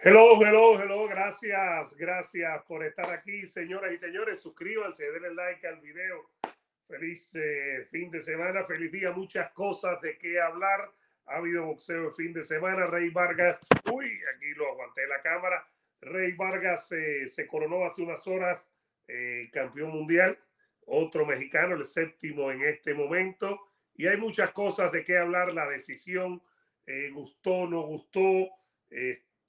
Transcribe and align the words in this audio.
Hello, 0.00 0.40
hello, 0.40 0.80
hello. 0.80 1.08
Gracias, 1.08 1.96
gracias 1.96 2.62
por 2.68 2.84
estar 2.84 3.10
aquí, 3.10 3.48
señoras 3.48 3.92
y 3.92 3.98
señores. 3.98 4.40
Suscríbanse, 4.40 5.10
denle 5.10 5.34
like 5.34 5.66
al 5.66 5.80
video. 5.80 6.30
Feliz 6.86 7.34
eh, 7.34 7.84
fin 7.90 8.08
de 8.08 8.22
semana, 8.22 8.62
feliz 8.64 8.92
día. 8.92 9.10
Muchas 9.10 9.50
cosas 9.50 10.00
de 10.00 10.16
qué 10.16 10.40
hablar. 10.40 10.92
Ha 11.26 11.38
habido 11.38 11.66
boxeo 11.66 12.10
el 12.10 12.14
fin 12.14 12.32
de 12.32 12.44
semana. 12.44 12.86
Rey 12.86 13.10
Vargas, 13.10 13.58
uy, 13.92 14.06
aquí 14.36 14.54
lo 14.54 14.70
aguanté 14.70 15.04
la 15.08 15.20
cámara. 15.20 15.66
Rey 16.00 16.30
Vargas 16.36 16.92
eh, 16.92 17.28
se 17.28 17.48
coronó 17.48 17.84
hace 17.84 18.00
unas 18.00 18.24
horas 18.28 18.70
eh, 19.08 19.50
campeón 19.52 19.90
mundial. 19.90 20.38
Otro 20.86 21.26
mexicano, 21.26 21.74
el 21.74 21.84
séptimo 21.84 22.52
en 22.52 22.62
este 22.62 22.94
momento. 22.94 23.72
Y 23.96 24.06
hay 24.06 24.16
muchas 24.16 24.52
cosas 24.52 24.92
de 24.92 25.02
qué 25.02 25.18
hablar. 25.18 25.52
La 25.52 25.68
decisión, 25.68 26.40
gustó, 27.12 27.66
no 27.66 27.82
gustó 27.82 28.48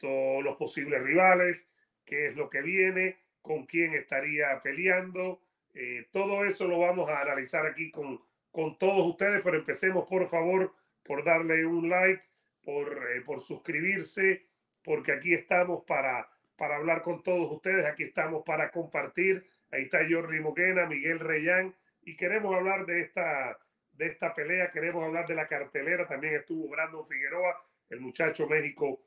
los 0.02 0.56
posibles 0.58 1.02
rivales, 1.04 1.66
qué 2.06 2.28
es 2.28 2.36
lo 2.36 2.50
que 2.50 2.62
viene, 2.62 3.18
con 3.42 3.66
quién 3.66 3.94
estaría 3.94 4.60
peleando. 4.62 5.42
Eh, 5.74 6.08
todo 6.12 6.46
eso 6.46 6.68
lo 6.68 6.80
vamos 6.80 7.10
a 7.10 7.22
analizar 7.22 7.66
aquí 7.66 7.92
con, 7.92 8.22
con 8.52 8.78
todos 8.78 9.08
ustedes, 9.08 9.42
pero 9.44 9.58
empecemos 9.58 10.08
por 10.08 10.28
favor 10.28 10.74
por 11.04 11.24
darle 11.24 11.66
un 11.66 11.90
like, 11.90 12.24
por, 12.64 13.10
eh, 13.12 13.22
por 13.22 13.42
suscribirse, 13.42 14.46
porque 14.84 15.12
aquí 15.12 15.34
estamos 15.34 15.84
para, 15.86 16.30
para 16.56 16.76
hablar 16.76 17.02
con 17.02 17.24
todos 17.24 17.52
ustedes, 17.52 17.86
aquí 17.86 18.04
estamos 18.04 18.44
para 18.46 18.72
compartir. 18.72 19.46
Ahí 19.72 19.84
está 19.84 20.00
Jordi 20.10 20.40
Moquena, 20.40 20.88
Miguel 20.88 21.20
Reyán, 21.20 21.76
y 22.02 22.16
queremos 22.16 22.56
hablar 22.56 22.86
de 22.86 23.02
esta, 23.02 23.60
de 23.94 24.08
esta 24.08 24.34
pelea, 24.34 24.72
queremos 24.72 25.06
hablar 25.06 25.28
de 25.28 25.36
la 25.36 25.48
cartelera. 25.48 26.08
También 26.08 26.36
estuvo 26.36 26.70
Brandon 26.70 27.08
Figueroa, 27.08 27.64
el 27.90 28.00
muchacho 28.00 28.48
México 28.48 29.02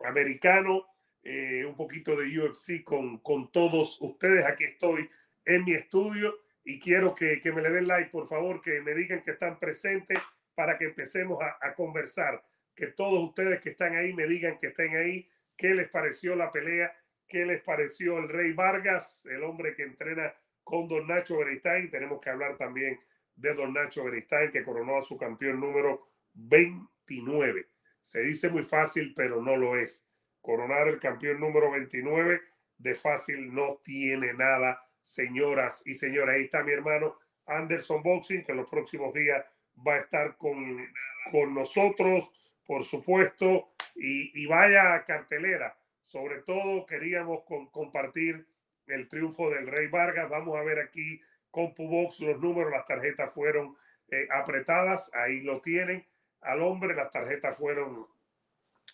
americano, 0.00 0.86
eh, 1.22 1.64
un 1.64 1.74
poquito 1.74 2.16
de 2.16 2.38
UFC 2.38 2.84
con, 2.84 3.18
con 3.18 3.50
todos 3.50 4.00
ustedes. 4.00 4.44
Aquí 4.44 4.64
estoy 4.64 5.08
en 5.44 5.64
mi 5.64 5.72
estudio 5.72 6.34
y 6.64 6.78
quiero 6.78 7.14
que, 7.14 7.40
que, 7.40 7.52
me 7.52 7.62
le 7.62 7.70
den 7.70 7.88
like, 7.88 8.10
por 8.10 8.28
favor, 8.28 8.60
que 8.60 8.80
me 8.80 8.94
digan 8.94 9.22
que 9.22 9.32
están 9.32 9.58
presentes 9.58 10.18
para 10.54 10.78
que 10.78 10.86
empecemos 10.86 11.42
a, 11.42 11.58
a, 11.66 11.74
conversar. 11.74 12.44
Que 12.74 12.88
todos 12.88 13.28
ustedes 13.28 13.60
que 13.60 13.70
están 13.70 13.94
ahí 13.94 14.12
me 14.12 14.26
digan 14.26 14.58
que 14.58 14.68
estén 14.68 14.96
ahí, 14.96 15.28
qué 15.56 15.74
les 15.74 15.88
pareció 15.88 16.36
la 16.36 16.50
pelea, 16.50 16.94
qué 17.26 17.46
les 17.46 17.62
pareció 17.62 18.18
el 18.18 18.28
Rey 18.28 18.52
Vargas, 18.52 19.26
el 19.26 19.42
hombre 19.44 19.74
que 19.74 19.84
entrena 19.84 20.34
con 20.62 20.88
Don 20.88 21.06
Nacho 21.06 21.38
Beristain. 21.38 21.90
Tenemos 21.90 22.20
que 22.20 22.30
hablar 22.30 22.56
también 22.56 22.98
de 23.36 23.54
Don 23.54 23.72
Nacho 23.72 24.04
Beristain, 24.04 24.50
que 24.50 24.64
coronó 24.64 24.96
a 24.96 25.02
su 25.02 25.16
campeón 25.16 25.60
número 25.60 26.00
29. 26.34 27.73
Se 28.04 28.20
dice 28.20 28.50
muy 28.50 28.62
fácil, 28.62 29.14
pero 29.16 29.40
no 29.40 29.56
lo 29.56 29.76
es. 29.76 30.06
Coronar 30.42 30.88
el 30.88 31.00
campeón 31.00 31.40
número 31.40 31.70
29 31.70 32.42
de 32.76 32.94
fácil 32.94 33.52
no 33.54 33.80
tiene 33.82 34.34
nada, 34.34 34.86
señoras 35.00 35.82
y 35.86 35.94
señores. 35.94 36.36
Ahí 36.36 36.42
está 36.42 36.62
mi 36.62 36.72
hermano 36.72 37.16
Anderson 37.46 38.02
Boxing, 38.02 38.44
que 38.44 38.52
en 38.52 38.58
los 38.58 38.68
próximos 38.68 39.14
días 39.14 39.42
va 39.86 39.94
a 39.94 40.00
estar 40.00 40.36
con, 40.36 40.86
con 41.32 41.54
nosotros, 41.54 42.30
por 42.66 42.84
supuesto, 42.84 43.70
y, 43.96 44.38
y 44.38 44.46
vaya 44.46 45.02
cartelera. 45.06 45.74
Sobre 46.02 46.42
todo 46.42 46.84
queríamos 46.84 47.44
compartir 47.72 48.46
el 48.86 49.08
triunfo 49.08 49.48
del 49.48 49.66
Rey 49.66 49.86
Vargas. 49.86 50.28
Vamos 50.28 50.58
a 50.58 50.62
ver 50.62 50.78
aquí 50.78 51.22
con 51.50 51.74
Pubox 51.74 52.20
los 52.20 52.38
números, 52.38 52.70
las 52.70 52.84
tarjetas 52.84 53.32
fueron 53.32 53.74
eh, 54.08 54.28
apretadas, 54.30 55.10
ahí 55.14 55.40
lo 55.40 55.62
tienen 55.62 56.06
al 56.44 56.62
hombre. 56.62 56.94
Las 56.94 57.10
tarjetas 57.10 57.56
fueron, 57.56 58.06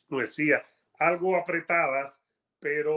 no 0.09 0.19
decía, 0.19 0.65
algo 0.99 1.37
apretadas, 1.37 2.21
pero 2.59 2.95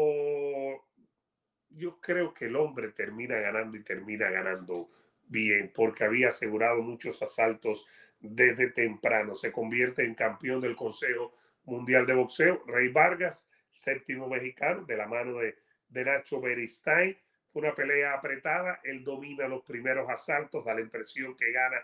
yo 1.69 1.99
creo 1.99 2.33
que 2.33 2.45
el 2.45 2.55
hombre 2.55 2.91
termina 2.91 3.39
ganando 3.39 3.77
y 3.77 3.83
termina 3.83 4.29
ganando 4.29 4.89
bien, 5.25 5.71
porque 5.73 6.03
había 6.03 6.29
asegurado 6.29 6.81
muchos 6.81 7.21
asaltos 7.21 7.87
desde 8.19 8.69
temprano. 8.69 9.35
Se 9.35 9.51
convierte 9.51 10.03
en 10.05 10.15
campeón 10.15 10.61
del 10.61 10.75
Consejo 10.75 11.33
Mundial 11.65 12.05
de 12.05 12.13
Boxeo. 12.13 12.63
Rey 12.67 12.89
Vargas, 12.89 13.49
séptimo 13.71 14.27
mexicano, 14.27 14.85
de 14.85 14.97
la 14.97 15.07
mano 15.07 15.39
de, 15.39 15.57
de 15.89 16.05
Nacho 16.05 16.39
Beristain. 16.39 17.17
Fue 17.51 17.61
una 17.61 17.75
pelea 17.75 18.13
apretada. 18.13 18.79
Él 18.83 19.03
domina 19.03 19.47
los 19.47 19.63
primeros 19.63 20.09
asaltos, 20.09 20.65
da 20.65 20.73
la 20.73 20.81
impresión 20.81 21.35
que 21.35 21.51
gana 21.51 21.77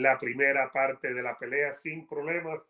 la 0.00 0.18
primera 0.18 0.72
parte 0.72 1.14
de 1.14 1.22
la 1.22 1.38
pelea 1.38 1.72
sin 1.72 2.06
problemas, 2.06 2.66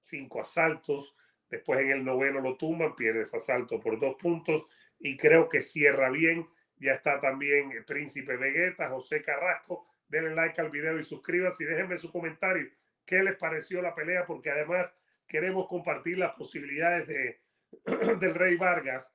cinco 0.00 0.40
asaltos. 0.40 1.14
Después 1.48 1.80
en 1.80 1.90
el 1.90 2.04
noveno 2.04 2.40
lo 2.40 2.56
tumban, 2.56 2.96
pierde 2.96 3.22
ese 3.22 3.36
asalto 3.36 3.78
por 3.78 4.00
dos 4.00 4.16
puntos 4.16 4.66
y 4.98 5.16
creo 5.16 5.48
que 5.48 5.62
cierra 5.62 6.10
bien. 6.10 6.48
Ya 6.76 6.94
está 6.94 7.20
también 7.20 7.70
el 7.70 7.84
Príncipe 7.84 8.36
Vegeta, 8.36 8.88
José 8.88 9.22
Carrasco. 9.22 9.86
Denle 10.08 10.34
like 10.34 10.60
al 10.60 10.70
video 10.70 10.98
y 10.98 11.04
suscríbanse 11.04 11.62
y 11.62 11.66
déjenme 11.68 11.96
su 11.96 12.10
comentario. 12.10 12.68
¿Qué 13.06 13.22
les 13.22 13.36
pareció 13.36 13.80
la 13.80 13.94
pelea? 13.94 14.26
Porque 14.26 14.50
además 14.50 14.92
queremos 15.28 15.68
compartir 15.68 16.18
las 16.18 16.32
posibilidades 16.32 17.06
de, 17.06 17.40
del 18.18 18.34
Rey 18.34 18.56
Vargas 18.56 19.14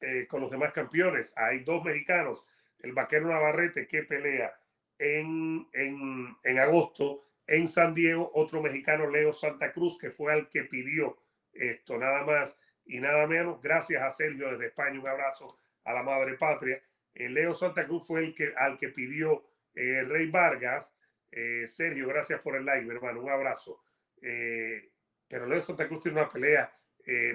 eh, 0.00 0.26
con 0.28 0.42
los 0.42 0.50
demás 0.50 0.72
campeones. 0.72 1.32
Hay 1.36 1.60
dos 1.60 1.82
mexicanos, 1.82 2.44
el 2.80 2.92
vaquero 2.92 3.28
Navarrete 3.28 3.86
que 3.86 4.02
pelea 4.02 4.54
en, 4.98 5.68
en, 5.72 6.36
en 6.44 6.58
agosto 6.58 7.22
en 7.48 7.66
San 7.66 7.94
Diego, 7.94 8.30
otro 8.34 8.60
mexicano, 8.60 9.08
Leo 9.08 9.32
Santa 9.32 9.72
Cruz, 9.72 9.98
que 9.98 10.10
fue 10.10 10.32
al 10.32 10.48
que 10.48 10.64
pidió 10.64 11.16
esto, 11.52 11.96
nada 11.98 12.24
más 12.24 12.58
y 12.84 13.00
nada 13.00 13.26
menos. 13.26 13.60
Gracias 13.62 14.02
a 14.02 14.12
Sergio 14.12 14.50
desde 14.50 14.66
España, 14.66 15.00
un 15.00 15.08
abrazo 15.08 15.58
a 15.84 15.94
la 15.94 16.02
madre 16.02 16.34
patria. 16.34 16.80
Eh, 17.14 17.28
Leo 17.28 17.54
Santa 17.54 17.86
Cruz 17.86 18.06
fue 18.06 18.20
el 18.20 18.34
que 18.34 18.52
al 18.54 18.76
que 18.76 18.90
pidió 18.90 19.44
eh, 19.74 20.02
Rey 20.02 20.30
Vargas. 20.30 20.94
Eh, 21.32 21.66
Sergio, 21.66 22.06
gracias 22.06 22.40
por 22.40 22.54
el 22.54 22.66
like, 22.66 22.90
hermano, 22.90 23.22
un 23.22 23.30
abrazo. 23.30 23.82
Eh, 24.20 24.90
pero 25.26 25.46
Leo 25.46 25.62
Santa 25.62 25.88
Cruz 25.88 26.02
tiene 26.02 26.20
una 26.20 26.28
pelea 26.28 26.72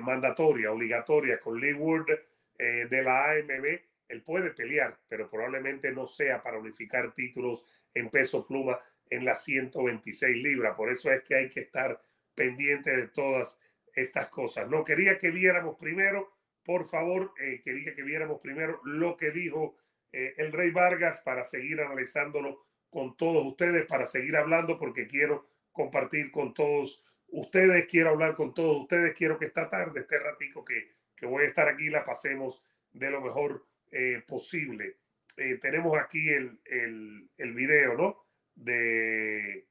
mandatoria, 0.02 0.72
obligatoria 0.72 1.40
con 1.40 1.60
Lee 1.60 1.74
Wood 1.74 2.06
de 2.60 3.02
la 3.02 3.32
AMB 3.32 3.82
él 4.14 4.22
puede 4.22 4.52
pelear, 4.52 5.00
pero 5.08 5.30
probablemente 5.30 5.92
no 5.92 6.08
sea 6.08 6.42
para 6.42 6.60
unificar 6.60 7.14
títulos 7.14 7.66
en 7.94 8.10
peso 8.10 8.46
pluma 8.46 8.80
en 9.10 9.26
las 9.26 9.44
126 9.44 10.38
libras. 10.38 10.76
Por 10.76 10.92
eso 10.92 11.12
es 11.12 11.24
que 11.24 11.36
hay 11.36 11.50
que 11.50 11.62
estar 11.62 12.00
pendiente 12.36 12.96
de 12.96 13.08
todas 13.08 13.60
estas 13.94 14.30
cosas. 14.30 14.70
No 14.70 14.84
quería 14.84 15.18
que 15.18 15.32
viéramos 15.32 15.78
primero, 15.78 16.32
por 16.64 16.86
favor, 16.86 17.34
eh, 17.40 17.62
quería 17.64 17.94
que 17.94 18.04
viéramos 18.04 18.40
primero 18.40 18.80
lo 18.84 19.18
que 19.18 19.32
dijo 19.32 19.76
eh, 20.12 20.36
el 20.38 20.52
Rey 20.52 20.72
Vargas 20.72 21.22
para 21.26 21.44
seguir 21.44 21.82
analizándolo 21.82 22.66
con 22.90 23.18
todos 23.18 23.46
ustedes, 23.46 23.86
para 23.88 24.06
seguir 24.06 24.36
hablando, 24.38 24.78
porque 24.78 25.08
quiero 25.08 25.46
compartir 25.72 26.32
con 26.32 26.54
todos 26.54 27.04
ustedes, 27.30 27.88
quiero 27.88 28.12
hablar 28.12 28.36
con 28.36 28.54
todos 28.54 28.82
ustedes, 28.82 29.16
quiero 29.16 29.40
que 29.40 29.46
esta 29.46 29.70
tarde, 29.70 30.02
este 30.02 30.20
ratico 30.20 30.64
que, 30.64 30.92
que 31.16 31.26
voy 31.26 31.46
a 31.46 31.48
estar 31.48 31.68
aquí, 31.68 31.90
la 31.90 32.06
pasemos 32.06 32.62
de 32.92 33.10
lo 33.10 33.22
mejor 33.22 33.66
eh, 33.94 34.24
posible. 34.28 34.98
Eh, 35.38 35.60
tenemos 35.62 35.96
aquí 36.00 36.28
el, 36.30 36.60
el, 37.38 37.54
video, 37.54 37.96
¿no? 37.96 38.26
De 38.56 39.68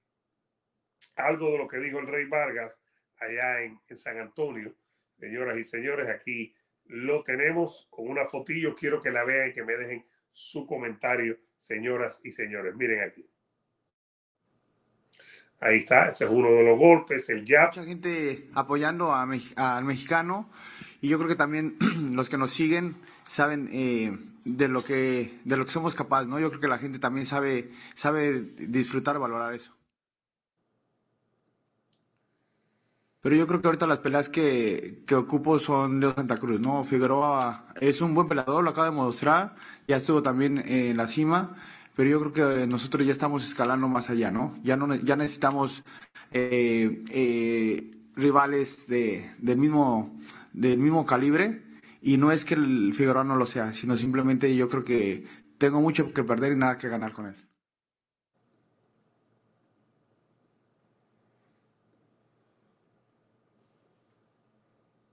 algo 1.16 1.50
de 1.50 1.58
lo 1.58 1.66
que 1.66 1.78
dijo 1.78 1.98
el 1.98 2.06
rey 2.06 2.26
Vargas 2.26 2.80
allá 3.18 3.62
en, 3.62 3.80
San 3.96 4.20
Antonio. 4.20 4.76
Señoras 5.18 5.58
y 5.58 5.64
señores, 5.64 6.08
aquí 6.08 6.54
lo 6.84 7.24
tenemos 7.24 7.88
con 7.90 8.08
una 8.08 8.24
fotillo. 8.24 8.76
Quiero 8.76 9.02
que 9.02 9.10
la 9.10 9.24
vean 9.24 9.50
y 9.50 9.52
que 9.52 9.64
me 9.64 9.76
dejen 9.76 10.06
su 10.30 10.68
comentario, 10.68 11.38
señoras 11.56 12.20
y 12.22 12.30
señores. 12.30 12.76
Miren 12.76 13.00
aquí. 13.00 13.28
Ahí 15.58 15.78
está, 15.78 16.10
ese 16.10 16.24
es 16.24 16.30
uno 16.30 16.50
de 16.52 16.62
los 16.62 16.78
golpes, 16.78 17.28
el 17.28 17.44
jab. 17.44 17.70
Mucha 17.70 17.84
gente 17.84 18.48
apoyando 18.54 19.12
al 19.12 19.84
mexicano 19.84 20.48
y 21.00 21.08
yo 21.08 21.18
creo 21.18 21.28
que 21.28 21.36
también 21.36 21.76
los 22.12 22.28
que 22.28 22.38
nos 22.38 22.52
siguen 22.52 22.96
saben 23.26 23.68
eh, 23.72 24.16
de 24.44 24.68
lo 24.68 24.84
que 24.84 25.40
de 25.44 25.56
lo 25.56 25.64
que 25.64 25.70
somos 25.72 25.94
capaces, 25.94 26.28
¿no? 26.28 26.40
Yo 26.40 26.48
creo 26.50 26.60
que 26.60 26.68
la 26.68 26.78
gente 26.78 26.98
también 26.98 27.26
sabe 27.26 27.72
sabe 27.94 28.40
disfrutar, 28.40 29.18
valorar 29.18 29.54
eso. 29.54 29.74
Pero 33.20 33.36
yo 33.36 33.46
creo 33.46 33.60
que 33.60 33.68
ahorita 33.68 33.86
las 33.86 33.98
peleas 33.98 34.28
que, 34.28 35.04
que 35.06 35.14
ocupo 35.14 35.58
son 35.60 36.00
de 36.00 36.12
Santa 36.12 36.38
Cruz, 36.38 36.60
¿no? 36.60 36.82
Figueroa 36.82 37.66
es 37.80 38.00
un 38.00 38.14
buen 38.14 38.26
peleador, 38.28 38.64
lo 38.64 38.70
acaba 38.70 38.86
de 38.90 38.96
mostrar, 38.96 39.54
ya 39.86 39.96
estuvo 39.96 40.24
también 40.24 40.58
en 40.66 40.96
la 40.96 41.06
cima, 41.06 41.56
pero 41.94 42.10
yo 42.10 42.18
creo 42.20 42.32
que 42.32 42.66
nosotros 42.66 43.06
ya 43.06 43.12
estamos 43.12 43.44
escalando 43.44 43.86
más 43.86 44.10
allá, 44.10 44.32
¿no? 44.32 44.58
Ya 44.64 44.76
no 44.76 44.92
ya 44.96 45.14
necesitamos 45.14 45.84
eh, 46.32 47.04
eh, 47.10 47.90
rivales 48.16 48.88
de, 48.88 49.30
del 49.38 49.58
mismo 49.58 50.18
del 50.52 50.78
mismo 50.78 51.06
calibre 51.06 51.62
y 52.02 52.18
no 52.18 52.32
es 52.32 52.44
que 52.44 52.54
el 52.54 52.92
Figueroa 52.94 53.22
no 53.24 53.36
lo 53.36 53.46
sea, 53.46 53.72
sino 53.72 53.96
simplemente 53.96 54.54
yo 54.56 54.68
creo 54.68 54.84
que 54.84 55.24
tengo 55.58 55.80
mucho 55.80 56.12
que 56.12 56.24
perder 56.24 56.52
y 56.52 56.56
nada 56.56 56.76
que 56.76 56.88
ganar 56.88 57.12
con 57.12 57.26
él. 57.26 57.36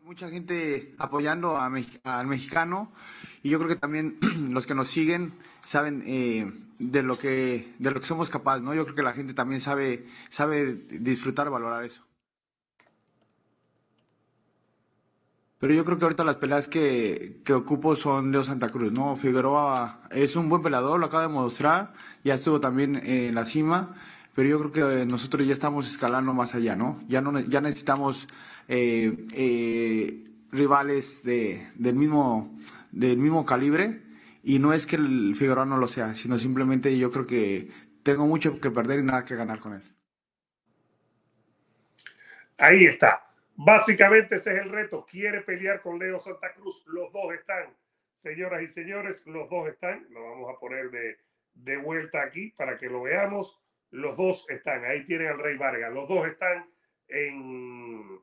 Mucha 0.01 0.31
gente 0.31 0.95
apoyando 0.97 1.59
al 1.59 2.25
mexicano 2.25 2.91
y 3.43 3.51
yo 3.51 3.59
creo 3.59 3.69
que 3.69 3.75
también 3.75 4.17
los 4.49 4.65
que 4.65 4.73
nos 4.73 4.89
siguen 4.89 5.33
saben 5.63 6.01
eh, 6.07 6.51
de 6.79 7.03
lo 7.03 7.19
que 7.19 7.75
de 7.77 7.91
lo 7.91 7.99
que 7.99 8.07
somos 8.07 8.31
capaces, 8.31 8.63
¿no? 8.63 8.73
Yo 8.73 8.83
creo 8.85 8.95
que 8.95 9.03
la 9.03 9.13
gente 9.13 9.35
también 9.35 9.61
sabe 9.61 10.07
sabe 10.29 10.73
disfrutar, 10.73 11.51
valorar 11.51 11.83
eso. 11.83 12.08
Pero 15.59 15.73
yo 15.73 15.83
creo 15.83 15.97
que 15.97 16.05
ahorita 16.05 16.23
las 16.23 16.37
peleas 16.37 16.69
que, 16.69 17.41
que 17.43 17.53
ocupo 17.53 17.95
son 17.97 18.31
Leo 18.31 18.45
Santa 18.45 18.69
Cruz, 18.69 18.93
¿no? 18.93 19.17
Figueroa 19.17 20.01
es 20.09 20.37
un 20.37 20.47
buen 20.47 20.63
peleador, 20.63 20.99
lo 20.99 21.07
acaba 21.07 21.23
de 21.23 21.29
mostrar, 21.29 21.93
ya 22.23 22.35
estuvo 22.35 22.61
también 22.61 22.95
en 22.95 23.35
la 23.35 23.43
cima, 23.43 23.95
pero 24.33 24.47
yo 24.47 24.59
creo 24.59 24.71
que 24.71 25.05
nosotros 25.05 25.45
ya 25.45 25.51
estamos 25.51 25.85
escalando 25.89 26.33
más 26.33 26.55
allá, 26.55 26.77
¿no? 26.77 27.03
Ya, 27.09 27.21
no, 27.21 27.37
ya 27.41 27.59
necesitamos 27.59 28.27
eh, 28.69 29.27
eh, 29.33 30.23
rivales 30.51 31.23
de, 31.23 31.67
del, 31.75 31.95
mismo, 31.95 32.57
del 32.91 33.17
mismo 33.17 33.45
calibre, 33.45 34.01
y 34.43 34.59
no 34.59 34.71
es 34.71 34.87
que 34.87 34.95
el 34.95 35.35
Figueroa 35.35 35.65
no 35.65 35.77
lo 35.77 35.89
sea, 35.89 36.15
sino 36.15 36.39
simplemente 36.39 36.97
yo 36.97 37.11
creo 37.11 37.25
que 37.27 37.69
tengo 38.03 38.25
mucho 38.27 38.61
que 38.61 38.71
perder 38.71 38.99
y 38.99 39.03
nada 39.03 39.25
que 39.25 39.35
ganar 39.35 39.59
con 39.59 39.73
él. 39.73 39.83
Ahí 42.57 42.85
está. 42.85 43.28
Básicamente 43.61 44.37
ese 44.37 44.53
es 44.53 44.61
el 44.61 44.69
reto. 44.69 45.05
Quiere 45.05 45.41
pelear 45.41 45.81
con 45.81 45.99
Leo 45.99 46.17
Santa 46.17 46.53
Cruz. 46.53 46.81
Los 46.87 47.11
dos 47.11 47.33
están, 47.33 47.75
señoras 48.15 48.61
y 48.61 48.67
señores, 48.67 49.27
los 49.27 49.49
dos 49.49 49.67
están. 49.67 50.07
Lo 50.11 50.23
vamos 50.23 50.55
a 50.55 50.57
poner 50.57 50.89
de, 50.89 51.17
de 51.55 51.75
vuelta 51.75 52.23
aquí 52.23 52.53
para 52.55 52.77
que 52.77 52.87
lo 52.87 53.01
veamos. 53.01 53.59
Los 53.91 54.15
dos 54.15 54.49
están. 54.49 54.85
Ahí 54.85 55.03
tienen 55.03 55.27
al 55.27 55.39
Rey 55.39 55.57
Vargas. 55.57 55.91
Los 55.91 56.07
dos 56.07 56.25
están 56.25 56.71
en, 57.09 58.21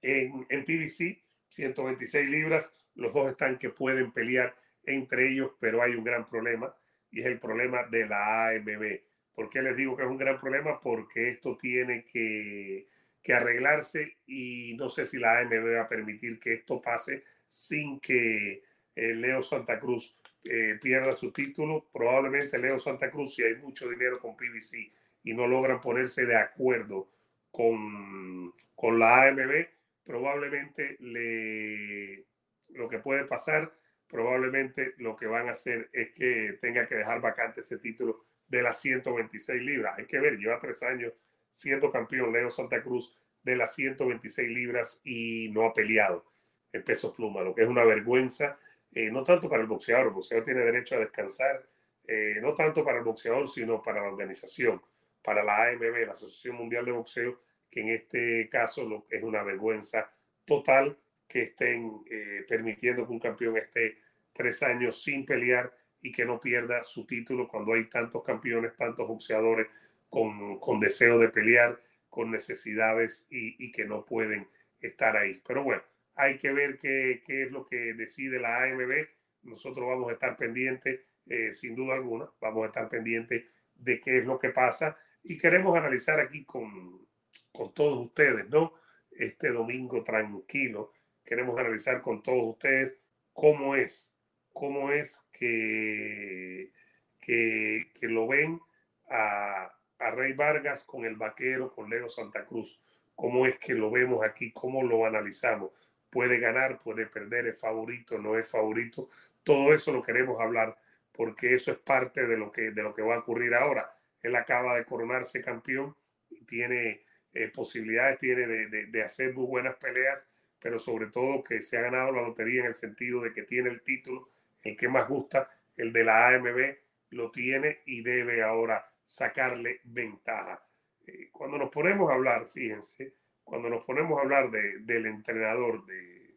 en, 0.00 0.46
en 0.48 0.64
PBC, 0.64 1.22
126 1.50 2.30
libras. 2.30 2.72
Los 2.94 3.12
dos 3.12 3.30
están 3.30 3.58
que 3.58 3.68
pueden 3.68 4.10
pelear 4.10 4.56
entre 4.84 5.28
ellos, 5.28 5.50
pero 5.60 5.82
hay 5.82 5.94
un 5.94 6.02
gran 6.02 6.24
problema 6.24 6.74
y 7.10 7.20
es 7.20 7.26
el 7.26 7.38
problema 7.38 7.82
de 7.88 8.06
la 8.06 8.48
AMB. 8.48 9.00
¿Por 9.34 9.50
qué 9.50 9.60
les 9.60 9.76
digo 9.76 9.98
que 9.98 10.04
es 10.04 10.08
un 10.08 10.16
gran 10.16 10.40
problema? 10.40 10.80
Porque 10.80 11.28
esto 11.28 11.58
tiene 11.58 12.06
que 12.06 12.88
que 13.22 13.32
arreglarse 13.34 14.16
y 14.26 14.74
no 14.78 14.88
sé 14.88 15.06
si 15.06 15.18
la 15.18 15.38
AMB 15.38 15.76
va 15.76 15.82
a 15.82 15.88
permitir 15.88 16.38
que 16.40 16.54
esto 16.54 16.80
pase 16.80 17.24
sin 17.46 18.00
que 18.00 18.62
eh, 18.94 19.14
Leo 19.14 19.42
Santa 19.42 19.78
Cruz 19.78 20.16
eh, 20.44 20.78
pierda 20.80 21.14
su 21.14 21.32
título. 21.32 21.88
Probablemente 21.92 22.58
Leo 22.58 22.78
Santa 22.78 23.10
Cruz, 23.10 23.34
si 23.34 23.42
hay 23.42 23.56
mucho 23.56 23.88
dinero 23.88 24.18
con 24.18 24.36
PBC 24.36 24.90
y 25.24 25.34
no 25.34 25.46
logran 25.46 25.80
ponerse 25.80 26.24
de 26.24 26.36
acuerdo 26.36 27.10
con, 27.50 28.54
con 28.74 28.98
la 28.98 29.24
AMB, 29.24 29.66
probablemente 30.04 30.96
le, 31.00 32.24
lo 32.70 32.88
que 32.88 32.98
puede 32.98 33.24
pasar, 33.24 33.72
probablemente 34.06 34.94
lo 34.98 35.16
que 35.16 35.26
van 35.26 35.48
a 35.48 35.52
hacer 35.52 35.90
es 35.92 36.10
que 36.12 36.58
tenga 36.60 36.86
que 36.88 36.96
dejar 36.96 37.20
vacante 37.20 37.60
ese 37.60 37.78
título 37.78 38.24
de 38.48 38.62
las 38.62 38.80
126 38.80 39.62
libras. 39.62 39.98
Hay 39.98 40.06
que 40.06 40.18
ver, 40.18 40.36
lleva 40.38 40.58
tres 40.58 40.82
años 40.82 41.12
siendo 41.50 41.90
campeón 41.90 42.32
Leo 42.32 42.50
Santa 42.50 42.82
Cruz 42.82 43.14
de 43.42 43.56
las 43.56 43.74
126 43.74 44.48
libras 44.50 45.00
y 45.04 45.48
no 45.52 45.64
ha 45.64 45.72
peleado 45.72 46.24
en 46.72 46.84
peso 46.84 47.12
pluma, 47.12 47.42
lo 47.42 47.54
que 47.54 47.62
es 47.62 47.68
una 47.68 47.84
vergüenza, 47.84 48.58
eh, 48.92 49.10
no 49.10 49.24
tanto 49.24 49.48
para 49.48 49.62
el 49.62 49.68
boxeador, 49.68 50.08
el 50.08 50.12
boxeador 50.12 50.44
tiene 50.44 50.60
derecho 50.60 50.96
a 50.96 51.00
descansar, 51.00 51.64
eh, 52.06 52.38
no 52.40 52.54
tanto 52.54 52.84
para 52.84 52.98
el 52.98 53.04
boxeador, 53.04 53.48
sino 53.48 53.82
para 53.82 54.02
la 54.02 54.08
organización, 54.08 54.80
para 55.22 55.44
la 55.44 55.68
AMB, 55.68 56.06
la 56.06 56.12
Asociación 56.12 56.56
Mundial 56.56 56.84
de 56.84 56.92
Boxeo, 56.92 57.40
que 57.70 57.80
en 57.80 57.88
este 57.90 58.48
caso 58.48 58.84
lo, 58.84 59.06
es 59.10 59.22
una 59.22 59.42
vergüenza 59.42 60.10
total 60.44 60.98
que 61.28 61.42
estén 61.42 62.02
eh, 62.10 62.44
permitiendo 62.48 63.06
que 63.06 63.12
un 63.12 63.20
campeón 63.20 63.56
esté 63.56 63.98
tres 64.32 64.62
años 64.62 65.02
sin 65.02 65.24
pelear 65.24 65.72
y 66.02 66.10
que 66.10 66.24
no 66.24 66.40
pierda 66.40 66.82
su 66.82 67.06
título 67.06 67.46
cuando 67.46 67.74
hay 67.74 67.84
tantos 67.88 68.24
campeones, 68.24 68.74
tantos 68.74 69.06
boxeadores 69.06 69.68
con, 70.10 70.58
con 70.58 70.80
deseo 70.80 71.18
de 71.18 71.30
pelear, 71.30 71.78
con 72.10 72.30
necesidades 72.30 73.26
y, 73.30 73.72
que 73.72 73.86
no 73.86 74.04
pueden 74.04 74.48
estar 74.80 75.16
ahí. 75.16 75.40
Pero 75.46 75.62
bueno, 75.62 75.82
hay 76.16 76.36
que 76.36 76.52
ver 76.52 76.76
qué, 76.76 77.22
qué, 77.24 77.44
es 77.44 77.52
lo 77.52 77.64
que 77.64 77.94
decide 77.94 78.40
la 78.40 78.64
AMB. 78.64 79.06
Nosotros 79.44 79.86
vamos 79.86 80.10
a 80.10 80.14
estar 80.14 80.36
pendientes, 80.36 81.00
eh, 81.26 81.52
sin 81.52 81.76
duda 81.76 81.94
alguna, 81.94 82.28
vamos 82.40 82.64
a 82.64 82.66
estar 82.66 82.88
pendientes 82.88 83.46
de 83.76 84.00
qué 84.00 84.18
es 84.18 84.26
lo 84.26 84.38
que 84.38 84.50
pasa 84.50 84.98
y 85.22 85.38
queremos 85.38 85.78
analizar 85.78 86.20
aquí 86.20 86.44
con, 86.44 87.06
con 87.52 87.72
todos 87.72 88.06
ustedes, 88.06 88.48
¿no? 88.50 88.74
Este 89.10 89.50
domingo 89.50 90.02
tranquilo, 90.02 90.92
queremos 91.24 91.58
analizar 91.58 92.02
con 92.02 92.22
todos 92.22 92.54
ustedes 92.54 92.98
cómo 93.32 93.76
es, 93.76 94.12
cómo 94.52 94.90
es 94.90 95.22
que, 95.32 96.72
que, 97.20 97.90
que 97.98 98.08
lo 98.08 98.26
ven 98.26 98.60
a, 99.08 99.72
a 100.00 100.10
Rey 100.10 100.32
Vargas 100.32 100.84
con 100.84 101.04
el 101.04 101.16
vaquero, 101.16 101.70
con 101.70 101.88
Leo 101.88 102.08
Santa 102.08 102.44
Cruz. 102.44 102.80
¿Cómo 103.14 103.46
es 103.46 103.58
que 103.58 103.74
lo 103.74 103.90
vemos 103.90 104.24
aquí? 104.24 104.50
¿Cómo 104.50 104.82
lo 104.82 105.06
analizamos? 105.06 105.70
¿Puede 106.08 106.38
ganar? 106.38 106.80
¿Puede 106.80 107.06
perder? 107.06 107.46
¿Es 107.46 107.60
favorito? 107.60 108.18
¿No 108.18 108.36
es 108.38 108.48
favorito? 108.48 109.08
Todo 109.44 109.74
eso 109.74 109.92
lo 109.92 110.02
queremos 110.02 110.40
hablar 110.40 110.76
porque 111.12 111.54
eso 111.54 111.70
es 111.70 111.78
parte 111.78 112.26
de 112.26 112.36
lo 112.36 112.50
que, 112.50 112.70
de 112.70 112.82
lo 112.82 112.94
que 112.94 113.02
va 113.02 113.16
a 113.16 113.18
ocurrir 113.18 113.54
ahora. 113.54 113.92
Él 114.22 114.34
acaba 114.36 114.76
de 114.76 114.84
coronarse 114.84 115.42
campeón 115.42 115.94
y 116.30 116.44
tiene 116.44 117.02
eh, 117.34 117.48
posibilidades, 117.48 118.18
tiene 118.18 118.46
de, 118.46 118.86
de 118.86 119.02
hacer 119.02 119.34
muy 119.34 119.46
buenas 119.46 119.76
peleas, 119.76 120.26
pero 120.58 120.78
sobre 120.78 121.06
todo 121.06 121.44
que 121.44 121.62
se 121.62 121.78
ha 121.78 121.82
ganado 121.82 122.12
la 122.12 122.22
lotería 122.22 122.60
en 122.60 122.68
el 122.68 122.74
sentido 122.74 123.20
de 123.20 123.32
que 123.32 123.42
tiene 123.42 123.70
el 123.70 123.82
título, 123.82 124.28
el 124.62 124.76
que 124.76 124.88
más 124.88 125.08
gusta, 125.08 125.50
el 125.76 125.92
de 125.92 126.04
la 126.04 126.28
AMB, 126.28 126.76
lo 127.10 127.30
tiene 127.30 127.80
y 127.86 128.02
debe 128.02 128.42
ahora 128.42 128.89
sacarle 129.10 129.80
ventaja. 129.82 130.64
Eh, 131.04 131.30
cuando 131.32 131.58
nos 131.58 131.68
ponemos 131.70 132.08
a 132.08 132.14
hablar, 132.14 132.46
fíjense, 132.46 133.16
cuando 133.42 133.68
nos 133.68 133.84
ponemos 133.84 134.16
a 134.16 134.22
hablar 134.22 134.52
de, 134.52 134.78
del 134.82 135.06
entrenador 135.06 135.84
de, 135.84 136.36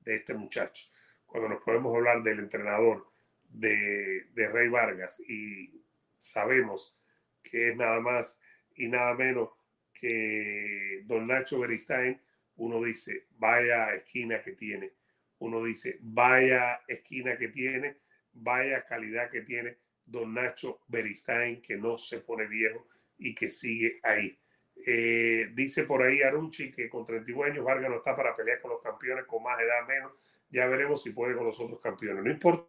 de 0.00 0.16
este 0.16 0.34
muchacho, 0.34 0.88
cuando 1.24 1.48
nos 1.48 1.62
podemos 1.62 1.94
hablar 1.94 2.24
del 2.24 2.40
entrenador 2.40 3.06
de, 3.44 4.24
de 4.32 4.48
Rey 4.48 4.68
Vargas 4.68 5.20
y 5.20 5.80
sabemos 6.18 6.96
que 7.40 7.70
es 7.70 7.76
nada 7.76 8.00
más 8.00 8.40
y 8.74 8.88
nada 8.88 9.14
menos 9.14 9.50
que 9.92 11.02
don 11.04 11.28
Nacho 11.28 11.60
Beristain, 11.60 12.20
uno 12.56 12.82
dice, 12.82 13.26
vaya 13.36 13.94
esquina 13.94 14.42
que 14.42 14.54
tiene, 14.54 14.92
uno 15.38 15.62
dice, 15.62 15.98
vaya 16.00 16.80
esquina 16.88 17.38
que 17.38 17.46
tiene, 17.46 17.98
vaya 18.32 18.84
calidad 18.84 19.30
que 19.30 19.42
tiene 19.42 19.78
don 20.08 20.34
Nacho 20.34 20.80
Beristain, 20.88 21.60
que 21.60 21.76
no 21.76 21.98
se 21.98 22.20
pone 22.20 22.46
viejo 22.46 22.86
y 23.18 23.34
que 23.34 23.48
sigue 23.48 24.00
ahí. 24.02 24.38
Eh, 24.86 25.50
dice 25.54 25.84
por 25.84 26.02
ahí 26.02 26.22
Arunchi 26.22 26.70
que 26.70 26.88
con 26.88 27.04
31 27.04 27.44
años 27.44 27.64
Vargas 27.64 27.90
no 27.90 27.96
está 27.96 28.14
para 28.14 28.34
pelear 28.34 28.60
con 28.60 28.70
los 28.70 28.82
campeones 28.82 29.24
con 29.26 29.42
más 29.42 29.60
edad 29.60 29.86
menos. 29.86 30.12
Ya 30.50 30.66
veremos 30.66 31.02
si 31.02 31.10
puede 31.10 31.34
con 31.34 31.44
los 31.44 31.60
otros 31.60 31.80
campeones. 31.80 32.24
No 32.24 32.30
importa 32.30 32.68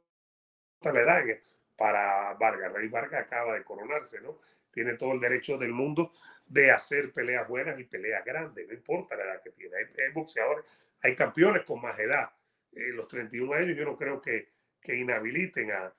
la 0.81 0.99
edad 0.99 1.23
para 1.77 2.33
Vargas. 2.33 2.73
Rey 2.73 2.89
Vargas 2.89 3.21
acaba 3.21 3.53
de 3.53 3.63
coronarse, 3.63 4.19
¿no? 4.21 4.39
Tiene 4.71 4.95
todo 4.95 5.13
el 5.13 5.19
derecho 5.19 5.57
del 5.57 5.71
mundo 5.71 6.11
de 6.45 6.71
hacer 6.71 7.13
peleas 7.13 7.47
buenas 7.47 7.79
y 7.79 7.85
peleas 7.85 8.25
grandes. 8.25 8.67
No 8.67 8.73
importa 8.73 9.15
la 9.15 9.23
edad 9.23 9.41
que 9.41 9.51
tiene. 9.51 9.75
Hay, 9.77 10.11
boxeadores, 10.13 10.65
hay 11.01 11.15
campeones 11.15 11.63
con 11.63 11.81
más 11.81 11.97
edad. 11.99 12.31
Eh, 12.73 12.91
los 12.93 13.07
31 13.07 13.53
años 13.53 13.77
yo 13.77 13.85
no 13.85 13.95
creo 13.95 14.21
que, 14.21 14.49
que 14.81 14.95
inhabiliten 14.95 15.71
a, 15.71 15.93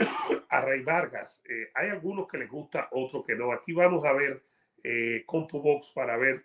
a 0.48 0.60
Rey 0.62 0.82
Vargas. 0.82 1.42
Eh, 1.48 1.70
hay 1.74 1.90
algunos 1.90 2.26
que 2.28 2.38
les 2.38 2.48
gusta, 2.48 2.88
otros 2.92 3.24
que 3.26 3.36
no. 3.36 3.52
Aquí 3.52 3.72
vamos 3.72 4.04
a 4.04 4.12
ver 4.12 4.42
eh, 4.82 5.24
Box 5.26 5.90
para 5.94 6.16
ver 6.16 6.44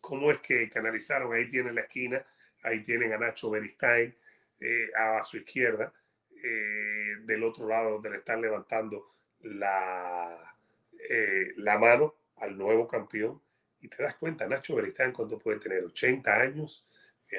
cómo 0.00 0.30
es 0.30 0.38
que 0.40 0.68
canalizaron. 0.70 1.32
Ahí 1.32 1.50
tienen 1.50 1.74
la 1.74 1.82
esquina, 1.82 2.24
ahí 2.62 2.82
tienen 2.84 3.12
a 3.12 3.18
Nacho 3.18 3.50
Beristain 3.50 4.14
eh, 4.60 4.88
a 4.96 5.22
su 5.22 5.38
izquierda, 5.38 5.92
eh, 6.42 7.16
del 7.22 7.42
otro 7.42 7.68
lado 7.68 7.92
donde 7.92 8.10
le 8.10 8.16
están 8.18 8.40
levantando 8.40 9.12
la, 9.40 10.54
la 11.56 11.78
mano 11.78 12.14
al 12.36 12.56
nuevo 12.56 12.88
campeón. 12.88 13.40
Y 13.82 13.88
te 13.88 14.02
das 14.02 14.16
cuenta, 14.16 14.46
Nacho 14.46 14.74
Beristain, 14.76 15.12
¿cuánto 15.12 15.38
puede 15.38 15.58
tener? 15.58 15.84
80 15.84 16.40
años. 16.40 16.86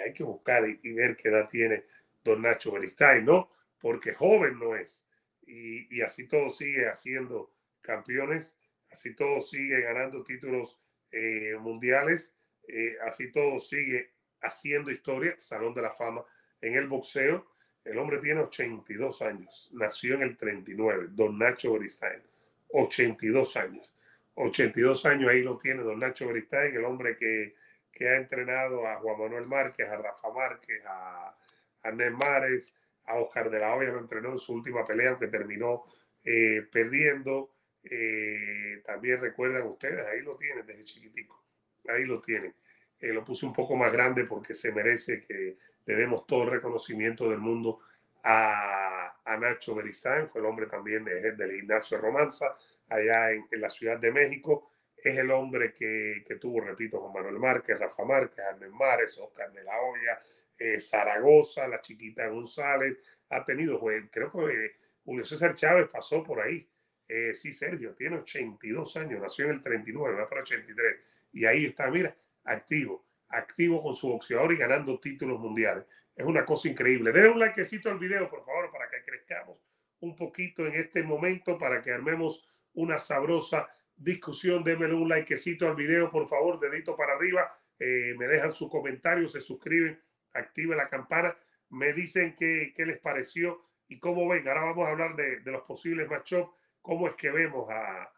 hay 0.03 0.13
que 0.13 0.23
buscar 0.23 0.67
y, 0.67 0.79
y, 0.83 0.93
ver 0.93 1.15
qué 1.15 1.29
edad 1.29 1.49
tiene 1.49 1.85
don 2.23 2.41
Nacho 2.41 2.71
Beristain, 2.71 3.25
¿no? 3.25 3.49
Porque 3.81 4.13
joven 4.13 4.59
no 4.59 4.75
es. 4.75 5.05
Y, 5.45 6.01
así 6.01 6.27
todo 6.27 6.51
sigue 6.51 6.87
haciendo 6.87 7.51
campeones, 7.81 8.57
así 8.91 9.15
todo 9.15 9.41
sigue 9.41 9.81
ganando 9.81 10.23
títulos 10.23 10.79
eh, 11.11 11.55
mundiales, 11.59 12.35
eh, 12.67 12.95
así 13.05 13.31
todo 13.31 13.59
sigue 13.59 14.11
haciendo 14.41 14.91
historia, 14.91 15.35
Salón 15.37 15.73
de 15.73 15.81
la 15.81 15.91
Fama 15.91 16.23
en 16.61 16.75
el 16.75 16.87
boxeo. 16.87 17.47
El 17.83 17.97
hombre 17.97 18.19
tiene 18.19 18.41
82 18.41 19.21
años, 19.23 19.69
nació 19.73 20.15
en 20.15 20.21
el 20.21 20.37
39, 20.37 21.07
don 21.11 21.37
Nacho 21.37 21.73
Beristain, 21.73 22.21
82 22.69 23.57
años. 23.57 23.93
82 24.35 25.05
años 25.07 25.29
ahí 25.29 25.41
lo 25.41 25.57
tiene 25.57 25.81
don 25.81 25.99
Nacho 25.99 26.27
Beristain, 26.27 26.75
el 26.75 26.85
hombre 26.85 27.17
que 27.17 27.55
que 27.91 28.09
ha 28.09 28.15
entrenado 28.15 28.87
a 28.87 28.95
Juan 28.95 29.19
Manuel 29.19 29.47
Márquez, 29.47 29.87
a 29.89 29.97
Rafa 29.97 30.29
Márquez, 30.31 30.81
a 30.85 31.35
Arnés 31.83 32.11
Mares, 32.11 32.75
a 33.05 33.15
Oscar 33.15 33.49
de 33.49 33.59
la 33.59 33.75
Hoya, 33.75 33.91
lo 33.91 33.99
entrenó 33.99 34.31
en 34.31 34.39
su 34.39 34.53
última 34.53 34.85
pelea, 34.85 35.11
aunque 35.11 35.27
terminó 35.27 35.83
eh, 36.23 36.67
perdiendo. 36.71 37.55
Eh, 37.83 38.81
también 38.85 39.19
recuerdan 39.19 39.63
ustedes, 39.63 40.05
ahí 40.05 40.21
lo 40.21 40.37
tienen 40.37 40.65
desde 40.65 40.83
chiquitico, 40.83 41.43
ahí 41.87 42.05
lo 42.05 42.21
tienen. 42.21 42.53
Eh, 42.99 43.11
lo 43.11 43.25
puse 43.25 43.45
un 43.45 43.53
poco 43.53 43.75
más 43.75 43.91
grande 43.91 44.25
porque 44.25 44.53
se 44.53 44.71
merece 44.71 45.21
que 45.21 45.57
le 45.85 45.95
demos 45.95 46.27
todo 46.27 46.43
el 46.43 46.51
reconocimiento 46.51 47.27
del 47.29 47.39
mundo 47.39 47.79
a, 48.23 49.19
a 49.25 49.37
Nacho 49.37 49.73
Beristain, 49.73 50.29
fue 50.29 50.41
el 50.41 50.47
hombre 50.47 50.67
también 50.67 51.03
de, 51.03 51.31
del 51.31 51.55
gimnasio 51.55 51.97
de 51.97 52.03
Romanza, 52.03 52.55
allá 52.87 53.31
en, 53.31 53.47
en, 53.51 53.61
la 53.61 53.69
Ciudad 53.69 53.97
de 53.97 54.11
México. 54.11 54.69
Es 54.95 55.17
el 55.17 55.31
hombre 55.31 55.73
que, 55.73 56.23
que 56.27 56.35
tuvo, 56.35 56.61
repito, 56.61 56.99
Juan 56.99 57.13
Manuel 57.13 57.39
Márquez, 57.39 57.79
Rafa 57.79 58.05
Márquez, 58.05 58.45
Arnel 58.45 58.71
Mares, 58.71 59.17
Oscar 59.17 59.51
de 59.51 59.63
la 59.63 59.81
Hoya, 59.81 60.19
eh, 60.61 60.79
Zaragoza, 60.79 61.67
la 61.67 61.81
chiquita 61.81 62.27
González, 62.27 62.97
ha 63.29 63.43
tenido, 63.43 63.79
creo 64.11 64.31
que 64.31 64.75
Julio 65.03 65.25
César 65.25 65.55
Chávez 65.55 65.89
pasó 65.91 66.23
por 66.23 66.39
ahí. 66.39 66.69
Eh, 67.07 67.33
sí, 67.33 67.51
Sergio, 67.51 67.95
tiene 67.95 68.17
82 68.17 68.97
años, 68.97 69.19
nació 69.19 69.45
en 69.45 69.51
el 69.51 69.61
39, 69.63 70.15
va 70.15 70.29
para 70.29 70.41
83. 70.41 70.99
Y 71.33 71.45
ahí 71.45 71.65
está, 71.65 71.89
mira, 71.89 72.15
activo, 72.43 73.03
activo 73.29 73.81
con 73.81 73.95
su 73.95 74.09
boxeador 74.09 74.53
y 74.53 74.57
ganando 74.57 74.99
títulos 74.99 75.39
mundiales. 75.39 75.85
Es 76.15 76.25
una 76.25 76.45
cosa 76.45 76.69
increíble. 76.69 77.11
Denle 77.11 77.29
un 77.29 77.39
likecito 77.39 77.89
al 77.89 77.97
video, 77.97 78.29
por 78.29 78.45
favor, 78.45 78.71
para 78.71 78.87
que 78.87 79.03
crezcamos 79.03 79.57
un 80.01 80.15
poquito 80.15 80.67
en 80.67 80.75
este 80.75 81.01
momento, 81.01 81.57
para 81.57 81.81
que 81.81 81.91
armemos 81.91 82.47
una 82.73 82.99
sabrosa 82.99 83.67
discusión. 83.95 84.63
Denme 84.63 84.93
un 84.93 85.09
likecito 85.09 85.67
al 85.67 85.75
video, 85.75 86.11
por 86.11 86.27
favor, 86.27 86.59
dedito 86.59 86.95
para 86.95 87.13
arriba. 87.13 87.51
Eh, 87.79 88.13
me 88.17 88.27
dejan 88.27 88.53
su 88.53 88.69
comentario, 88.69 89.27
se 89.27 89.41
suscriben, 89.41 89.99
activen 90.33 90.77
la 90.77 90.89
campana, 90.89 91.35
me 91.69 91.93
dicen 91.93 92.35
qué, 92.37 92.73
qué 92.75 92.85
les 92.85 92.99
pareció 92.99 93.61
y 93.87 93.99
cómo 93.99 94.27
ven. 94.27 94.47
Ahora 94.47 94.65
vamos 94.65 94.87
a 94.87 94.91
hablar 94.91 95.15
de, 95.15 95.39
de 95.39 95.51
los 95.51 95.63
posibles 95.63 96.09
matchups, 96.09 96.51
cómo 96.81 97.07
es 97.07 97.15
que 97.15 97.31
vemos 97.31 97.69
a, 97.69 98.11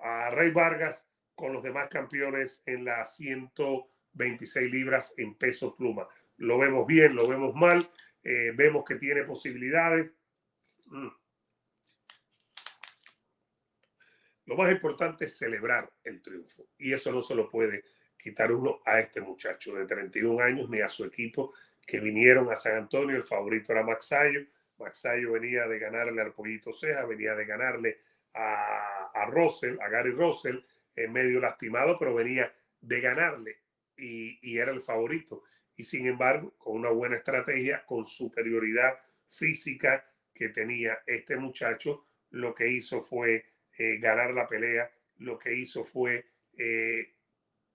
a 0.00 0.30
Rey 0.30 0.50
Vargas 0.50 1.08
con 1.34 1.52
los 1.52 1.62
demás 1.62 1.88
campeones 1.88 2.62
en 2.66 2.84
las 2.84 3.16
126 3.16 4.70
libras 4.70 5.14
en 5.18 5.34
peso 5.34 5.76
pluma. 5.76 6.08
Lo 6.38 6.58
vemos 6.58 6.86
bien, 6.86 7.14
lo 7.14 7.28
vemos 7.28 7.54
mal, 7.54 7.86
eh, 8.22 8.52
vemos 8.54 8.84
que 8.84 8.96
tiene 8.96 9.22
posibilidades. 9.22 10.10
Mm. 10.86 11.08
Lo 14.46 14.56
más 14.56 14.70
importante 14.72 15.24
es 15.24 15.36
celebrar 15.36 15.92
el 16.04 16.22
triunfo 16.22 16.68
y 16.78 16.92
eso 16.92 17.10
no 17.10 17.20
se 17.20 17.34
lo 17.34 17.50
puede 17.50 17.84
quitar 18.26 18.50
uno 18.50 18.80
a 18.84 18.98
este 18.98 19.20
muchacho 19.20 19.72
de 19.76 19.86
31 19.86 20.42
años 20.42 20.68
ni 20.68 20.80
a 20.80 20.88
su 20.88 21.04
equipo 21.04 21.54
que 21.86 22.00
vinieron 22.00 22.50
a 22.50 22.56
San 22.56 22.76
Antonio. 22.76 23.14
El 23.14 23.22
favorito 23.22 23.70
era 23.70 23.84
Maxayo. 23.84 24.40
Maxayo 24.78 25.30
venía 25.30 25.68
de 25.68 25.78
ganarle 25.78 26.20
al 26.22 26.32
Pollito 26.32 26.72
Ceja, 26.72 27.06
venía 27.06 27.36
de 27.36 27.44
ganarle 27.44 28.00
a, 28.34 29.12
a 29.14 29.26
Russell, 29.26 29.78
a 29.80 29.88
Gary 29.88 30.10
Russell, 30.10 30.58
en 30.96 31.12
medio 31.12 31.38
lastimado, 31.38 31.96
pero 32.00 32.14
venía 32.14 32.52
de 32.80 33.00
ganarle 33.00 33.58
y, 33.96 34.40
y 34.42 34.58
era 34.58 34.72
el 34.72 34.82
favorito. 34.82 35.44
Y 35.76 35.84
sin 35.84 36.08
embargo, 36.08 36.52
con 36.58 36.74
una 36.74 36.90
buena 36.90 37.18
estrategia, 37.18 37.86
con 37.86 38.06
superioridad 38.06 38.98
física 39.28 40.04
que 40.34 40.48
tenía 40.48 40.98
este 41.06 41.36
muchacho, 41.36 42.06
lo 42.30 42.52
que 42.56 42.68
hizo 42.68 43.02
fue 43.02 43.44
eh, 43.78 43.98
ganar 43.98 44.34
la 44.34 44.48
pelea, 44.48 44.90
lo 45.18 45.38
que 45.38 45.54
hizo 45.54 45.84
fue 45.84 46.26
eh, 46.58 47.14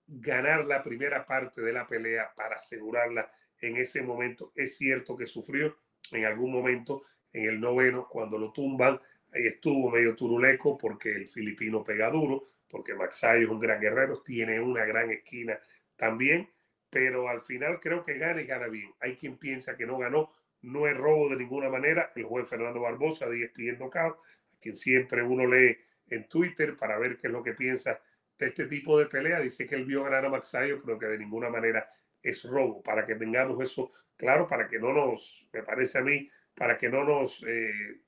ganar 0.06 0.66
la 0.66 0.82
primera 0.82 1.26
parte 1.26 1.62
de 1.62 1.72
la 1.72 1.86
pelea 1.86 2.32
para 2.34 2.56
asegurarla 2.56 3.30
en 3.60 3.76
ese 3.76 4.02
momento. 4.02 4.52
Es 4.54 4.76
cierto 4.76 5.16
que 5.16 5.26
sufrió 5.26 5.78
en 6.10 6.24
algún 6.24 6.52
momento 6.52 7.02
en 7.32 7.46
el 7.46 7.60
noveno 7.60 8.08
cuando 8.08 8.38
lo 8.38 8.52
tumban, 8.52 9.00
ahí 9.32 9.46
estuvo 9.46 9.90
medio 9.90 10.14
turuleco 10.14 10.76
porque 10.76 11.12
el 11.12 11.28
filipino 11.28 11.82
pega 11.82 12.10
duro, 12.10 12.44
porque 12.68 12.94
Maxay 12.94 13.44
es 13.44 13.48
un 13.48 13.60
gran 13.60 13.80
guerrero, 13.80 14.22
tiene 14.22 14.60
una 14.60 14.84
gran 14.84 15.10
esquina 15.10 15.58
también, 15.96 16.50
pero 16.90 17.28
al 17.28 17.40
final 17.40 17.80
creo 17.80 18.04
que 18.04 18.18
gana 18.18 18.42
y 18.42 18.46
gana 18.46 18.68
bien. 18.68 18.92
Hay 19.00 19.16
quien 19.16 19.38
piensa 19.38 19.76
que 19.76 19.86
no 19.86 19.96
ganó, 19.98 20.32
no 20.60 20.86
es 20.86 20.96
robo 20.96 21.30
de 21.30 21.36
ninguna 21.36 21.70
manera. 21.70 22.12
El 22.14 22.24
juez 22.24 22.48
Fernando 22.48 22.80
Barbosa, 22.80 23.28
de 23.28 23.44
ESPN 23.44 23.78
Knockout, 23.78 24.16
a 24.16 24.60
quien 24.60 24.76
siempre 24.76 25.22
uno 25.22 25.46
lee 25.46 25.78
en 26.08 26.28
Twitter 26.28 26.76
para 26.76 26.98
ver 26.98 27.16
qué 27.16 27.28
es 27.28 27.32
lo 27.32 27.42
que 27.42 27.54
piensa 27.54 28.00
este 28.46 28.66
tipo 28.66 28.98
de 28.98 29.06
pelea, 29.06 29.40
dice 29.40 29.66
que 29.66 29.74
él 29.74 29.84
vio 29.84 30.04
ganar 30.04 30.24
a 30.24 30.28
Maxayo, 30.28 30.80
pero 30.84 30.98
que 30.98 31.06
de 31.06 31.18
ninguna 31.18 31.50
manera 31.50 31.88
es 32.22 32.44
robo, 32.44 32.82
para 32.82 33.04
que 33.04 33.14
tengamos 33.14 33.62
eso 33.62 33.90
claro, 34.16 34.46
para 34.46 34.68
que 34.68 34.78
no 34.78 34.92
nos, 34.92 35.44
me 35.52 35.62
parece 35.64 35.98
a 35.98 36.02
mí, 36.02 36.30
para 36.54 36.78
que 36.78 36.88
no 36.88 37.02
nos, 37.02 37.42
eh, 37.46 38.02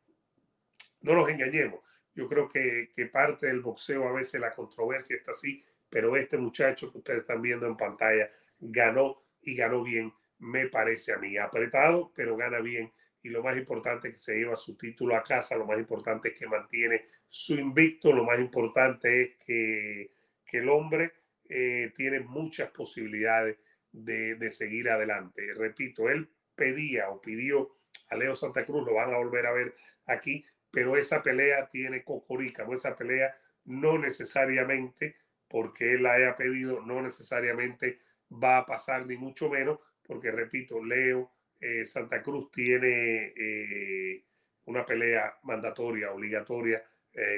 no 1.00 1.14
nos 1.14 1.28
engañemos. 1.28 1.80
Yo 2.14 2.28
creo 2.28 2.48
que, 2.48 2.90
que 2.94 3.06
parte 3.06 3.48
del 3.48 3.60
boxeo 3.60 4.08
a 4.08 4.12
veces 4.12 4.40
la 4.40 4.52
controversia 4.52 5.16
está 5.16 5.32
así, 5.32 5.64
pero 5.90 6.16
este 6.16 6.38
muchacho 6.38 6.92
que 6.92 6.98
ustedes 6.98 7.20
están 7.20 7.42
viendo 7.42 7.66
en 7.66 7.76
pantalla 7.76 8.28
ganó 8.60 9.22
y 9.42 9.56
ganó 9.56 9.82
bien, 9.82 10.12
me 10.38 10.68
parece 10.68 11.12
a 11.12 11.18
mí. 11.18 11.36
Apretado, 11.36 12.12
pero 12.14 12.36
gana 12.36 12.60
bien. 12.60 12.92
Y 13.22 13.30
lo 13.30 13.42
más 13.42 13.56
importante 13.56 14.08
es 14.08 14.14
que 14.14 14.20
se 14.20 14.36
lleva 14.36 14.56
su 14.56 14.76
título 14.76 15.16
a 15.16 15.24
casa, 15.24 15.56
lo 15.56 15.66
más 15.66 15.78
importante 15.78 16.28
es 16.28 16.38
que 16.38 16.46
mantiene 16.46 17.06
su 17.26 17.54
invicto, 17.54 18.12
lo 18.12 18.22
más 18.24 18.38
importante 18.38 19.22
es 19.22 19.36
que, 19.44 20.10
que 20.54 20.60
el 20.60 20.68
hombre 20.68 21.12
eh, 21.48 21.92
tiene 21.96 22.20
muchas 22.20 22.70
posibilidades 22.70 23.56
de, 23.90 24.52
seguir 24.52 24.88
adelante. 24.88 25.52
Repito, 25.52 26.08
él 26.08 26.30
pedía 26.54 27.10
o 27.10 27.20
pidió 27.20 27.72
a 28.08 28.14
Leo 28.14 28.36
Santa 28.36 28.64
Cruz, 28.64 28.86
lo 28.86 28.94
van 28.94 29.12
a 29.12 29.16
volver 29.16 29.46
a 29.46 29.52
ver 29.52 29.74
aquí, 30.06 30.44
pero 30.70 30.96
esa 30.96 31.24
pelea 31.24 31.66
tiene 31.66 32.04
cocorica, 32.04 32.64
esa 32.72 32.94
pelea 32.94 33.34
no 33.64 33.98
necesariamente 33.98 35.16
porque 35.48 35.94
él 35.94 36.04
la 36.04 36.12
haya 36.12 36.36
pedido, 36.36 36.80
no 36.82 37.02
necesariamente 37.02 37.98
va 38.30 38.58
a 38.58 38.66
pasar, 38.66 39.06
ni 39.06 39.16
mucho 39.16 39.50
menos, 39.50 39.80
porque 40.04 40.30
repito, 40.30 40.84
Leo 40.84 41.32
eh, 41.60 41.84
Santa 41.84 42.22
Cruz 42.22 42.52
tiene 42.52 43.32
eh, 43.36 44.24
una 44.66 44.86
pelea 44.86 45.36
mandatoria, 45.42 46.12
obligatoria 46.12 46.80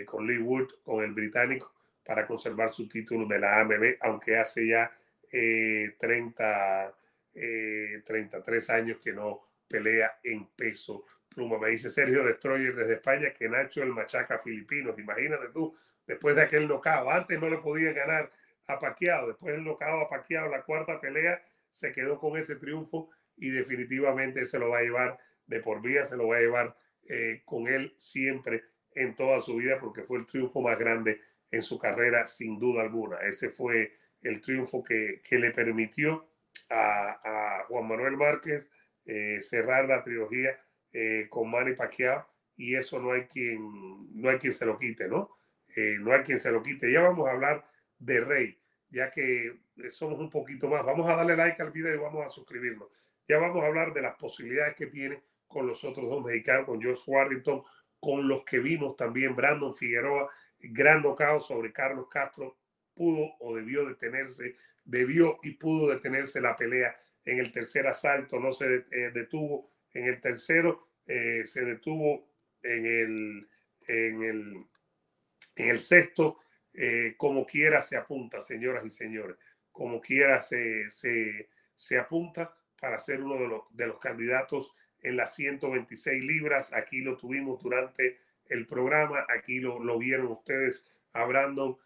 con 0.06 0.26
Lee 0.26 0.38
Wood, 0.38 0.68
con 0.82 1.04
el 1.04 1.12
británico, 1.12 1.75
para 2.06 2.26
conservar 2.26 2.70
su 2.70 2.88
título 2.88 3.26
de 3.26 3.38
la 3.38 3.60
AMB, 3.60 3.96
aunque 4.00 4.36
hace 4.36 4.68
ya 4.68 4.90
30, 5.28 6.94
33 8.04 8.70
años 8.70 8.98
que 9.02 9.12
no 9.12 9.42
pelea 9.68 10.18
en 10.22 10.46
peso 10.46 11.04
pluma. 11.28 11.58
Me 11.58 11.70
dice 11.70 11.90
Sergio 11.90 12.24
Destroyer 12.24 12.74
desde 12.74 12.94
España 12.94 13.32
que 13.32 13.48
Nacho 13.48 13.82
el 13.82 13.92
machaca 13.92 14.38
filipinos. 14.38 14.98
Imagínate 14.98 15.48
tú, 15.52 15.74
después 16.06 16.36
de 16.36 16.42
aquel 16.42 16.68
nocao, 16.68 17.10
antes 17.10 17.40
no 17.40 17.50
le 17.50 17.58
podía 17.58 17.92
ganar 17.92 18.30
a 18.68 18.78
Paquiao, 18.78 19.28
después 19.28 19.54
del 19.54 19.64
nocao 19.64 20.00
a 20.00 20.08
Paquiao, 20.08 20.48
la 20.48 20.62
cuarta 20.62 21.00
pelea, 21.00 21.40
se 21.70 21.92
quedó 21.92 22.18
con 22.18 22.36
ese 22.36 22.56
triunfo 22.56 23.10
y 23.36 23.50
definitivamente 23.50 24.46
se 24.46 24.58
lo 24.58 24.70
va 24.70 24.78
a 24.78 24.82
llevar 24.82 25.18
de 25.46 25.60
por 25.60 25.82
vida, 25.82 26.04
se 26.04 26.16
lo 26.16 26.28
va 26.28 26.38
a 26.38 26.40
llevar 26.40 26.74
eh, 27.08 27.42
con 27.44 27.68
él 27.68 27.94
siempre 27.98 28.64
en 28.92 29.14
toda 29.14 29.40
su 29.40 29.56
vida 29.56 29.78
porque 29.78 30.02
fue 30.02 30.18
el 30.18 30.26
triunfo 30.26 30.60
más 30.62 30.78
grande 30.78 31.20
en 31.50 31.62
su 31.62 31.78
carrera 31.78 32.26
sin 32.26 32.58
duda 32.58 32.82
alguna. 32.82 33.18
Ese 33.18 33.50
fue 33.50 33.94
el 34.22 34.40
triunfo 34.40 34.82
que, 34.82 35.20
que 35.22 35.38
le 35.38 35.52
permitió 35.52 36.28
a, 36.70 37.64
Juan 37.68 37.88
Manuel 37.88 38.16
Márquez 38.16 38.70
eh, 39.04 39.40
cerrar 39.40 39.86
la 39.86 40.02
trilogía 40.02 40.58
eh, 40.92 41.26
con 41.30 41.50
Manny 41.50 41.74
Pacquiao 41.74 42.26
y 42.56 42.74
eso 42.74 42.98
no 43.00 43.12
hay 43.12 43.26
quien, 43.26 43.58
no 44.14 44.30
hay 44.30 44.38
quien 44.38 44.52
se 44.52 44.66
lo 44.66 44.78
quite, 44.78 45.08
¿no? 45.08 45.30
Eh, 45.76 45.98
no 46.00 46.12
hay 46.12 46.22
quien 46.22 46.38
se 46.38 46.50
lo 46.50 46.62
quite. 46.62 46.90
Ya 46.90 47.02
vamos 47.02 47.28
a 47.28 47.32
hablar 47.32 47.66
de 47.98 48.20
Rey, 48.20 48.58
ya 48.88 49.10
que 49.10 49.58
somos 49.90 50.18
un 50.18 50.30
poquito 50.30 50.68
más. 50.68 50.84
Vamos 50.84 51.08
a 51.08 51.16
darle 51.16 51.36
like 51.36 51.62
al 51.62 51.70
video 51.70 51.94
y 51.94 51.98
vamos 51.98 52.24
a 52.24 52.30
suscribirnos. 52.30 52.88
Ya 53.28 53.38
vamos 53.38 53.62
a 53.62 53.66
hablar 53.66 53.92
de 53.92 54.00
las 54.00 54.14
posibilidades 54.16 54.74
que 54.74 54.86
tiene 54.86 55.22
con 55.46 55.66
los 55.66 55.84
otros 55.84 56.08
dos 56.08 56.24
mexicanos, 56.24 56.64
con 56.64 56.82
Josh 56.82 57.02
Warrington, 57.06 57.62
con 58.00 58.26
los 58.26 58.44
que 58.44 58.58
vimos 58.58 58.96
también 58.96 59.36
Brandon 59.36 59.74
Figueroa, 59.74 60.30
gran 60.72 61.02
knockout 61.02 61.42
sobre 61.42 61.72
Carlos 61.72 62.08
Castro, 62.08 62.56
pudo 62.94 63.34
o 63.40 63.56
debió 63.56 63.86
detenerse, 63.86 64.56
debió 64.84 65.38
y 65.42 65.52
pudo 65.52 65.90
detenerse 65.90 66.40
la 66.40 66.56
pelea 66.56 66.96
en 67.24 67.38
el 67.38 67.52
tercer 67.52 67.86
asalto, 67.86 68.38
no 68.38 68.52
se 68.52 68.86
eh, 68.90 69.10
detuvo 69.12 69.70
en 69.92 70.06
el 70.06 70.20
tercero, 70.20 70.88
eh, 71.06 71.42
se 71.44 71.64
detuvo 71.64 72.28
en 72.62 72.86
el, 72.86 73.48
en 73.88 74.22
el, 74.22 74.66
en 75.56 75.68
el 75.68 75.80
sexto, 75.80 76.38
eh, 76.72 77.14
como 77.16 77.44
quiera 77.46 77.82
se 77.82 77.96
apunta, 77.96 78.40
señoras 78.42 78.84
y 78.84 78.90
señores, 78.90 79.36
como 79.72 80.00
quiera 80.00 80.40
se, 80.40 80.90
se, 80.90 81.48
se 81.74 81.98
apunta 81.98 82.56
para 82.80 82.98
ser 82.98 83.22
uno 83.22 83.36
de 83.36 83.48
los, 83.48 83.62
de 83.70 83.86
los 83.86 83.98
candidatos 83.98 84.74
en 85.02 85.16
las 85.16 85.34
126 85.34 86.22
libras. 86.22 86.72
Aquí 86.72 87.00
lo 87.00 87.16
tuvimos 87.16 87.62
durante 87.62 88.18
el 88.48 88.66
programa, 88.66 89.26
aquí 89.28 89.60
lo, 89.60 89.78
lo 89.78 89.98
vieron 89.98 90.28
ustedes 90.28 90.86
a 91.12 91.24
Brandon 91.24 91.76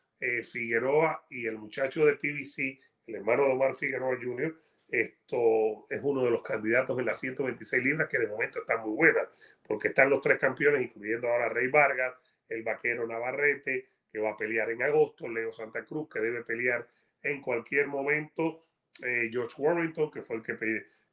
Figueroa 0.45 1.25
y 1.31 1.47
el 1.47 1.57
muchacho 1.57 2.05
de 2.05 2.15
PBC 2.15 2.79
el 3.11 3.17
hermano 3.17 3.45
de 3.45 3.53
Omar 3.53 3.77
Figueroa 3.77 4.17
Jr., 4.21 4.57
esto 4.89 5.87
es 5.89 6.01
uno 6.03 6.25
de 6.25 6.31
los 6.31 6.43
candidatos 6.43 6.99
en 6.99 7.07
las 7.07 7.21
126 7.21 7.85
libras 7.85 8.09
que 8.09 8.19
de 8.19 8.27
momento 8.27 8.61
están 8.61 8.81
muy 8.81 8.97
buenas, 8.97 9.29
porque 9.63 9.89
están 9.89 10.11
los 10.11 10.21
tres 10.21 10.39
campeones, 10.39 10.83
incluyendo 10.83 11.29
ahora 11.29 11.49
Rey 11.49 11.69
Vargas, 11.69 12.15
el 12.49 12.65
vaquero 12.65 13.07
Navarrete, 13.07 13.89
que 14.11 14.19
va 14.19 14.31
a 14.31 14.37
pelear 14.37 14.71
en 14.71 14.83
agosto, 14.83 15.29
Leo 15.29 15.53
Santa 15.53 15.85
Cruz, 15.85 16.09
que 16.09 16.19
debe 16.19 16.43
pelear 16.43 16.89
en 17.23 17.41
cualquier 17.41 17.87
momento, 17.87 18.67
eh, 19.05 19.29
George 19.31 19.55
Warrington, 19.59 20.11
que 20.11 20.23
fue 20.23 20.37
el 20.37 20.43
que 20.43 20.57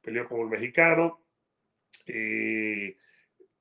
peleó 0.01 0.27
como 0.27 0.43
el 0.43 0.49
mexicano. 0.49 1.21
Eh, 2.07 2.97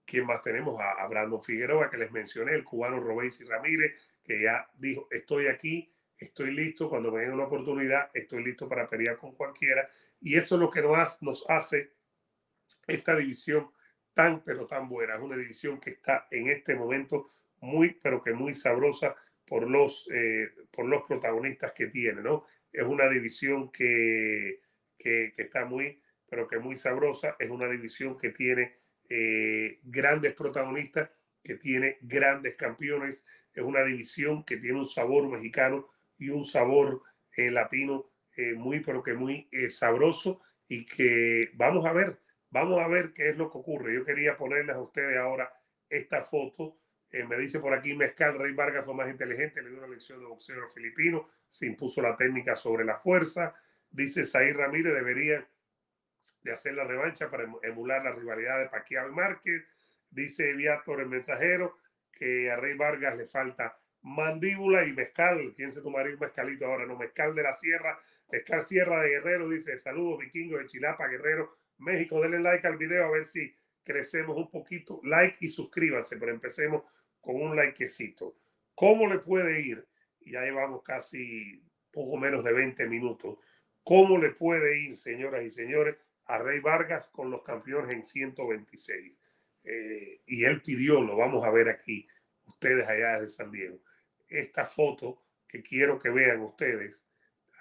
¿Quién 0.06 0.24
más 0.24 0.42
tenemos? 0.42 0.80
A, 0.80 1.06
Brandon 1.08 1.42
Figueroa, 1.42 1.90
que 1.90 1.98
les 1.98 2.12
mencioné, 2.12 2.54
el 2.54 2.64
cubano 2.64 3.00
Robéis 3.00 3.40
y 3.40 3.44
Ramírez, 3.44 3.92
que 4.22 4.40
ya 4.40 4.70
dijo, 4.74 5.08
estoy 5.10 5.48
aquí, 5.48 5.92
estoy 6.16 6.52
listo, 6.52 6.88
cuando 6.88 7.12
me 7.12 7.22
den 7.22 7.32
una 7.32 7.44
oportunidad, 7.44 8.10
estoy 8.14 8.44
listo 8.44 8.68
para 8.68 8.88
pelear 8.88 9.18
con 9.18 9.34
cualquiera. 9.34 9.88
Y 10.20 10.36
eso 10.36 10.54
es 10.54 10.60
lo 10.60 10.70
que 10.70 10.80
nos, 10.80 11.20
nos 11.22 11.44
hace 11.50 11.92
esta 12.86 13.16
división 13.16 13.70
tan, 14.14 14.42
pero 14.44 14.66
tan 14.66 14.88
buena. 14.88 15.16
Es 15.16 15.20
una 15.20 15.36
división 15.36 15.78
que 15.80 15.90
está 15.90 16.26
en 16.30 16.48
este 16.48 16.74
momento 16.74 17.26
muy, 17.60 17.98
pero 18.02 18.22
que 18.22 18.32
muy 18.32 18.54
sabrosa 18.54 19.16
por 19.46 19.68
los, 19.68 20.08
eh, 20.12 20.50
por 20.70 20.86
los 20.86 21.02
protagonistas 21.02 21.72
que 21.72 21.86
tiene, 21.88 22.22
¿no? 22.22 22.44
Es 22.72 22.84
una 22.84 23.08
división 23.08 23.70
que, 23.70 24.60
que, 24.98 25.34
está 25.36 25.64
muy, 25.64 26.00
pero 26.28 26.48
que 26.48 26.58
muy 26.58 26.76
sabrosa. 26.76 27.36
Es 27.38 27.50
una 27.50 27.68
división 27.68 28.18
que 28.18 28.30
tiene 28.30 28.74
eh, 29.08 29.80
grandes 29.84 30.34
protagonistas, 30.34 31.10
que 31.42 31.56
tiene 31.56 31.98
grandes 32.02 32.54
campeones. 32.56 33.24
Es 33.52 33.62
una 33.62 33.82
división 33.84 34.44
que 34.44 34.56
tiene 34.56 34.78
un 34.78 34.86
sabor 34.86 35.28
mexicano 35.28 35.88
y 36.18 36.30
un 36.30 36.44
sabor 36.44 37.02
eh, 37.36 37.50
latino 37.50 38.10
muy, 38.56 38.80
pero 38.80 39.02
que 39.02 39.14
muy 39.14 39.48
sabroso 39.70 40.42
y 40.68 40.84
que 40.84 41.52
vamos 41.54 41.86
a 41.86 41.94
ver, 41.94 42.20
vamos 42.50 42.78
a 42.82 42.86
ver 42.86 43.14
qué 43.14 43.30
es 43.30 43.36
lo 43.38 43.50
que 43.50 43.56
ocurre. 43.56 43.94
Yo 43.94 44.04
quería 44.04 44.36
ponerles 44.36 44.76
a 44.76 44.80
ustedes 44.82 45.16
ahora 45.16 45.50
esta 45.88 46.22
foto 46.22 46.78
eh, 47.10 47.24
me 47.24 47.36
dice 47.36 47.60
por 47.60 47.72
aquí 47.72 47.94
Mezcal, 47.94 48.38
Rey 48.38 48.52
Vargas 48.52 48.84
fue 48.84 48.94
más 48.94 49.08
inteligente, 49.08 49.62
le 49.62 49.70
dio 49.70 49.78
una 49.78 49.88
lección 49.88 50.20
de 50.20 50.26
boxeo 50.26 50.66
filipino, 50.68 51.28
se 51.48 51.66
impuso 51.66 52.02
la 52.02 52.16
técnica 52.16 52.56
sobre 52.56 52.84
la 52.84 52.96
fuerza. 52.96 53.54
Dice 53.90 54.26
Zair 54.26 54.56
Ramírez, 54.56 54.92
debería 54.92 55.46
de 56.46 56.52
hacer 56.52 56.74
la 56.74 56.84
revancha 56.84 57.28
para 57.28 57.44
emular 57.62 58.04
la 58.04 58.12
rivalidad 58.12 58.60
de 58.60 58.68
Pacquiao 58.68 59.08
y 59.08 59.12
Márquez. 59.12 59.64
Dice 60.10 60.52
Viator 60.52 61.00
el 61.00 61.08
mensajero 61.08 61.76
que 62.12 62.50
a 62.50 62.56
Rey 62.56 62.76
Vargas 62.76 63.16
le 63.16 63.26
falta 63.26 63.76
mandíbula 64.02 64.86
y 64.86 64.92
mezcal. 64.92 65.52
¿Quién 65.56 65.72
se 65.72 65.82
tomaría 65.82 66.14
un 66.14 66.20
mezcalito 66.20 66.66
ahora? 66.66 66.86
No, 66.86 66.96
mezcal 66.96 67.34
de 67.34 67.42
la 67.42 67.52
sierra, 67.52 67.98
mezcal 68.30 68.62
sierra 68.62 69.02
de 69.02 69.10
Guerrero. 69.10 69.48
Dice 69.48 69.78
saludos 69.80 70.20
vikingos 70.20 70.60
de 70.60 70.66
Chilapa, 70.66 71.08
Guerrero, 71.08 71.56
México. 71.78 72.22
Denle 72.22 72.38
like 72.38 72.66
al 72.66 72.76
video 72.76 73.04
a 73.04 73.10
ver 73.10 73.26
si 73.26 73.52
crecemos 73.82 74.36
un 74.36 74.48
poquito. 74.48 75.00
Like 75.02 75.38
y 75.40 75.50
suscríbanse, 75.50 76.16
pero 76.16 76.32
empecemos 76.32 76.84
con 77.20 77.42
un 77.42 77.56
likecito. 77.56 78.36
¿Cómo 78.76 79.08
le 79.08 79.18
puede 79.18 79.60
ir? 79.60 79.84
Ya 80.20 80.42
llevamos 80.42 80.82
casi 80.84 81.60
poco 81.90 82.16
menos 82.16 82.44
de 82.44 82.52
20 82.52 82.86
minutos. 82.86 83.36
¿Cómo 83.82 84.18
le 84.18 84.30
puede 84.30 84.80
ir, 84.80 84.96
señoras 84.96 85.44
y 85.44 85.50
señores, 85.50 85.96
a 86.26 86.38
Rey 86.38 86.60
Vargas 86.60 87.08
con 87.10 87.30
los 87.30 87.42
campeones 87.42 87.94
en 87.94 88.04
126? 88.04 89.18
Eh, 89.64 90.22
y 90.26 90.44
él 90.44 90.62
pidió, 90.62 91.02
lo 91.02 91.16
vamos 91.16 91.44
a 91.44 91.50
ver 91.50 91.68
aquí, 91.68 92.06
ustedes 92.44 92.86
allá 92.86 93.14
desde 93.14 93.28
San 93.28 93.50
Diego, 93.50 93.80
esta 94.28 94.66
foto 94.66 95.22
que 95.48 95.62
quiero 95.62 95.98
que 95.98 96.10
vean 96.10 96.40
ustedes 96.40 97.04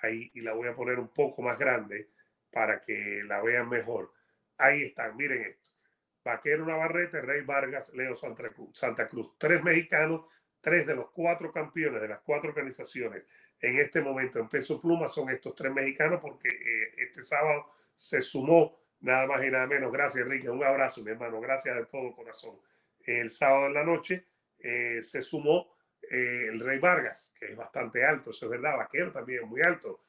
ahí 0.01 0.31
y 0.33 0.41
la 0.41 0.53
voy 0.53 0.67
a 0.67 0.75
poner 0.75 0.99
un 0.99 1.09
poco 1.09 1.41
más 1.41 1.57
grande 1.57 2.09
para 2.51 2.81
que 2.81 3.23
la 3.25 3.41
vean 3.41 3.69
mejor. 3.69 4.11
Ahí 4.57 4.83
están, 4.83 5.17
miren 5.17 5.41
esto. 5.43 5.69
Vaquero 6.23 6.65
Navarrete, 6.65 7.21
Rey 7.21 7.41
Vargas, 7.41 7.93
Leo 7.93 8.15
Santa 8.15 8.49
Cruz, 8.49 8.77
Santa 8.77 9.07
Cruz. 9.07 9.37
Tres 9.37 9.63
mexicanos, 9.63 10.25
tres 10.61 10.87
de 10.87 10.95
los 10.95 11.11
cuatro 11.11 11.51
campeones 11.51 12.01
de 12.01 12.07
las 12.07 12.21
cuatro 12.21 12.49
organizaciones 12.49 13.27
en 13.59 13.79
este 13.79 14.01
momento 14.01 14.39
en 14.39 14.49
peso 14.49 14.81
pluma 14.81 15.07
son 15.07 15.29
estos 15.29 15.55
tres 15.55 15.71
mexicanos 15.73 16.19
porque 16.21 16.49
eh, 16.49 16.93
este 16.97 17.21
sábado 17.21 17.71
se 17.95 18.21
sumó 18.21 18.77
nada 19.01 19.27
más 19.27 19.43
y 19.43 19.51
nada 19.51 19.67
menos. 19.67 19.91
Gracias, 19.91 20.23
Enrique. 20.23 20.49
Un 20.49 20.63
abrazo, 20.63 21.01
mi 21.03 21.11
hermano. 21.11 21.39
Gracias 21.39 21.75
de 21.75 21.85
todo 21.85 22.13
corazón. 22.13 22.55
El 22.99 23.29
sábado 23.29 23.67
en 23.67 23.73
la 23.73 23.83
noche 23.83 24.25
eh, 24.59 25.01
se 25.01 25.21
sumó 25.21 25.75
eh, 26.01 26.47
el 26.49 26.59
Rey 26.59 26.79
Vargas, 26.79 27.33
que 27.37 27.51
es 27.51 27.55
bastante 27.55 28.03
alto, 28.05 28.31
eso 28.31 28.45
es 28.45 28.51
verdad. 28.51 28.77
Vaquero 28.77 29.11
también 29.11 29.43
es 29.43 29.49
muy 29.49 29.61
alto, 29.61 30.01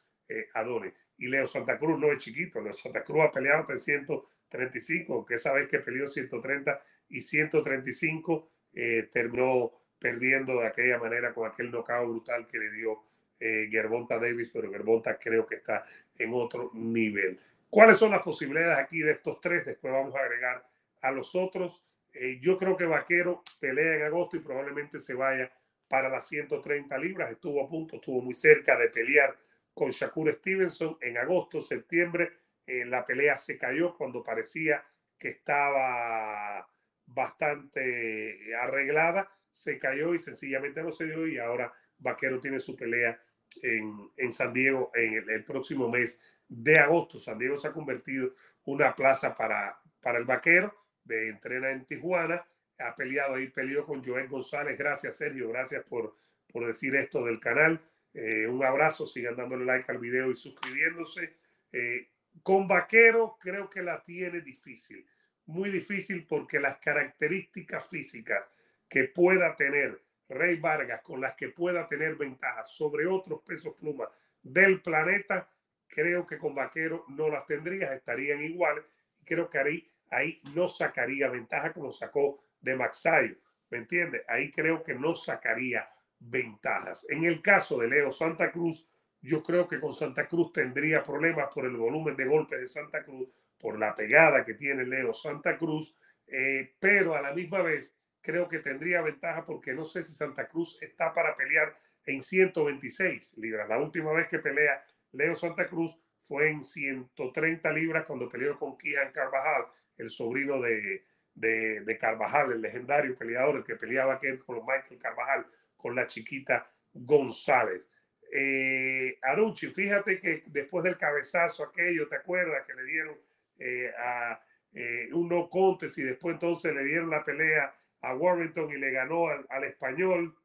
Adonis. 0.55 0.93
Y 1.19 1.29
Leo 1.29 1.47
Santa 1.47 1.79
Cruz 1.79 1.99
no 1.99 2.13
es 2.13 2.19
chiquito. 2.19 2.61
Leo 2.61 2.73
Santa 2.73 3.05
Cruz 3.05 3.25
ha 3.25 3.33
peleado 3.33 3.65
300 3.67 4.23
35, 4.49 5.27
que 5.27 5.35
esa 5.35 5.53
vez 5.53 5.69
que 5.69 5.79
peleó 5.81 6.07
130 6.07 6.81
y 7.09 7.21
135 7.21 8.51
eh, 8.73 9.09
terminó 9.13 9.73
perdiendo 9.99 10.61
de 10.61 10.67
aquella 10.67 10.99
manera 10.99 11.33
con 11.33 11.51
aquel 11.51 11.71
knockout 11.71 12.09
brutal 12.09 12.47
que 12.47 12.59
le 12.59 12.71
dio 12.71 13.03
eh, 13.39 13.69
Davis, 13.71 14.51
pero 14.53 14.71
Gervonta 14.71 15.19
creo 15.19 15.47
que 15.47 15.57
está 15.57 15.85
en 16.17 16.33
otro 16.35 16.71
nivel. 16.75 17.39
¿Cuáles 17.71 17.99
son 17.99 18.11
las 18.11 18.23
posibilidades 18.23 18.79
aquí 18.79 19.01
de 19.01 19.13
estos 19.13 19.41
tres? 19.41 19.65
Después 19.65 19.93
vamos 19.93 20.15
a 20.15 20.21
agregar 20.21 20.67
a 21.03 21.11
los 21.11 21.35
otros. 21.35 21.83
Eh, 22.13 22.39
yo 22.41 22.57
creo 22.57 22.77
que 22.77 22.87
Vaquero 22.87 23.43
pelea 23.61 23.97
en 23.97 24.03
agosto 24.05 24.37
y 24.37 24.41
probablemente 24.41 25.01
se 25.01 25.15
vaya 25.15 25.53
para 25.89 26.09
las 26.09 26.27
130 26.29 26.97
libras. 26.99 27.31
Estuvo 27.31 27.63
a 27.63 27.69
punto, 27.69 27.97
estuvo 27.97 28.23
muy 28.23 28.35
cerca 28.35 28.77
de 28.77 28.89
pelear 28.89 29.37
con 29.75 29.91
Shakur 29.91 30.33
Stevenson 30.33 30.97
en 31.01 31.19
agosto, 31.19 31.61
septiembre 31.61 32.33
eh, 32.67 32.85
la 32.85 33.05
pelea 33.05 33.37
se 33.37 33.57
cayó 33.57 33.97
cuando 33.97 34.25
parecía 34.25 34.85
que 35.19 35.29
estaba 35.29 36.69
bastante 37.07 38.55
arreglada, 38.57 39.31
se 39.51 39.79
cayó 39.79 40.15
y 40.15 40.19
sencillamente 40.19 40.83
no 40.83 40.91
se 40.91 41.05
dio 41.05 41.27
y 41.29 41.39
ahora 41.39 41.73
Vaquero 41.99 42.41
tiene 42.41 42.59
su 42.59 42.77
pelea 42.77 43.23
en, 43.63 44.33
San 44.33 44.53
Diego 44.53 44.91
en 44.95 45.29
el, 45.29 45.45
próximo 45.45 45.89
mes 45.89 46.21
de 46.49 46.79
agosto. 46.79 47.19
San 47.19 47.39
Diego 47.39 47.59
se 47.59 47.69
ha 47.69 47.73
convertido 47.73 48.33
una 48.65 48.95
plaza 48.95 49.35
para, 49.35 49.81
para 50.01 50.19
el 50.19 50.25
Vaquero, 50.25 50.75
de 51.05 51.29
entrena 51.29 51.71
en 51.71 51.85
Tijuana, 51.85 52.45
ha 52.79 52.95
peleado 52.95 53.37
ahí, 53.37 53.49
peleó 53.49 53.87
con 53.87 54.05
Joel 54.05 54.29
González. 54.29 54.77
Gracias 54.77 55.17
Sergio, 55.17 55.49
gracias 55.49 55.85
por, 55.85 56.17
por 56.53 56.67
decir 56.67 56.95
esto 56.97 57.25
del 57.25 57.41
canal. 57.41 57.81
Eh, 58.13 58.47
un 58.47 58.65
abrazo, 58.65 59.07
sigan 59.07 59.37
dándole 59.37 59.65
like 59.65 59.91
al 59.91 59.99
video 59.99 60.31
y 60.31 60.37
suscribiéndose. 60.37 61.37
Eh, 61.73 62.09
con 62.43 62.69
Vaquero 62.69 63.39
creo 63.41 63.71
que 63.71 63.83
la 63.83 64.03
tiene 64.03 64.41
difícil, 64.41 65.07
muy 65.47 65.71
difícil 65.71 66.27
porque 66.27 66.61
las 66.61 66.79
características 66.79 67.87
físicas 67.87 68.47
que 68.89 69.05
pueda 69.05 69.57
tener 69.57 70.01
Rey 70.29 70.57
Vargas, 70.57 71.03
con 71.03 71.21
las 71.21 71.35
que 71.35 71.49
pueda 71.49 71.89
tener 71.89 72.17
ventajas 72.17 72.71
sobre 72.71 73.07
otros 73.07 73.43
pesos 73.43 73.75
plumas 73.75 74.09
del 74.43 74.83
planeta, 74.83 75.49
creo 75.87 76.27
que 76.27 76.39
con 76.39 76.55
Vaquero 76.55 77.05
no 77.09 77.29
las 77.29 77.47
tendría, 77.47 77.95
estarían 77.95 78.43
iguales. 78.43 78.85
Creo 79.25 79.49
que 79.49 79.59
ahí, 79.59 79.91
ahí 80.11 80.41
no 80.55 80.69
sacaría 80.69 81.29
ventaja 81.29 81.73
como 81.73 81.93
sacó 81.93 82.41
de 82.61 82.77
Maxayo, 82.77 83.37
¿me 83.71 83.79
entiende? 83.79 84.25
Ahí 84.29 84.51
creo 84.51 84.83
que 84.83 84.95
no 84.95 85.15
sacaría 85.15 85.89
ventajas. 86.19 87.07
En 87.09 87.25
el 87.25 87.43
caso 87.43 87.79
de 87.79 87.89
Leo 87.89 88.13
Santa 88.13 88.51
Cruz, 88.51 88.87
yo 89.21 89.43
creo 89.43 89.67
que 89.67 89.81
con 89.81 89.95
Santa 89.95 90.29
Cruz 90.29 90.53
tendría 90.53 91.03
problemas 91.03 91.49
por 91.53 91.65
el 91.65 91.77
volumen 91.77 92.17
de 92.17 92.27
golpes 92.27 92.61
de 92.61 92.69
Santa 92.69 93.05
Cruz, 93.05 93.29
por 93.59 93.79
la 93.79 93.95
pegada 93.95 94.45
que 94.45 94.55
tiene 94.55 94.85
Leo 94.85 95.13
Santa 95.13 95.57
Cruz, 95.57 95.97
eh, 96.27 96.75
pero 96.79 97.15
a 97.15 97.23
la 97.23 97.33
misma 97.33 97.63
vez 97.63 97.95
creo 98.27 98.49
que 98.49 98.59
tendría 98.59 99.01
ventaja 99.03 99.47
porque 99.47 99.73
no 99.73 99.85
sé 99.85 100.03
si 100.03 100.13
Santa 100.13 100.49
Cruz 100.49 100.77
está 100.83 101.13
para 101.13 101.35
pelear 101.37 101.75
en 102.05 102.23
126 102.23 103.39
libras. 103.39 103.69
La 103.69 103.79
última 103.79 104.13
vez 104.13 104.27
que 104.27 104.41
pelea 104.41 104.85
Leo 105.13 105.37
Santa 105.37 105.69
Cruz 105.69 105.97
fue 106.23 106.51
en 106.51 106.65
130 106.65 107.73
libras 107.73 108.05
cuando 108.05 108.29
peleó 108.29 108.59
con 108.59 108.77
Kian 108.77 109.13
Carvajal, 109.13 109.67
el 109.97 110.11
sobrino 110.11 110.61
de, 110.61 111.05
de, 111.35 111.99
Carvajal, 112.01 112.53
el 112.53 112.63
legendario 112.63 113.17
peleador, 113.17 113.59
el 113.59 113.65
que 113.65 113.77
peleaba 113.77 114.15
aquel 114.15 114.41
con 114.41 114.57
Michael 114.57 115.01
Carvajal, 115.01 115.47
con 115.77 115.95
la 115.95 116.09
chiquita 116.09 116.69
González. 116.93 117.89
Eh, 118.33 119.19
Aruchi, 119.23 119.69
fíjate 119.69 120.21
que 120.21 120.43
después 120.47 120.83
del 120.83 120.99
cabezazo 120.99 121.63
aquello, 121.63 122.09
¿te 122.09 122.17
acuerdas 122.17 122.67
que 122.67 122.75
le 122.75 122.85
dieron 122.85 123.17
eh, 123.59 123.93
a 123.97 124.43
eh, 124.73 125.09
un 125.13 125.29
no 125.29 125.49
contest 125.49 125.97
y 125.99 126.03
después 126.03 126.35
entonces 126.35 126.75
le 126.75 126.85
dieron 126.85 127.09
la 127.09 127.25
pelea 127.25 127.73
a 128.01 128.15
Warrington 128.15 128.71
y 128.71 128.79
le 128.79 128.91
ganó 128.91 129.29
al, 129.29 129.65
español? 129.65 130.37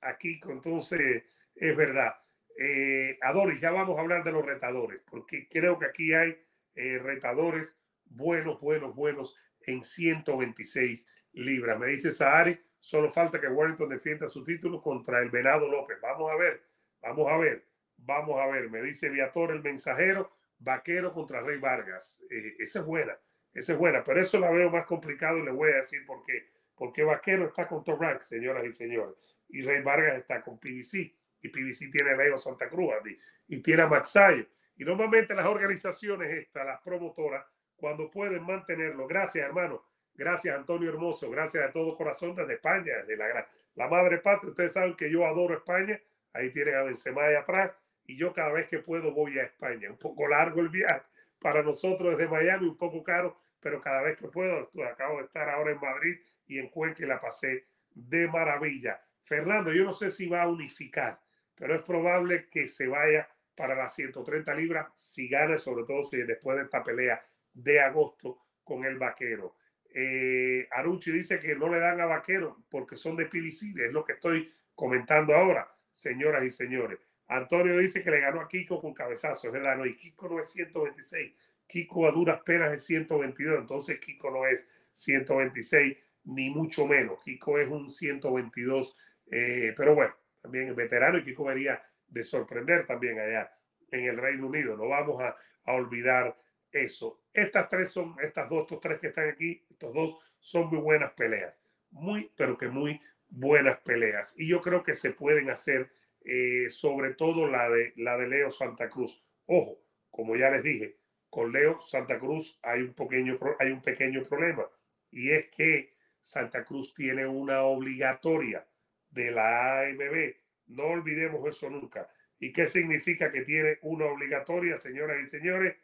Aquí, 0.00 0.40
entonces, 0.48 1.24
es 1.54 1.76
verdad. 1.76 2.14
Eh, 2.58 3.18
ya 3.60 3.70
vamos 3.70 3.98
a 3.98 4.00
hablar 4.00 4.24
de 4.24 4.32
los 4.32 4.44
retadores, 4.44 5.00
porque 5.10 5.48
creo 5.48 5.78
que 5.78 5.86
aquí 5.86 6.12
hay 6.14 6.36
eh, 6.74 6.98
retadores 6.98 7.76
buenos, 8.04 8.60
buenos, 8.60 8.94
buenos 8.94 9.36
en 9.62 9.84
126 9.84 11.06
libras. 11.32 11.78
Me 11.78 11.86
dice 11.86 12.12
Sahari, 12.12 12.60
solo 12.78 13.10
falta 13.10 13.40
que 13.40 13.48
Warrington 13.48 13.88
defienda 13.88 14.28
su 14.28 14.44
título 14.44 14.82
contra 14.82 15.20
el 15.20 15.30
Venado 15.30 15.68
López. 15.68 15.98
Vamos 16.00 16.32
a 16.32 16.36
ver 16.36 16.70
Vamos 17.02 17.32
a 17.32 17.36
ver, 17.38 17.64
Vamos 18.02 18.40
a 18.40 18.46
ver, 18.46 18.70
me 18.70 18.80
dice 18.80 19.10
Viator 19.10 19.50
el 19.50 19.62
mensajero, 19.62 20.32
vaquero 20.58 21.12
contra 21.12 21.42
Rey 21.42 21.58
Vargas. 21.58 22.22
Eh, 22.30 22.56
esa 22.58 22.78
es 22.78 22.86
buena, 22.86 23.18
esa 23.52 23.72
es 23.72 23.78
buena, 23.78 24.02
pero 24.02 24.20
eso 24.20 24.40
la 24.40 24.50
veo 24.50 24.70
más 24.70 24.86
complicado 24.86 25.36
y 25.36 25.44
le 25.44 25.50
voy 25.50 25.70
a 25.70 25.76
decir 25.76 26.06
por 26.06 26.22
qué. 26.22 26.48
Porque 26.80 27.04
vaquero 27.04 27.44
está 27.44 27.68
con 27.68 27.84
Top 27.84 28.00
Rank, 28.00 28.22
señoras 28.22 28.64
y 28.64 28.72
señores, 28.72 29.14
y 29.50 29.60
Rey 29.60 29.82
Vargas 29.82 30.16
está 30.16 30.40
con 30.40 30.58
PBC, 30.58 31.12
y 31.42 31.48
PBC 31.50 31.90
tiene 31.92 32.12
a 32.12 32.16
Leo 32.16 32.38
Santa 32.38 32.70
Cruz 32.70 32.94
y, 33.04 33.56
y 33.56 33.60
tiene 33.60 33.82
a 33.82 33.86
Maxayo. 33.86 34.46
Y 34.78 34.84
normalmente 34.84 35.34
las 35.34 35.44
organizaciones 35.44 36.30
estas, 36.30 36.64
las 36.64 36.80
promotoras, 36.80 37.44
cuando 37.76 38.10
pueden 38.10 38.46
mantenerlo, 38.46 39.06
gracias 39.06 39.44
hermano, 39.44 39.84
gracias 40.14 40.56
Antonio 40.56 40.88
Hermoso, 40.88 41.30
gracias 41.30 41.68
a 41.68 41.70
todo 41.70 41.98
corazón 41.98 42.34
desde 42.34 42.54
España, 42.54 42.96
desde 43.04 43.14
la, 43.14 43.46
la 43.74 43.86
madre 43.86 44.16
patria. 44.16 44.48
Ustedes 44.48 44.72
saben 44.72 44.96
que 44.96 45.10
yo 45.10 45.26
adoro 45.26 45.52
España, 45.52 46.00
ahí 46.32 46.48
tienen 46.50 46.76
a 46.76 46.82
Benzema 46.84 47.24
ahí 47.24 47.34
atrás 47.34 47.76
y 48.06 48.16
yo 48.16 48.32
cada 48.32 48.52
vez 48.52 48.68
que 48.68 48.78
puedo 48.78 49.12
voy 49.12 49.38
a 49.38 49.42
España. 49.42 49.90
Un 49.90 49.98
poco 49.98 50.26
largo 50.26 50.62
el 50.62 50.70
viaje 50.70 51.02
para 51.40 51.62
nosotros 51.62 52.16
desde 52.16 52.30
Miami, 52.30 52.66
un 52.66 52.78
poco 52.78 53.02
caro, 53.02 53.36
pero 53.60 53.82
cada 53.82 54.00
vez 54.00 54.16
que 54.16 54.28
puedo, 54.28 54.70
acabo 54.90 55.18
de 55.18 55.24
estar 55.24 55.46
ahora 55.50 55.72
en 55.72 55.78
Madrid 55.78 56.16
y 56.50 56.58
en 56.58 56.68
Cuenca 56.68 57.04
y 57.04 57.06
la 57.06 57.20
pasé 57.20 57.66
de 57.94 58.26
maravilla. 58.28 59.00
Fernando, 59.22 59.72
yo 59.72 59.84
no 59.84 59.92
sé 59.92 60.10
si 60.10 60.26
va 60.26 60.42
a 60.42 60.48
unificar, 60.48 61.20
pero 61.54 61.74
es 61.74 61.82
probable 61.82 62.48
que 62.48 62.66
se 62.66 62.88
vaya 62.88 63.28
para 63.54 63.76
las 63.76 63.94
130 63.94 64.52
libras 64.54 64.88
si 64.96 65.28
gana, 65.28 65.58
sobre 65.58 65.84
todo 65.84 66.02
si 66.02 66.16
después 66.22 66.56
de 66.56 66.64
esta 66.64 66.82
pelea 66.82 67.24
de 67.52 67.80
agosto 67.80 68.38
con 68.64 68.84
el 68.84 68.98
vaquero. 68.98 69.56
Eh, 69.92 70.66
Aruchi 70.72 71.12
dice 71.12 71.38
que 71.38 71.54
no 71.54 71.68
le 71.68 71.78
dan 71.78 72.00
a 72.00 72.06
vaquero 72.06 72.64
porque 72.68 72.96
son 72.96 73.16
de 73.16 73.26
PVC, 73.26 73.74
es 73.84 73.92
lo 73.92 74.04
que 74.04 74.14
estoy 74.14 74.50
comentando 74.74 75.34
ahora, 75.34 75.70
señoras 75.90 76.44
y 76.44 76.50
señores. 76.50 76.98
Antonio 77.28 77.78
dice 77.78 78.02
que 78.02 78.10
le 78.10 78.20
ganó 78.20 78.40
a 78.40 78.48
Kiko 78.48 78.80
con 78.80 78.92
cabezazo, 78.92 79.46
es 79.46 79.52
verdad, 79.52 79.76
no, 79.76 79.86
y 79.86 79.94
Kiko 79.96 80.28
no 80.28 80.40
es 80.40 80.50
126, 80.50 81.32
Kiko 81.66 82.08
a 82.08 82.12
duras 82.12 82.40
penas 82.44 82.72
es 82.72 82.84
122, 82.86 83.60
entonces 83.60 84.00
Kiko 84.00 84.30
no 84.30 84.46
es 84.46 84.68
126, 84.92 85.96
ni 86.24 86.50
mucho 86.50 86.86
menos, 86.86 87.22
Kiko 87.22 87.58
es 87.58 87.68
un 87.68 87.90
122, 87.90 88.96
eh, 89.30 89.72
pero 89.76 89.94
bueno, 89.94 90.14
también 90.40 90.68
es 90.68 90.76
veterano 90.76 91.18
y 91.18 91.24
Kiko 91.24 91.44
vería 91.44 91.82
de 92.08 92.24
sorprender 92.24 92.86
también 92.86 93.18
allá 93.18 93.52
en 93.90 94.04
el 94.04 94.16
Reino 94.16 94.46
Unido, 94.46 94.76
no 94.76 94.88
vamos 94.88 95.22
a, 95.22 95.36
a 95.64 95.74
olvidar 95.74 96.36
eso. 96.72 97.22
Estas 97.32 97.68
tres 97.68 97.90
son, 97.90 98.16
estas 98.20 98.48
dos, 98.48 98.62
estos 98.62 98.80
tres 98.80 99.00
que 99.00 99.08
están 99.08 99.28
aquí, 99.28 99.64
estos 99.70 99.92
dos 99.92 100.18
son 100.38 100.68
muy 100.68 100.80
buenas 100.80 101.12
peleas, 101.12 101.60
muy, 101.90 102.30
pero 102.36 102.56
que 102.56 102.68
muy 102.68 103.00
buenas 103.28 103.78
peleas, 103.80 104.34
y 104.36 104.48
yo 104.48 104.60
creo 104.60 104.82
que 104.82 104.94
se 104.94 105.12
pueden 105.12 105.50
hacer 105.50 105.90
eh, 106.22 106.68
sobre 106.68 107.14
todo 107.14 107.48
la 107.48 107.68
de, 107.68 107.92
la 107.96 108.16
de 108.18 108.28
Leo 108.28 108.50
Santa 108.50 108.88
Cruz. 108.88 109.24
Ojo, 109.46 109.82
como 110.10 110.36
ya 110.36 110.50
les 110.50 110.62
dije, 110.62 110.98
con 111.30 111.52
Leo 111.52 111.80
Santa 111.80 112.18
Cruz 112.18 112.58
hay 112.62 112.82
un 112.82 112.92
pequeño, 112.92 113.38
hay 113.58 113.70
un 113.70 113.80
pequeño 113.80 114.24
problema 114.24 114.66
y 115.10 115.30
es 115.30 115.46
que 115.48 115.94
Santa 116.20 116.64
Cruz 116.64 116.94
tiene 116.94 117.26
una 117.26 117.62
obligatoria 117.62 118.66
de 119.10 119.30
la 119.30 119.80
AMB. 119.80 120.34
No 120.68 120.84
olvidemos 120.84 121.48
eso 121.48 121.68
nunca. 121.70 122.08
¿Y 122.38 122.52
qué 122.52 122.66
significa 122.66 123.30
que 123.30 123.42
tiene 123.42 123.78
una 123.82 124.06
obligatoria, 124.06 124.76
señoras 124.76 125.20
y 125.22 125.28
señores? 125.28 125.76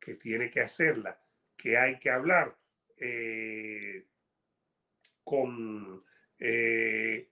Que 0.00 0.14
tiene 0.14 0.50
que 0.50 0.60
hacerla, 0.60 1.20
que 1.56 1.76
hay 1.76 1.98
que 1.98 2.10
hablar 2.10 2.56
eh, 2.96 4.06
con, 5.22 6.04
eh, 6.38 7.28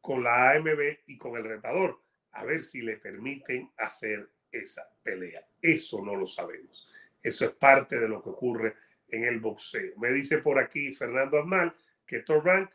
con 0.00 0.22
la 0.22 0.52
AMB 0.52 1.00
y 1.06 1.18
con 1.18 1.36
el 1.36 1.44
retador, 1.44 2.02
a 2.32 2.44
ver 2.44 2.64
si 2.64 2.82
le 2.82 2.96
permiten 2.96 3.70
hacer 3.76 4.30
esa 4.50 4.90
pelea. 5.02 5.46
Eso 5.60 6.04
no 6.04 6.14
lo 6.16 6.26
sabemos. 6.26 6.88
Eso 7.22 7.44
es 7.44 7.50
parte 7.52 7.98
de 7.98 8.08
lo 8.08 8.22
que 8.22 8.30
ocurre 8.30 8.74
en 9.08 9.24
el 9.24 9.40
boxeo. 9.40 9.96
Me 9.98 10.12
dice 10.12 10.38
por 10.38 10.58
aquí 10.58 10.94
Fernando 10.94 11.38
Arnal 11.38 11.74
que 12.06 12.20
Torrank 12.20 12.70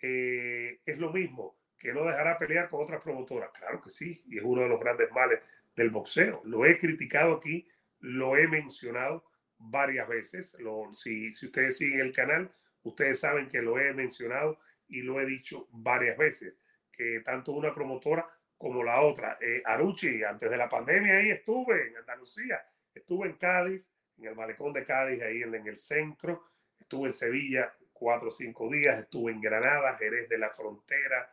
eh, 0.00 0.80
es 0.84 0.98
lo 0.98 1.12
mismo, 1.12 1.56
que 1.78 1.92
no 1.92 2.04
dejará 2.04 2.38
pelear 2.38 2.68
con 2.68 2.82
otras 2.82 3.02
promotoras. 3.02 3.50
Claro 3.52 3.80
que 3.80 3.90
sí, 3.90 4.22
y 4.26 4.38
es 4.38 4.44
uno 4.44 4.62
de 4.62 4.68
los 4.68 4.80
grandes 4.80 5.10
males 5.12 5.40
del 5.76 5.90
boxeo. 5.90 6.42
Lo 6.44 6.64
he 6.66 6.78
criticado 6.78 7.34
aquí, 7.34 7.68
lo 8.00 8.36
he 8.36 8.48
mencionado 8.48 9.24
varias 9.58 10.08
veces. 10.08 10.56
Lo, 10.60 10.92
si, 10.92 11.34
si 11.34 11.46
ustedes 11.46 11.78
siguen 11.78 12.00
el 12.00 12.12
canal, 12.12 12.50
ustedes 12.82 13.20
saben 13.20 13.48
que 13.48 13.62
lo 13.62 13.78
he 13.78 13.92
mencionado 13.94 14.58
y 14.88 15.02
lo 15.02 15.20
he 15.20 15.26
dicho 15.26 15.68
varias 15.70 16.16
veces 16.18 16.58
que 16.92 17.20
tanto 17.20 17.52
una 17.52 17.74
promotora 17.74 18.28
como 18.56 18.82
la 18.82 19.00
otra. 19.00 19.38
Eh, 19.40 19.62
Aruchi, 19.64 20.22
antes 20.22 20.50
de 20.50 20.56
la 20.56 20.68
pandemia 20.68 21.16
ahí 21.16 21.30
estuve 21.30 21.88
en 21.88 21.96
Andalucía, 21.96 22.64
estuve 22.94 23.28
en 23.28 23.36
Cádiz, 23.36 23.90
en 24.18 24.26
el 24.26 24.34
malecón 24.34 24.72
de 24.72 24.84
Cádiz, 24.84 25.22
ahí 25.22 25.42
en, 25.42 25.54
el 25.54 25.76
centro, 25.76 26.44
estuve 26.78 27.08
en 27.08 27.12
Sevilla 27.12 27.72
cuatro 27.92 28.28
o 28.28 28.30
cinco 28.30 28.70
días, 28.70 28.98
estuve 28.98 29.32
en 29.32 29.40
Granada, 29.40 29.96
Jerez 29.96 30.28
de 30.28 30.38
la 30.38 30.50
Frontera, 30.50 31.32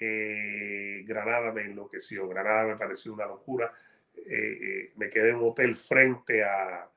eh, 0.00 1.02
Granada 1.06 1.52
me 1.52 1.62
enloqueció, 1.62 2.28
Granada 2.28 2.64
me 2.64 2.76
pareció 2.76 3.12
una 3.12 3.26
locura, 3.26 3.72
eh, 4.14 4.92
me 4.96 5.08
quedé 5.08 5.30
en 5.30 5.36
un 5.36 5.50
hotel 5.50 5.76
frente 5.76 6.44
a, 6.44 6.90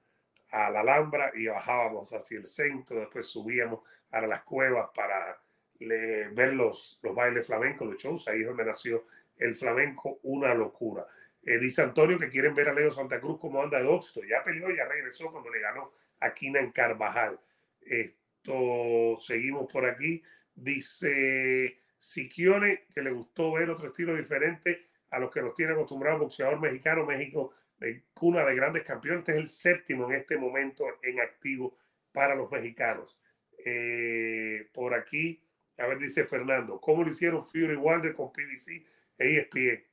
a 0.51 0.69
la 0.69 0.81
Alhambra 0.81 1.31
y 1.33 1.47
bajábamos 1.47 2.13
hacia 2.13 2.37
el 2.37 2.45
centro, 2.45 2.99
después 2.99 3.27
subíamos 3.27 3.81
a 4.11 4.21
las 4.21 4.43
cuevas 4.43 4.89
para 4.93 5.39
ver 5.79 6.53
los, 6.53 6.99
los 7.01 7.15
bailes 7.15 7.47
flamencos, 7.47 7.87
los 7.87 7.97
shows, 7.97 8.27
ahí 8.27 8.41
es 8.41 8.47
donde 8.47 8.65
nació 8.65 9.05
el 9.37 9.55
flamenco, 9.55 10.19
una 10.23 10.53
locura. 10.53 11.05
Eh, 11.43 11.57
dice 11.59 11.81
Antonio 11.81 12.19
que 12.19 12.29
quieren 12.29 12.53
ver 12.53 12.69
a 12.69 12.73
Leo 12.73 12.91
Santa 12.91 13.19
Cruz 13.19 13.39
como 13.39 13.61
anda 13.61 13.79
de 13.79 13.87
Oxto. 13.87 14.21
Ya 14.23 14.43
peleó, 14.43 14.69
ya 14.75 14.85
regresó 14.85 15.31
cuando 15.31 15.49
le 15.49 15.59
ganó 15.59 15.91
a 16.19 16.33
en 16.39 16.71
Carvajal. 16.71 17.39
Esto, 17.81 19.17
seguimos 19.19 19.71
por 19.71 19.85
aquí. 19.85 20.21
Dice 20.53 21.79
Siquione 21.97 22.85
que 22.93 23.01
le 23.01 23.11
gustó 23.11 23.53
ver 23.53 23.69
otro 23.69 23.87
estilo 23.87 24.15
diferente 24.15 24.87
a 25.09 25.19
los 25.19 25.31
que 25.31 25.41
nos 25.41 25.53
tiene 25.53 25.73
acostumbrado 25.73 26.19
boxeador 26.19 26.59
mexicano. 26.59 27.05
México, 27.05 27.53
de 27.79 28.03
cuna 28.13 28.45
de 28.45 28.55
grandes 28.55 28.83
campeones, 28.83 29.21
este 29.21 29.31
es 29.33 29.37
el 29.39 29.49
séptimo 29.49 30.09
en 30.09 30.17
este 30.17 30.37
momento 30.37 30.85
en 31.01 31.19
activo 31.19 31.77
para 32.11 32.35
los 32.35 32.51
mexicanos. 32.51 33.17
Eh, 33.65 34.69
por 34.73 34.93
aquí 34.93 35.41
a 35.81 35.87
ver, 35.87 35.97
dice 35.97 36.25
Fernando, 36.25 36.79
¿cómo 36.79 37.03
lo 37.03 37.09
hicieron 37.09 37.43
Fury 37.43 37.75
Wilder 37.75 38.13
con 38.13 38.31
PBC 38.31 38.85
e 39.17 39.37
ESPN? 39.37 39.83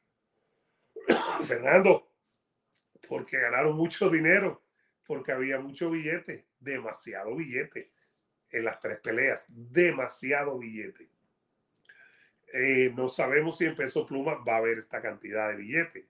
Fernando, 1.45 2.09
porque 3.09 3.39
ganaron 3.39 3.77
mucho 3.77 4.11
dinero, 4.11 4.63
porque 5.07 5.33
había 5.33 5.59
mucho 5.59 5.91
billete, 5.91 6.47
demasiado 6.61 7.35
billete 7.35 7.91
en 8.51 8.65
las 8.65 8.81
tres 8.81 8.99
peleas, 9.01 9.45
demasiado 9.49 10.59
billete. 10.59 11.09
Eh, 12.53 12.93
no 12.97 13.09
sabemos 13.09 13.59
si 13.59 13.67
en 13.67 13.77
peso 13.77 14.07
pluma 14.07 14.35
va 14.37 14.55
a 14.55 14.59
haber 14.59 14.79
esta 14.79 15.03
cantidad 15.03 15.49
de 15.51 15.57
billete. 15.57 16.07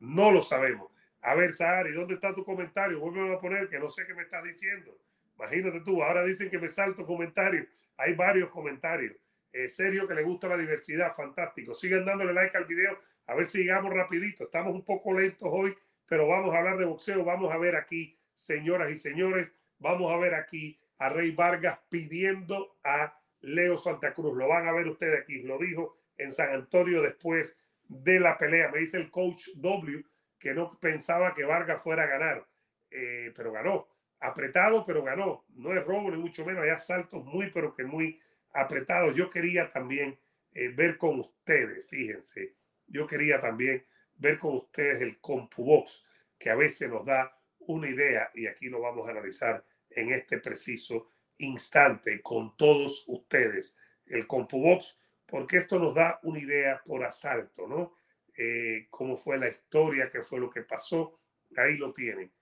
No 0.00 0.32
lo 0.32 0.42
sabemos. 0.42 0.90
A 1.20 1.34
ver, 1.34 1.52
Sahari, 1.52 1.92
¿dónde 1.92 2.14
está 2.14 2.34
tu 2.34 2.44
comentario? 2.44 2.98
Vuelve 2.98 3.32
a 3.32 3.38
poner 3.38 3.68
que 3.68 3.78
no 3.78 3.90
sé 3.90 4.06
qué 4.06 4.14
me 4.14 4.22
estás 4.22 4.42
diciendo. 4.42 4.98
Imagínate 5.36 5.80
tú, 5.82 6.02
ahora 6.02 6.24
dicen 6.24 6.50
que 6.50 6.58
me 6.58 6.68
salto 6.68 7.06
comentarios. 7.06 7.66
Hay 7.96 8.14
varios 8.14 8.50
comentarios. 8.50 9.14
Eh, 9.52 9.68
serio 9.68 10.08
que 10.08 10.14
le 10.14 10.22
gusta 10.22 10.48
la 10.48 10.56
diversidad, 10.56 11.14
fantástico. 11.14 11.74
Sigan 11.74 12.04
dándole 12.04 12.32
like 12.32 12.56
al 12.56 12.64
video, 12.64 12.98
a 13.26 13.34
ver 13.34 13.46
si 13.46 13.58
llegamos 13.58 13.92
rapidito. 13.92 14.44
Estamos 14.44 14.74
un 14.74 14.84
poco 14.84 15.12
lentos 15.12 15.48
hoy, 15.50 15.76
pero 16.06 16.26
vamos 16.26 16.54
a 16.54 16.58
hablar 16.58 16.76
de 16.78 16.84
boxeo. 16.84 17.24
Vamos 17.24 17.52
a 17.52 17.58
ver 17.58 17.76
aquí, 17.76 18.18
señoras 18.34 18.90
y 18.90 18.98
señores, 18.98 19.52
vamos 19.78 20.12
a 20.12 20.16
ver 20.16 20.34
aquí 20.34 20.78
a 20.98 21.08
Rey 21.08 21.32
Vargas 21.32 21.78
pidiendo 21.88 22.78
a 22.84 23.18
Leo 23.40 23.78
Santa 23.78 24.14
Cruz. 24.14 24.36
Lo 24.36 24.48
van 24.48 24.66
a 24.66 24.72
ver 24.72 24.86
ustedes 24.88 25.20
aquí. 25.20 25.42
Lo 25.42 25.58
dijo 25.58 25.96
en 26.16 26.32
San 26.32 26.50
Antonio 26.50 27.02
después 27.02 27.58
de 27.88 28.20
la 28.20 28.38
pelea. 28.38 28.70
Me 28.70 28.80
dice 28.80 28.98
el 28.98 29.10
coach 29.10 29.48
W 29.56 30.04
que 30.38 30.54
no 30.54 30.78
pensaba 30.80 31.34
que 31.34 31.44
Vargas 31.44 31.82
fuera 31.82 32.04
a 32.04 32.06
ganar, 32.06 32.46
eh, 32.90 33.32
pero 33.34 33.52
ganó. 33.52 33.88
Apretado, 34.20 34.84
pero 34.86 35.02
ganó. 35.02 35.44
No 35.54 35.72
es 35.72 35.84
robo 35.84 36.10
ni 36.10 36.16
mucho 36.16 36.44
menos. 36.44 36.62
Hay 36.62 36.70
asaltos 36.70 37.24
muy, 37.24 37.50
pero 37.50 37.74
que 37.74 37.84
muy 37.84 38.20
apretados. 38.52 39.14
Yo 39.14 39.30
quería 39.30 39.70
también 39.70 40.18
eh, 40.52 40.68
ver 40.68 40.98
con 40.98 41.20
ustedes, 41.20 41.86
fíjense, 41.88 42.54
yo 42.92 43.06
quería 43.06 43.40
también 43.40 43.84
ver 44.16 44.38
con 44.38 44.54
ustedes 44.54 45.00
el 45.00 45.18
CompuBox, 45.18 46.04
que 46.38 46.50
a 46.50 46.54
veces 46.54 46.88
nos 46.88 47.04
da 47.04 47.36
una 47.58 47.88
idea 47.88 48.30
y 48.34 48.46
aquí 48.46 48.68
lo 48.68 48.80
vamos 48.80 49.08
a 49.08 49.10
analizar 49.10 49.64
en 49.90 50.12
este 50.12 50.38
preciso 50.38 51.08
instante 51.38 52.20
con 52.20 52.56
todos 52.56 53.04
ustedes. 53.08 53.76
El 54.06 54.26
CompuBox, 54.26 54.98
porque 55.26 55.56
esto 55.56 55.78
nos 55.78 55.94
da 55.94 56.20
una 56.22 56.38
idea 56.38 56.82
por 56.84 57.04
asalto, 57.04 57.66
¿no? 57.66 57.94
Eh, 58.36 58.86
cómo 58.90 59.16
fue 59.16 59.38
la 59.38 59.48
historia, 59.48 60.10
qué 60.10 60.22
fue 60.22 60.40
lo 60.40 60.50
que 60.50 60.62
pasó. 60.62 61.18
Ahí 61.56 61.76
lo 61.76 61.92
tienen. 61.92 62.32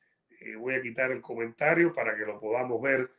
Eh, 0.40 0.56
voy 0.56 0.74
a 0.74 0.82
quitar 0.82 1.10
el 1.10 1.20
comentario 1.20 1.92
para 1.92 2.16
que 2.16 2.24
lo 2.24 2.38
podamos 2.38 2.80
ver 2.80 3.10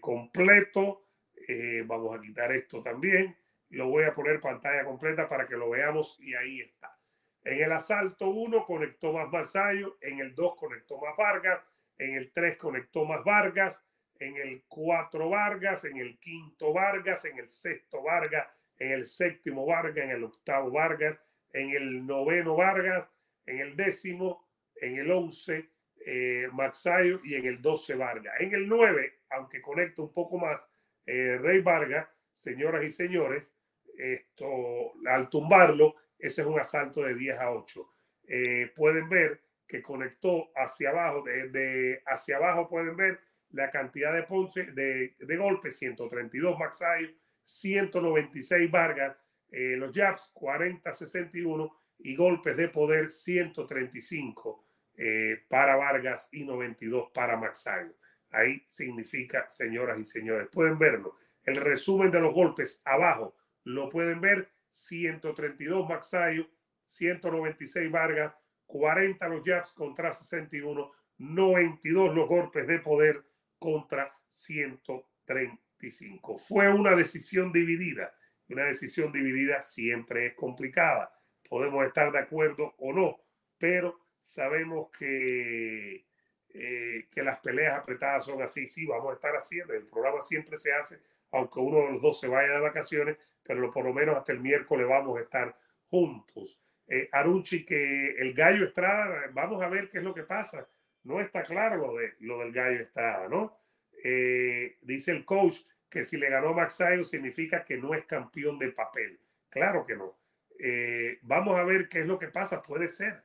completo. 0.00 1.06
Eh, 1.48 1.82
vamos 1.86 2.16
a 2.16 2.20
quitar 2.20 2.52
esto 2.52 2.82
también. 2.82 3.36
Lo 3.70 3.88
voy 3.88 4.04
a 4.04 4.14
poner 4.14 4.40
pantalla 4.40 4.84
completa 4.84 5.28
para 5.28 5.46
que 5.46 5.56
lo 5.56 5.70
veamos 5.70 6.18
y 6.20 6.34
ahí 6.34 6.60
está. 6.60 6.96
En 7.44 7.62
el 7.62 7.72
asalto 7.72 8.30
1 8.30 8.64
conectó 8.66 9.12
más 9.12 9.28
Masayo, 9.30 9.98
en 10.00 10.18
el 10.20 10.34
2 10.34 10.56
conectó 10.56 10.98
más 11.00 11.16
Vargas, 11.16 11.60
en 11.98 12.14
el 12.14 12.32
3 12.32 12.56
conectó 12.56 13.04
más 13.04 13.24
Vargas, 13.24 13.86
en 14.18 14.36
el 14.36 14.64
4 14.66 15.28
Vargas, 15.28 15.84
en 15.84 15.98
el 15.98 16.18
quinto 16.18 16.72
Vargas, 16.72 17.24
en 17.24 17.38
el 17.38 17.48
sexto 17.48 18.02
Vargas, 18.02 18.48
en 18.78 18.92
el 18.92 19.06
séptimo 19.06 19.66
Vargas, 19.66 20.04
en 20.04 20.10
el 20.10 20.24
octavo 20.24 20.70
Vargas, 20.70 21.20
en 21.52 21.70
el 21.70 22.06
noveno 22.06 22.56
Vargas, 22.56 23.08
en 23.46 23.60
el 23.60 23.76
décimo, 23.76 24.44
en 24.74 24.96
el 24.96 25.10
11 25.10 25.70
eh, 26.04 26.48
Maxayo 26.52 27.20
y 27.24 27.34
en 27.34 27.46
el 27.46 27.62
12 27.62 27.94
Vargas. 27.94 28.34
En 28.40 28.54
el 28.54 28.68
9, 28.68 29.20
aunque 29.30 29.62
conecta 29.62 30.02
un 30.02 30.12
poco 30.12 30.38
más, 30.38 30.68
eh, 31.06 31.38
Rey 31.40 31.60
Vargas, 31.60 32.08
señoras 32.32 32.84
y 32.84 32.90
señores, 32.90 33.55
esto 33.98 34.92
al 35.06 35.28
tumbarlo, 35.28 35.94
ese 36.18 36.42
es 36.42 36.46
un 36.46 36.58
asalto 36.58 37.02
de 37.02 37.14
10 37.14 37.38
a 37.38 37.50
8. 37.50 37.92
Eh, 38.28 38.72
pueden 38.74 39.08
ver 39.08 39.42
que 39.66 39.82
conectó 39.82 40.50
hacia 40.54 40.90
abajo, 40.90 41.22
de, 41.22 42.02
hacia 42.06 42.36
abajo 42.36 42.68
pueden 42.68 42.96
ver 42.96 43.20
la 43.50 43.70
cantidad 43.70 44.14
de 44.14 44.22
ponce, 44.22 44.64
de, 44.72 45.16
de 45.18 45.36
golpes, 45.36 45.78
132 45.78 46.58
Maxayo, 46.58 47.10
196 47.42 48.70
Vargas, 48.70 49.16
eh, 49.50 49.76
los 49.76 49.92
jabs 49.92 50.32
40-61 50.34 51.72
y 51.98 52.16
golpes 52.16 52.56
de 52.56 52.68
poder 52.68 53.10
135 53.10 54.64
eh, 54.96 55.44
para 55.48 55.76
Vargas 55.76 56.28
y 56.32 56.44
92 56.44 57.10
para 57.14 57.36
Maxayo. 57.36 57.94
Ahí 58.30 58.64
significa, 58.66 59.48
señoras 59.48 59.98
y 59.98 60.04
señores, 60.04 60.48
pueden 60.52 60.78
verlo. 60.78 61.16
El 61.44 61.56
resumen 61.56 62.10
de 62.10 62.20
los 62.20 62.34
golpes 62.34 62.82
abajo 62.84 63.36
lo 63.66 63.90
pueden 63.90 64.20
ver 64.20 64.50
132 64.70 65.88
Maxayo, 65.88 66.48
196 66.84 67.90
Vargas, 67.90 68.32
40 68.66 69.28
los 69.28 69.42
jabs 69.44 69.72
contra 69.72 70.12
61, 70.12 70.92
92 71.18 72.14
los 72.14 72.28
golpes 72.28 72.68
de 72.68 72.78
poder 72.78 73.24
contra 73.58 74.16
135. 74.28 76.38
Fue 76.38 76.72
una 76.72 76.94
decisión 76.94 77.52
dividida. 77.52 78.14
Una 78.48 78.66
decisión 78.66 79.10
dividida 79.10 79.60
siempre 79.62 80.26
es 80.26 80.34
complicada. 80.34 81.12
Podemos 81.48 81.84
estar 81.84 82.12
de 82.12 82.20
acuerdo 82.20 82.76
o 82.78 82.92
no, 82.92 83.20
pero 83.58 83.98
sabemos 84.20 84.90
que, 84.96 86.06
eh, 86.50 87.08
que 87.10 87.22
las 87.24 87.40
peleas 87.40 87.80
apretadas 87.80 88.26
son 88.26 88.40
así. 88.42 88.68
Sí, 88.68 88.86
vamos 88.86 89.10
a 89.10 89.14
estar 89.14 89.34
haciendo. 89.34 89.74
El 89.74 89.86
programa 89.86 90.20
siempre 90.20 90.56
se 90.56 90.72
hace, 90.72 91.00
aunque 91.32 91.60
uno 91.60 91.78
de 91.78 91.92
los 91.92 92.02
dos 92.02 92.20
se 92.20 92.28
vaya 92.28 92.54
de 92.54 92.60
vacaciones, 92.60 93.16
pero 93.42 93.70
por 93.70 93.84
lo 93.84 93.92
menos 93.92 94.16
hasta 94.16 94.32
el 94.32 94.40
miércoles 94.40 94.86
vamos 94.88 95.18
a 95.18 95.22
estar 95.22 95.56
juntos. 95.88 96.60
Eh, 96.88 97.08
Aruchi, 97.12 97.64
que 97.64 98.10
el 98.18 98.34
gallo 98.34 98.64
Estrada, 98.64 99.30
vamos 99.32 99.62
a 99.62 99.68
ver 99.68 99.88
qué 99.88 99.98
es 99.98 100.04
lo 100.04 100.14
que 100.14 100.22
pasa. 100.22 100.68
No 101.04 101.20
está 101.20 101.42
claro 101.42 101.76
lo, 101.76 101.96
de, 101.96 102.14
lo 102.20 102.38
del 102.40 102.52
gallo 102.52 102.80
Estrada, 102.80 103.28
¿no? 103.28 103.56
Eh, 104.04 104.76
dice 104.82 105.10
el 105.10 105.24
coach 105.24 105.58
que 105.88 106.04
si 106.04 106.16
le 106.16 106.28
ganó 106.28 106.52
Maxayo 106.52 107.04
significa 107.04 107.64
que 107.64 107.76
no 107.76 107.94
es 107.94 108.04
campeón 108.04 108.58
de 108.58 108.72
papel. 108.72 109.18
Claro 109.48 109.86
que 109.86 109.96
no. 109.96 110.16
Eh, 110.58 111.18
vamos 111.22 111.58
a 111.58 111.64
ver 111.64 111.88
qué 111.88 112.00
es 112.00 112.06
lo 112.06 112.18
que 112.18 112.28
pasa. 112.28 112.62
Puede 112.62 112.88
ser, 112.88 113.22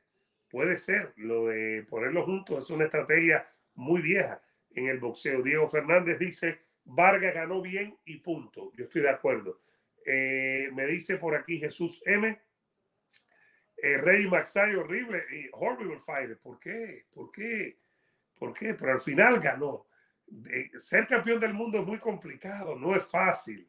puede 0.48 0.76
ser. 0.76 1.12
Lo 1.16 1.46
de 1.46 1.84
ponerlo 1.88 2.24
juntos 2.24 2.62
es 2.62 2.70
una 2.70 2.84
estrategia 2.84 3.44
muy 3.74 4.02
vieja 4.02 4.40
en 4.70 4.86
el 4.86 4.98
boxeo. 4.98 5.42
Diego 5.42 5.68
Fernández 5.68 6.18
dice, 6.18 6.60
Vargas 6.84 7.34
ganó 7.34 7.60
bien 7.60 7.96
y 8.04 8.18
punto. 8.18 8.72
Yo 8.76 8.84
estoy 8.84 9.02
de 9.02 9.10
acuerdo. 9.10 9.60
Eh, 10.04 10.68
me 10.72 10.86
dice 10.86 11.16
por 11.16 11.34
aquí 11.34 11.58
Jesús 11.58 12.02
M. 12.06 12.40
Eh, 13.76 13.98
Rey 13.98 14.28
Maxay 14.28 14.74
horrible 14.74 15.24
horrible 15.52 15.98
fighter. 15.98 16.38
¿Por 16.38 16.58
qué? 16.58 17.06
¿Por 17.10 17.30
qué? 17.30 17.78
¿Por 18.34 18.52
qué? 18.52 18.74
Pero 18.74 18.92
al 18.92 19.00
final 19.00 19.40
ganó. 19.40 19.86
ser 20.78 21.06
campeón 21.06 21.38
del 21.40 21.54
mundo 21.54 21.78
es 21.78 21.86
muy 21.86 21.98
complicado, 21.98 22.76
no 22.76 22.94
es 22.96 23.04
fácil. 23.04 23.68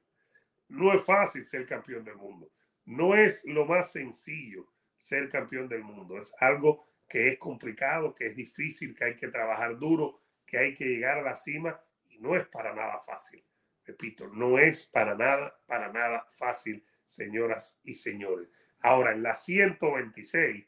No 0.70 0.94
es 0.94 1.06
fácil 1.06 1.46
ser 1.46 1.66
campeón 1.66 2.04
del 2.04 2.16
mundo. 2.16 2.52
No 2.86 3.16
es 3.16 3.46
lo 3.46 3.66
más 3.66 3.92
sencillo 3.92 4.68
ser 4.98 5.30
campeón 5.30 5.68
del 5.68 5.84
mundo. 5.84 6.18
Es 6.18 6.34
algo 6.40 6.88
que 7.08 7.30
es 7.30 7.38
complicado, 7.38 8.14
que 8.16 8.28
es 8.28 8.36
difícil, 8.36 8.96
que 8.96 9.06
hay 9.06 9.16
que 9.16 9.28
trabajar 9.28 9.78
duro, 9.78 10.20
que 10.46 10.58
hay 10.58 10.74
que 10.74 10.86
llegar 10.86 11.20
a 11.20 11.24
la 11.24 11.36
cima 11.36 11.80
no 12.24 12.38
es 12.38 12.48
para 12.48 12.74
nada 12.74 13.00
fácil. 13.02 13.44
Repito, 13.86 14.28
no 14.28 14.58
es 14.58 14.86
para 14.86 15.14
nada, 15.14 15.60
para 15.68 15.92
nada 15.92 16.26
fácil, 16.30 16.84
señoras 17.06 17.82
y 17.84 17.96
señores. 17.96 18.50
Ahora, 18.80 19.12
en 19.12 19.22
la 19.22 19.36
126, 19.36 20.66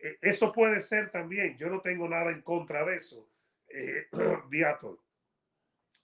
eh, 0.00 0.18
eso 0.22 0.50
puede 0.50 0.80
ser 0.80 1.10
también, 1.10 1.58
yo 1.58 1.68
no 1.68 1.82
tengo 1.82 2.08
nada 2.08 2.30
en 2.30 2.40
contra 2.40 2.84
de 2.86 2.96
eso, 2.96 3.30
eh, 3.68 4.08
Viator. 4.48 4.98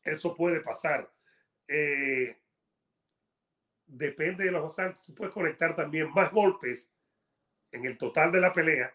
Eso 0.05 0.37
puede 0.37 0.61
pasar. 0.61 1.11
Eh, 1.67 2.37
depende 3.87 4.45
de 4.45 4.51
los 4.51 4.65
asaltos. 4.65 5.03
Tú 5.07 5.15
puedes 5.15 5.33
conectar 5.33 5.75
también 5.75 6.13
más 6.13 6.31
golpes 6.31 6.93
en 7.73 7.87
el 7.87 7.97
total 7.97 8.33
de 8.33 8.41
la 8.41 8.53
pelea. 8.53 8.95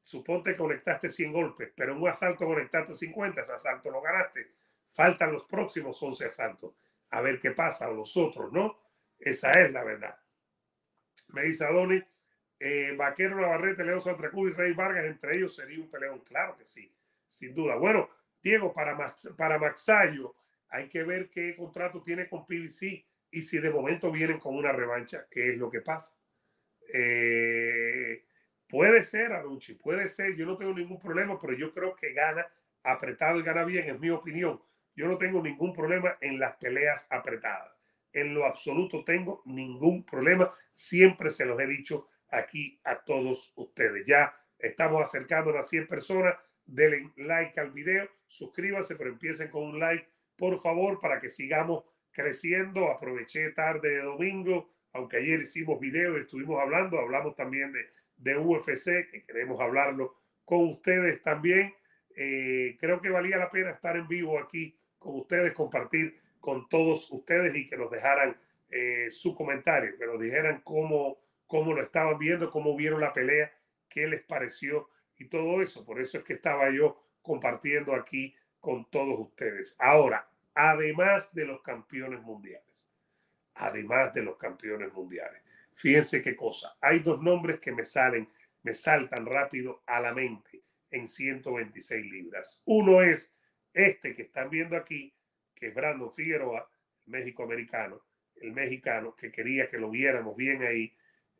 Suponte 0.00 0.52
que 0.52 0.56
conectaste 0.56 1.10
100 1.10 1.32
golpes, 1.32 1.72
pero 1.76 1.92
en 1.92 1.98
un 1.98 2.08
asalto 2.08 2.46
conectaste 2.46 2.94
50, 2.94 3.40
ese 3.40 3.52
asalto 3.52 3.90
lo 3.90 4.00
ganaste. 4.00 4.50
Faltan 4.92 5.32
los 5.32 5.44
próximos 5.44 6.00
11 6.02 6.26
asaltos 6.26 6.74
a 7.12 7.20
ver 7.20 7.38
qué 7.38 7.50
pasa, 7.50 7.90
o 7.90 7.94
los 7.94 8.16
otros, 8.16 8.52
¿no? 8.52 8.78
Esa 9.18 9.52
es 9.60 9.72
la 9.72 9.84
verdad. 9.84 10.18
Me 11.28 11.42
dice 11.42 11.64
Adoni, 11.64 12.02
eh, 12.58 12.94
Vaquero 12.96 13.36
Navarrete, 13.36 13.84
Leo 13.84 14.00
Santa 14.00 14.30
Cruz 14.30 14.50
y 14.50 14.54
Rey 14.54 14.72
Vargas, 14.72 15.04
entre 15.04 15.36
ellos 15.36 15.54
sería 15.54 15.78
un 15.78 15.90
peleón. 15.90 16.20
Claro 16.20 16.56
que 16.56 16.64
sí, 16.64 16.90
sin 17.26 17.54
duda. 17.54 17.76
Bueno, 17.76 18.08
Diego, 18.42 18.72
para, 18.72 18.94
Max, 18.94 19.30
para 19.36 19.58
Maxayo, 19.58 20.34
hay 20.68 20.88
que 20.88 21.04
ver 21.04 21.28
qué 21.28 21.54
contrato 21.54 22.02
tiene 22.02 22.28
con 22.28 22.46
PBC 22.46 23.04
y 23.30 23.42
si 23.42 23.58
de 23.58 23.70
momento 23.70 24.10
vienen 24.10 24.38
con 24.38 24.56
una 24.56 24.72
revancha, 24.72 25.26
qué 25.30 25.50
es 25.50 25.58
lo 25.58 25.70
que 25.70 25.82
pasa. 25.82 26.16
Eh, 26.94 28.24
puede 28.66 29.02
ser, 29.02 29.32
Aruchi, 29.32 29.74
puede 29.74 30.08
ser, 30.08 30.34
yo 30.34 30.46
no 30.46 30.56
tengo 30.56 30.72
ningún 30.72 30.98
problema, 30.98 31.38
pero 31.38 31.52
yo 31.52 31.70
creo 31.72 31.94
que 31.94 32.12
gana 32.14 32.46
apretado 32.82 33.38
y 33.38 33.42
gana 33.42 33.64
bien, 33.64 33.84
es 33.88 34.00
mi 34.00 34.10
opinión. 34.10 34.60
Yo 34.94 35.06
no 35.06 35.18
tengo 35.18 35.42
ningún 35.42 35.72
problema 35.72 36.16
en 36.20 36.38
las 36.38 36.56
peleas 36.56 37.06
apretadas. 37.10 37.80
En 38.12 38.34
lo 38.34 38.44
absoluto 38.44 39.04
tengo 39.04 39.42
ningún 39.46 40.04
problema. 40.04 40.50
Siempre 40.72 41.30
se 41.30 41.46
los 41.46 41.58
he 41.60 41.66
dicho 41.66 42.06
aquí 42.28 42.78
a 42.84 42.96
todos 42.96 43.52
ustedes. 43.56 44.04
Ya 44.04 44.32
estamos 44.58 45.02
acercando 45.02 45.56
a 45.56 45.64
100 45.64 45.88
personas. 45.88 46.34
Denle 46.64 47.10
like 47.16 47.58
al 47.58 47.72
video, 47.72 48.08
suscríbanse, 48.28 48.94
pero 48.96 49.10
empiecen 49.10 49.48
con 49.48 49.64
un 49.64 49.80
like, 49.80 50.06
por 50.36 50.58
favor, 50.60 51.00
para 51.00 51.20
que 51.20 51.28
sigamos 51.28 51.84
creciendo. 52.12 52.90
Aproveché 52.90 53.50
tarde 53.50 53.96
de 53.96 54.02
domingo, 54.02 54.70
aunque 54.92 55.16
ayer 55.16 55.40
hicimos 55.40 55.80
video 55.80 56.16
y 56.16 56.20
estuvimos 56.20 56.60
hablando, 56.60 57.00
hablamos 57.00 57.34
también 57.34 57.72
de, 57.72 58.36
UFC, 58.36 59.10
que 59.10 59.24
queremos 59.26 59.60
hablarlo 59.60 60.14
con 60.44 60.68
ustedes 60.68 61.20
también. 61.22 61.74
Eh, 62.14 62.76
creo 62.78 63.00
que 63.00 63.10
valía 63.10 63.38
la 63.38 63.50
pena 63.50 63.70
estar 63.70 63.96
en 63.96 64.06
vivo 64.06 64.38
aquí 64.38 64.78
con 65.02 65.16
ustedes, 65.16 65.52
compartir 65.52 66.14
con 66.40 66.68
todos 66.68 67.10
ustedes 67.10 67.54
y 67.54 67.68
que 67.68 67.76
nos 67.76 67.90
dejaran 67.90 68.36
eh, 68.68 69.10
su 69.10 69.34
comentario, 69.34 69.96
que 69.98 70.06
nos 70.06 70.20
dijeran 70.20 70.62
cómo, 70.62 71.18
cómo 71.46 71.74
lo 71.74 71.82
estaban 71.82 72.18
viendo, 72.18 72.50
cómo 72.50 72.76
vieron 72.76 73.00
la 73.00 73.12
pelea, 73.12 73.52
qué 73.88 74.06
les 74.06 74.22
pareció 74.22 74.88
y 75.18 75.26
todo 75.26 75.62
eso. 75.62 75.84
Por 75.84 76.00
eso 76.00 76.18
es 76.18 76.24
que 76.24 76.34
estaba 76.34 76.70
yo 76.70 76.98
compartiendo 77.20 77.94
aquí 77.94 78.34
con 78.60 78.88
todos 78.90 79.18
ustedes. 79.20 79.76
Ahora, 79.78 80.28
además 80.54 81.32
de 81.34 81.44
los 81.44 81.62
campeones 81.62 82.22
mundiales, 82.22 82.88
además 83.54 84.14
de 84.14 84.22
los 84.22 84.36
campeones 84.36 84.92
mundiales, 84.92 85.42
fíjense 85.74 86.22
qué 86.22 86.34
cosa. 86.34 86.76
Hay 86.80 87.00
dos 87.00 87.20
nombres 87.20 87.60
que 87.60 87.72
me 87.72 87.84
salen, 87.84 88.28
me 88.62 88.74
saltan 88.74 89.26
rápido 89.26 89.82
a 89.86 90.00
la 90.00 90.14
mente 90.14 90.62
en 90.90 91.08
126 91.08 92.04
libras. 92.04 92.62
Uno 92.66 93.02
es 93.02 93.32
este 93.72 94.14
que 94.14 94.22
están 94.22 94.50
viendo 94.50 94.76
aquí, 94.76 95.14
que 95.54 95.68
es 95.68 95.74
Brandon 95.74 96.12
Figueroa, 96.12 96.68
México 97.06 97.44
americano, 97.44 98.02
el 98.36 98.52
mexicano, 98.52 99.14
que 99.14 99.30
quería 99.30 99.68
que 99.68 99.78
lo 99.78 99.90
viéramos 99.90 100.36
bien 100.36 100.62
ahí. 100.62 100.94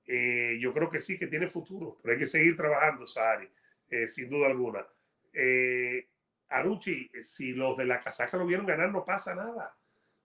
Eh, 0.07 0.59
yo 0.61 0.73
creo 0.73 0.91
que 0.91 1.01
sí, 1.01 1.19
que 1.19 1.27
tiene 1.27 1.49
futuro, 1.49 1.99
pero 2.03 2.15
hay 2.15 2.19
que 2.19 2.27
seguir 2.27 2.57
trabajando, 2.57 3.07
Sari, 3.07 3.49
eh, 3.89 4.07
sin 4.07 4.29
duda 4.29 4.47
alguna. 4.47 4.87
Eh, 5.33 6.09
Aruchi, 6.49 7.09
si 7.25 7.53
los 7.55 7.77
de 7.77 7.87
la 7.87 8.01
casaca 8.01 8.37
lo 8.37 8.47
vieron 8.47 8.67
ganar, 8.67 8.91
no 8.91 9.05
pasa 9.05 9.35
nada. 9.35 9.77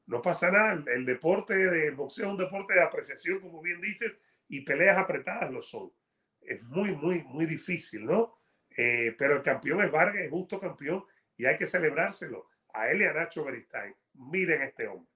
No 0.07 0.21
pasa 0.21 0.51
nada. 0.51 0.83
El, 0.93 1.05
deporte 1.05 1.55
de 1.55 1.91
boxeo 1.91 2.27
es 2.27 2.31
un 2.31 2.37
deporte 2.37 2.73
de 2.73 2.83
apreciación, 2.83 3.39
como 3.39 3.61
bien 3.61 3.81
dices, 3.81 4.17
y 4.47 4.61
peleas 4.61 4.97
apretadas 4.97 5.51
lo 5.51 5.61
son. 5.61 5.91
Es 6.41 6.61
muy, 6.63 6.95
muy, 6.95 7.23
muy 7.23 7.45
difícil, 7.45 8.05
¿no? 8.05 8.35
pero 9.17 9.37
el 9.37 9.41
campeón 9.41 9.81
es 9.81 9.89
Vargas, 9.89 10.23
es 10.23 10.29
justo 10.29 10.59
campeón 10.59 11.03
y 11.37 11.45
hay 11.45 11.57
que 11.57 11.67
celebrárselo 11.67 12.47
a 12.73 12.89
él 12.89 13.01
y 13.01 13.05
a 13.05 13.13
Nacho 13.13 13.45
Beristain. 13.45 13.95
Miren 14.13 14.63
este 14.63 14.87
hombre. 14.87 15.11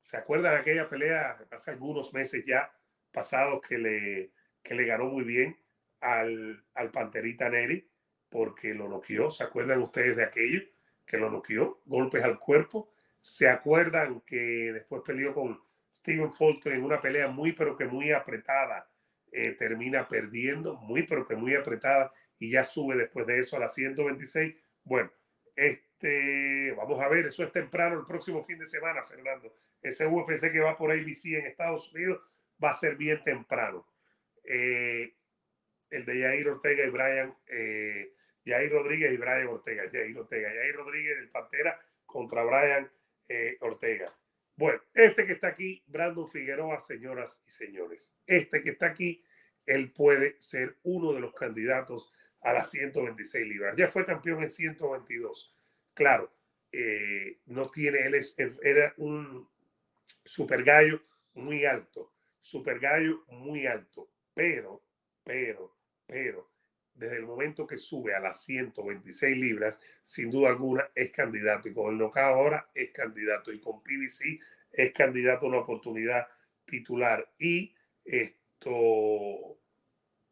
¿Se 0.00 0.16
acuerdan 0.16 0.54
de 0.54 0.60
aquella 0.60 0.88
pelea 0.88 1.38
hace 1.50 1.70
algunos 1.70 2.12
meses 2.12 2.44
ya 2.46 2.72
pasados 3.12 3.60
que 3.66 3.78
le, 3.78 4.32
que 4.62 4.74
le 4.74 4.84
ganó 4.84 5.06
muy 5.06 5.24
bien 5.24 5.58
al, 6.00 6.64
al 6.74 6.90
Panterita 6.90 7.48
Neri 7.48 7.88
porque 8.28 8.74
lo 8.74 8.88
noqueó. 8.88 9.30
¿Se 9.30 9.44
acuerdan 9.44 9.82
ustedes 9.82 10.16
de 10.16 10.24
aquello? 10.24 10.62
Que 11.06 11.18
lo 11.18 11.30
noqueó, 11.30 11.82
golpes 11.84 12.24
al 12.24 12.38
cuerpo. 12.38 12.90
¿Se 13.20 13.48
acuerdan 13.48 14.22
que 14.22 14.72
después 14.72 15.02
peleó 15.04 15.34
con 15.34 15.60
Steven 15.92 16.32
Fulton 16.32 16.72
en 16.72 16.82
una 16.82 17.00
pelea 17.00 17.28
muy, 17.28 17.52
pero 17.52 17.76
que 17.76 17.84
muy 17.84 18.10
apretada? 18.10 18.90
Eh, 19.30 19.52
termina 19.52 20.08
perdiendo, 20.08 20.76
muy, 20.76 21.04
pero 21.04 21.26
que 21.26 21.36
muy 21.36 21.54
apretada, 21.54 22.12
y 22.38 22.50
ya 22.50 22.64
sube 22.64 22.96
después 22.96 23.26
de 23.26 23.38
eso 23.38 23.56
a 23.56 23.60
la 23.60 23.68
126. 23.68 24.54
Bueno, 24.84 25.10
este, 25.66 26.72
vamos 26.72 27.00
a 27.00 27.08
ver, 27.08 27.26
eso 27.26 27.44
es 27.44 27.52
temprano 27.52 27.98
el 27.98 28.06
próximo 28.06 28.42
fin 28.42 28.58
de 28.58 28.66
semana, 28.66 29.02
Fernando. 29.02 29.54
Ese 29.80 30.06
UFC 30.06 30.50
que 30.50 30.60
va 30.60 30.76
por 30.76 30.90
ABC 30.90 31.26
en 31.26 31.46
Estados 31.46 31.92
Unidos 31.92 32.20
va 32.62 32.70
a 32.70 32.74
ser 32.74 32.96
bien 32.96 33.22
temprano. 33.22 33.86
Eh, 34.44 35.14
el 35.90 36.04
de 36.04 36.22
Jair 36.22 36.48
Ortega 36.48 36.84
y 36.84 36.90
Brian, 36.90 37.36
eh, 37.46 38.14
Jair 38.44 38.72
Rodríguez 38.72 39.12
y 39.12 39.16
Brian 39.16 39.46
Ortega, 39.46 39.84
Jair 39.90 40.18
Ortega, 40.18 40.48
Jair 40.48 40.74
Rodríguez, 40.74 41.18
el 41.18 41.30
Pantera 41.30 41.80
contra 42.06 42.42
Brian 42.44 42.90
eh, 43.28 43.56
Ortega. 43.60 44.12
Bueno, 44.56 44.80
este 44.94 45.26
que 45.26 45.32
está 45.32 45.48
aquí, 45.48 45.82
Brandon 45.86 46.28
Figueroa, 46.28 46.80
señoras 46.80 47.42
y 47.46 47.52
señores, 47.52 48.14
este 48.26 48.62
que 48.62 48.70
está 48.70 48.86
aquí, 48.86 49.24
él 49.64 49.92
puede 49.92 50.36
ser 50.40 50.76
uno 50.82 51.12
de 51.12 51.20
los 51.20 51.32
candidatos 51.32 52.12
a 52.42 52.52
las 52.52 52.70
126 52.70 53.46
libras. 53.46 53.76
Ya 53.76 53.88
fue 53.88 54.04
campeón 54.04 54.42
en 54.42 54.50
122. 54.50 55.54
Claro, 55.94 56.32
eh, 56.72 57.38
no 57.46 57.70
tiene, 57.70 58.06
él 58.06 58.14
es, 58.14 58.34
era 58.62 58.94
un 58.96 59.48
super 60.24 60.62
gallo 60.64 61.02
muy 61.34 61.64
alto, 61.64 62.12
super 62.40 62.78
gallo 62.78 63.24
muy 63.28 63.66
alto, 63.66 64.10
pero, 64.34 64.82
pero, 65.22 65.76
pero, 66.06 66.50
desde 66.94 67.16
el 67.16 67.26
momento 67.26 67.66
que 67.66 67.78
sube 67.78 68.14
a 68.14 68.20
las 68.20 68.42
126 68.44 69.36
libras, 69.36 69.78
sin 70.04 70.30
duda 70.30 70.50
alguna 70.50 70.90
es 70.94 71.10
candidato. 71.10 71.68
Y 71.68 71.74
con 71.74 71.92
el 71.92 71.98
knockout 71.98 72.24
ahora 72.24 72.70
es 72.74 72.90
candidato. 72.90 73.50
Y 73.50 73.60
con 73.60 73.82
PBC 73.82 74.38
es 74.70 74.92
candidato 74.92 75.46
a 75.46 75.48
una 75.48 75.58
oportunidad 75.58 76.26
titular. 76.66 77.32
Y 77.38 77.74
esto, 78.04 79.58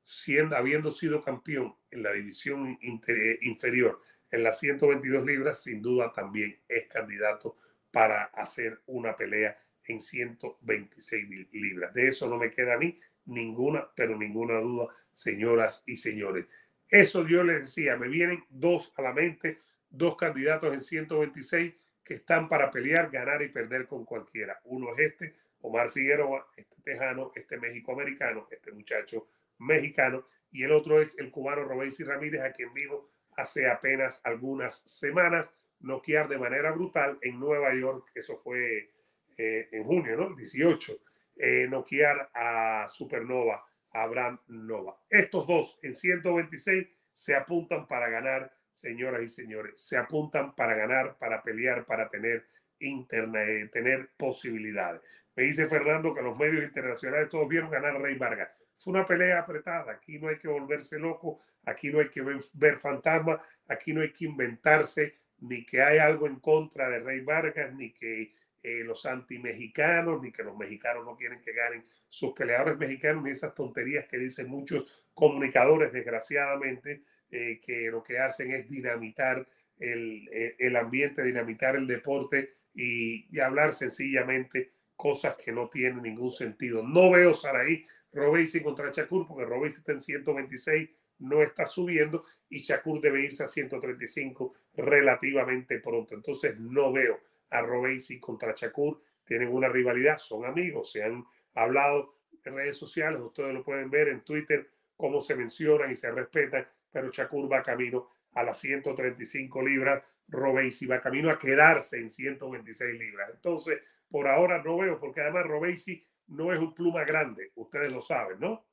siendo, 0.05 0.57
habiendo 0.57 0.92
sido 0.92 1.23
campeón 1.23 1.75
en 1.90 2.03
la 2.03 2.12
división 2.12 2.79
inferior 2.81 4.00
en 4.31 4.42
las 4.42 4.61
122 4.61 5.24
libras, 5.24 5.62
sin 5.62 5.83
duda 5.83 6.12
también 6.12 6.59
es 6.68 6.87
candidato 6.87 7.57
para 7.90 8.24
hacer 8.24 8.81
una 8.87 9.16
pelea 9.16 9.59
en 9.85 10.00
126 10.00 11.53
libras. 11.53 11.92
De 11.92 12.09
eso 12.09 12.29
no 12.29 12.37
me 12.37 12.50
queda 12.50 12.74
a 12.74 12.79
mí 12.79 12.96
ninguna, 13.24 13.88
pero 13.94 14.16
ninguna 14.16 14.61
duda, 14.61 14.88
señoras 15.12 15.83
y 15.87 15.96
señores. 15.96 16.46
Eso 16.88 17.26
yo 17.26 17.42
les 17.44 17.62
decía, 17.62 17.96
me 17.96 18.09
vienen 18.09 18.44
dos 18.48 18.92
a 18.96 19.03
la 19.03 19.12
mente, 19.12 19.59
dos 19.88 20.16
candidatos 20.16 20.72
en 20.72 20.81
126 20.81 21.74
que 22.05 22.14
están 22.14 22.48
para 22.48 22.70
pelear, 22.70 23.11
ganar 23.11 23.42
y 23.42 23.48
perder 23.48 23.87
con 23.87 24.05
cualquiera. 24.05 24.61
Uno 24.64 24.92
es 24.94 25.00
este, 25.00 25.35
Omar 25.61 25.90
Figueroa, 25.90 26.48
este 26.57 26.76
tejano, 26.83 27.33
este 27.35 27.59
México-americano, 27.59 28.48
este 28.50 28.72
muchacho 28.72 29.29
mexicano, 29.61 30.27
y 30.51 30.64
el 30.64 30.73
otro 30.73 31.01
es 31.01 31.16
el 31.18 31.31
cubano 31.31 31.64
Robéis 31.64 32.05
Ramírez, 32.05 32.42
a 32.42 32.53
quien 32.53 32.75
vivo 32.75 33.11
hace 33.37 33.70
apenas 33.70 34.20
algunas 34.25 34.81
semanas 34.81 35.55
noquear 35.81 36.29
de 36.29 36.38
manera 36.38 36.73
brutal 36.73 37.18
en 37.23 37.38
Nueva 37.38 37.75
York, 37.75 38.11
eso 38.14 38.37
fue 38.37 38.90
eh, 39.37 39.68
en 39.73 39.85
junio, 39.85 40.16
¿no? 40.16 40.35
18 40.35 41.01
eh, 41.42 41.66
noquear 41.68 42.31
a 42.35 42.87
Supernova, 42.87 43.64
a 43.92 44.03
Abraham 44.03 44.40
Nova. 44.49 44.99
Estos 45.09 45.46
dos 45.46 45.79
en 45.83 45.94
126 45.94 46.87
se 47.11 47.35
apuntan 47.35 47.87
para 47.88 48.11
ganar, 48.11 48.53
señoras 48.70 49.23
y 49.23 49.29
señores, 49.29 49.73
se 49.77 49.96
apuntan 49.96 50.55
para 50.55 50.75
ganar, 50.75 51.16
para 51.18 51.42
pelear, 51.42 51.87
para 51.87 52.11
tener 52.11 52.44
internet, 52.79 53.49
eh, 53.49 53.68
tener 53.73 54.11
posibilidades. 54.18 55.01
Me 55.35 55.44
dice 55.44 55.66
Fernando 55.66 56.14
que 56.14 56.23
los 56.23 56.37
medios 56.37 56.62
internacionales 56.62 57.31
todos 57.31 57.49
vieron 57.49 57.70
ganar 57.70 57.99
Rey 58.01 58.16
Vargas. 58.16 58.51
Fue 58.81 58.95
una 58.95 59.05
pelea 59.05 59.40
apretada. 59.40 59.93
Aquí 59.93 60.19
no 60.19 60.29
hay 60.29 60.38
que 60.38 60.49
volverse 60.49 60.99
loco, 60.99 61.38
aquí 61.66 61.90
no 61.90 62.01
hay 62.01 62.09
que 62.09 62.23
ver, 62.23 62.79
fantasmas, 62.79 63.38
aquí 63.69 63.93
no 63.93 64.01
hay 64.01 64.11
que 64.11 64.25
inventarse 64.25 65.14
ni 65.40 65.66
que 65.66 65.83
hay 65.83 65.99
algo 65.99 66.27
en 66.27 66.40
contra 66.40 66.88
de 66.88 67.01
Rey 67.01 67.21
Vargas, 67.21 67.75
ni 67.75 67.93
que 67.93 68.31
eh, 68.62 68.83
los 68.85 69.05
anti-mexicanos, 69.05 70.23
ni 70.23 70.33
que 70.33 70.43
los 70.43 70.57
mexicanos 70.57 71.05
no 71.05 71.14
quieren 71.14 71.43
que 71.43 71.53
ganen 71.53 71.85
sus 72.09 72.33
peleadores 72.33 72.79
mexicanos, 72.79 73.23
ni 73.23 73.31
esas 73.31 73.55
tonterías 73.55 74.07
que 74.07 74.16
dicen 74.16 74.49
muchos 74.49 75.11
comunicadores, 75.12 75.93
desgraciadamente, 75.93 77.03
eh, 77.31 77.61
que 77.61 77.90
lo 77.90 78.03
que 78.03 78.19
hacen 78.19 78.51
es 78.53 78.69
dinamitar 78.69 79.47
el, 79.79 80.27
eh, 80.33 80.57
el 80.59 80.77
ambiente, 80.77 81.23
dinamitar 81.23 81.77
el 81.77 81.87
deporte 81.87 82.55
y, 82.73 83.27
y, 83.31 83.40
hablar 83.40 83.75
sencillamente 83.75 84.73
cosas 84.97 85.37
que 85.37 85.53
no 85.53 85.69
tienen 85.69 86.03
ningún 86.03 86.31
sentido. 86.31 86.83
No 86.83 87.11
veo 87.11 87.33
Saraí 87.33 87.85
Robesi 88.12 88.62
contra 88.62 88.90
Chakur, 88.90 89.27
porque 89.27 89.44
Robesi 89.44 89.79
está 89.79 89.92
en 89.92 90.01
126 90.01 90.90
no 91.20 91.42
está 91.42 91.66
subiendo 91.66 92.25
y 92.49 92.61
Shakur 92.61 93.01
debe 93.01 93.23
irse 93.23 93.44
a 93.44 93.49
135 93.49 94.53
relativamente 94.75 95.79
pronto. 95.79 96.14
Entonces 96.14 96.59
no 96.59 96.92
veo 96.92 97.20
a 97.51 97.62
Robesi 97.62 98.18
contra 98.18 98.55
Shakur. 98.55 99.01
Tienen 99.25 99.53
una 99.53 99.68
rivalidad, 99.68 100.18
son 100.18 100.44
amigos, 100.44 100.90
se 100.92 101.05
han 101.05 101.25
hablado 101.55 102.11
en 102.44 102.55
redes 102.55 102.77
sociales, 102.77 103.20
ustedes 103.20 103.53
lo 103.53 103.62
pueden 103.62 103.90
ver 103.90 104.09
en 104.09 104.23
Twitter, 104.23 104.68
cómo 104.96 105.20
se 105.20 105.37
mencionan 105.37 105.90
y 105.90 105.96
se 105.96 106.11
respetan, 106.11 106.66
pero 106.90 107.11
Shakur 107.11 107.51
va 107.51 107.62
camino 107.62 108.09
a 108.33 108.42
las 108.42 108.59
135 108.59 109.62
libras, 109.62 110.03
Robesi 110.29 110.87
va 110.87 111.01
camino 111.01 111.31
a 111.31 111.38
quedarse 111.38 111.99
en 111.99 112.09
126 112.09 112.99
libras. 112.99 113.31
Entonces, 113.35 113.81
por 114.09 114.27
ahora 114.27 114.62
no 114.62 114.79
veo, 114.79 114.99
porque 114.99 115.20
además 115.20 115.46
Robesi 115.46 116.05
no 116.31 116.53
es 116.53 116.59
un 116.59 116.75
pluma 116.75 117.05
grande, 117.05 117.53
ustedes 117.57 117.93
lo 117.93 118.01
saben, 118.01 118.40
¿no? 118.40 118.66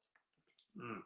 Mm. 0.76 1.02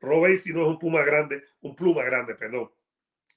Robesi 0.00 0.52
no 0.52 0.62
es 0.62 0.68
un 0.68 0.78
pluma 0.78 1.02
grande, 1.02 1.44
un 1.62 1.74
pluma 1.74 2.04
grande, 2.04 2.34
perdón, 2.34 2.70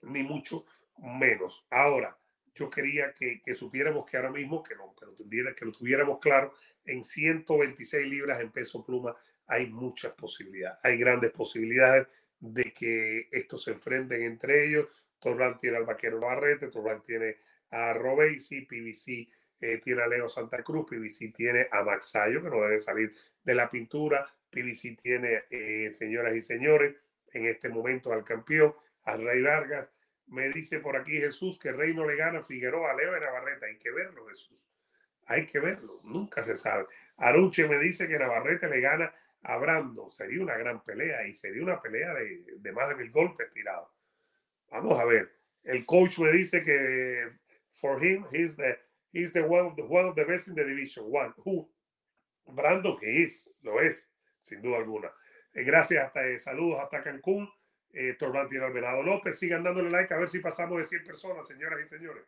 ni 0.04 0.24
mucho 0.24 0.66
menos. 0.98 1.66
Ahora, 1.70 2.18
yo 2.54 2.70
quería 2.70 3.14
que, 3.14 3.42
supiéramos 3.56 4.06
que 4.06 4.18
ahora 4.18 4.30
mismo, 4.32 4.62
que 4.62 4.76
lo, 4.76 4.94
que 4.96 5.06
lo, 5.06 5.56
que 5.56 5.66
lo 5.66 5.72
tuviéramos 5.72 6.20
claro, 6.20 6.54
en 6.86 7.04
126 7.04 8.08
libras 8.08 8.42
en 8.42 8.52
peso 8.52 8.84
pluma 8.84 9.16
hay 9.48 9.70
muchas 9.70 10.14
posibilidades, 10.14 10.80
hay 10.84 10.98
grandes 10.98 11.32
posibilidades 11.32 12.08
de 12.40 12.72
que 12.72 13.28
estos 13.32 13.64
se 13.64 13.72
enfrenten 13.72 14.24
entre 14.24 14.68
ellos. 14.68 14.88
Torrán 15.20 15.58
tiene 15.58 15.78
al 15.78 15.86
vaquero 15.86 16.20
Barrete, 16.20 16.70
Torrán 16.70 17.02
tiene 17.02 17.38
a 17.70 17.94
Robesi, 17.94 18.62
PBC 18.62 19.30
eh, 19.62 19.80
tiene 19.80 20.02
a 20.02 20.08
Leo 20.08 20.28
Santa 20.28 20.64
Cruz, 20.64 20.88
PBC 20.90 21.34
tiene 21.34 21.68
a 21.72 21.84
Maxayo, 21.84 22.42
que 22.42 22.50
no 22.50 22.62
debe 22.62 22.80
salir 22.80 23.14
de 23.44 23.56
la 23.56 23.70
pintura, 23.70 24.26
PBC 24.50 24.98
tiene, 25.02 25.44
eh, 25.50 25.92
señoras 25.92 26.36
y 26.36 26.42
señores, 26.42 26.96
en 27.32 27.46
este 27.46 27.70
momento 27.70 28.12
al 28.12 28.24
campeón, 28.24 28.76
al 29.04 29.24
Rey 29.24 29.42
Vargas, 29.42 29.92
me 30.28 30.50
dice 30.50 30.80
por 30.80 30.98
aquí 30.98 31.20
Jesús 31.20 31.60
que 31.60 31.72
Rey 31.72 31.94
no 31.94 32.08
le 32.08 32.16
gana 32.16 32.42
Figueroa, 32.42 32.94
Leo 32.96 33.14
de 33.14 33.20
Navarrete. 33.20 33.66
Hay 33.66 33.78
que 33.78 33.92
verlo, 33.92 34.26
Jesús. 34.28 34.68
Hay 35.26 35.46
que 35.46 35.60
verlo. 35.60 36.00
Nunca 36.04 36.42
se 36.42 36.56
sabe. 36.56 36.88
Aruche 37.18 37.68
me 37.68 37.78
dice 37.78 38.08
que 38.08 38.18
Navarrete 38.18 38.68
le 38.70 38.80
gana 38.80 39.14
a 39.44 39.58
Brando. 39.58 40.10
Sería 40.10 40.42
una 40.42 40.58
gran 40.58 40.84
pelea 40.84 41.28
y 41.28 41.36
sería 41.36 41.62
una 41.64 41.82
pelea 41.82 42.14
de, 42.14 42.46
de 42.58 42.72
más 42.72 42.90
de 42.90 42.96
mil 42.96 43.12
golpes 43.12 43.52
tirados. 43.52 43.90
Vamos 44.70 45.00
a 45.00 45.06
ver. 45.06 45.32
El 45.64 45.86
coach 45.86 46.20
me 46.20 46.32
dice 46.32 46.64
que 46.64 47.28
for 47.72 48.04
him, 48.04 48.26
he's 48.32 48.56
the, 48.56 48.78
he's 49.12 49.34
the 49.34 49.42
one 49.42 49.68
of 49.68 49.76
the, 49.76 49.84
one 49.84 50.08
of 50.08 50.16
the 50.16 50.26
best 50.26 50.48
in 50.48 50.56
the 50.56 50.64
division. 50.64 51.06
One. 51.06 51.34
Who? 51.44 51.70
Brando 52.46 52.98
que 52.98 53.24
es, 53.24 53.50
lo 53.62 53.80
es, 53.80 54.10
sin 54.40 54.62
duda 54.62 54.78
alguna. 54.78 55.12
Eh, 55.54 55.64
gracias, 55.64 56.06
hasta, 56.06 56.28
eh, 56.28 56.40
saludos 56.40 56.80
hasta 56.80 57.04
Cancún 57.04 57.50
eh, 57.94 58.16
Torbantino 58.18 58.66
Alvarado 58.66 59.04
López. 59.04 59.38
Sigan 59.38 59.64
dándole 59.64 59.90
like 59.90 60.14
a 60.14 60.18
ver 60.18 60.30
si 60.30 60.40
pasamos 60.40 60.80
de 60.80 60.86
100 60.86 61.04
personas, 61.04 61.48
señoras 61.48 61.80
y 61.84 61.88
señores. 61.88 62.24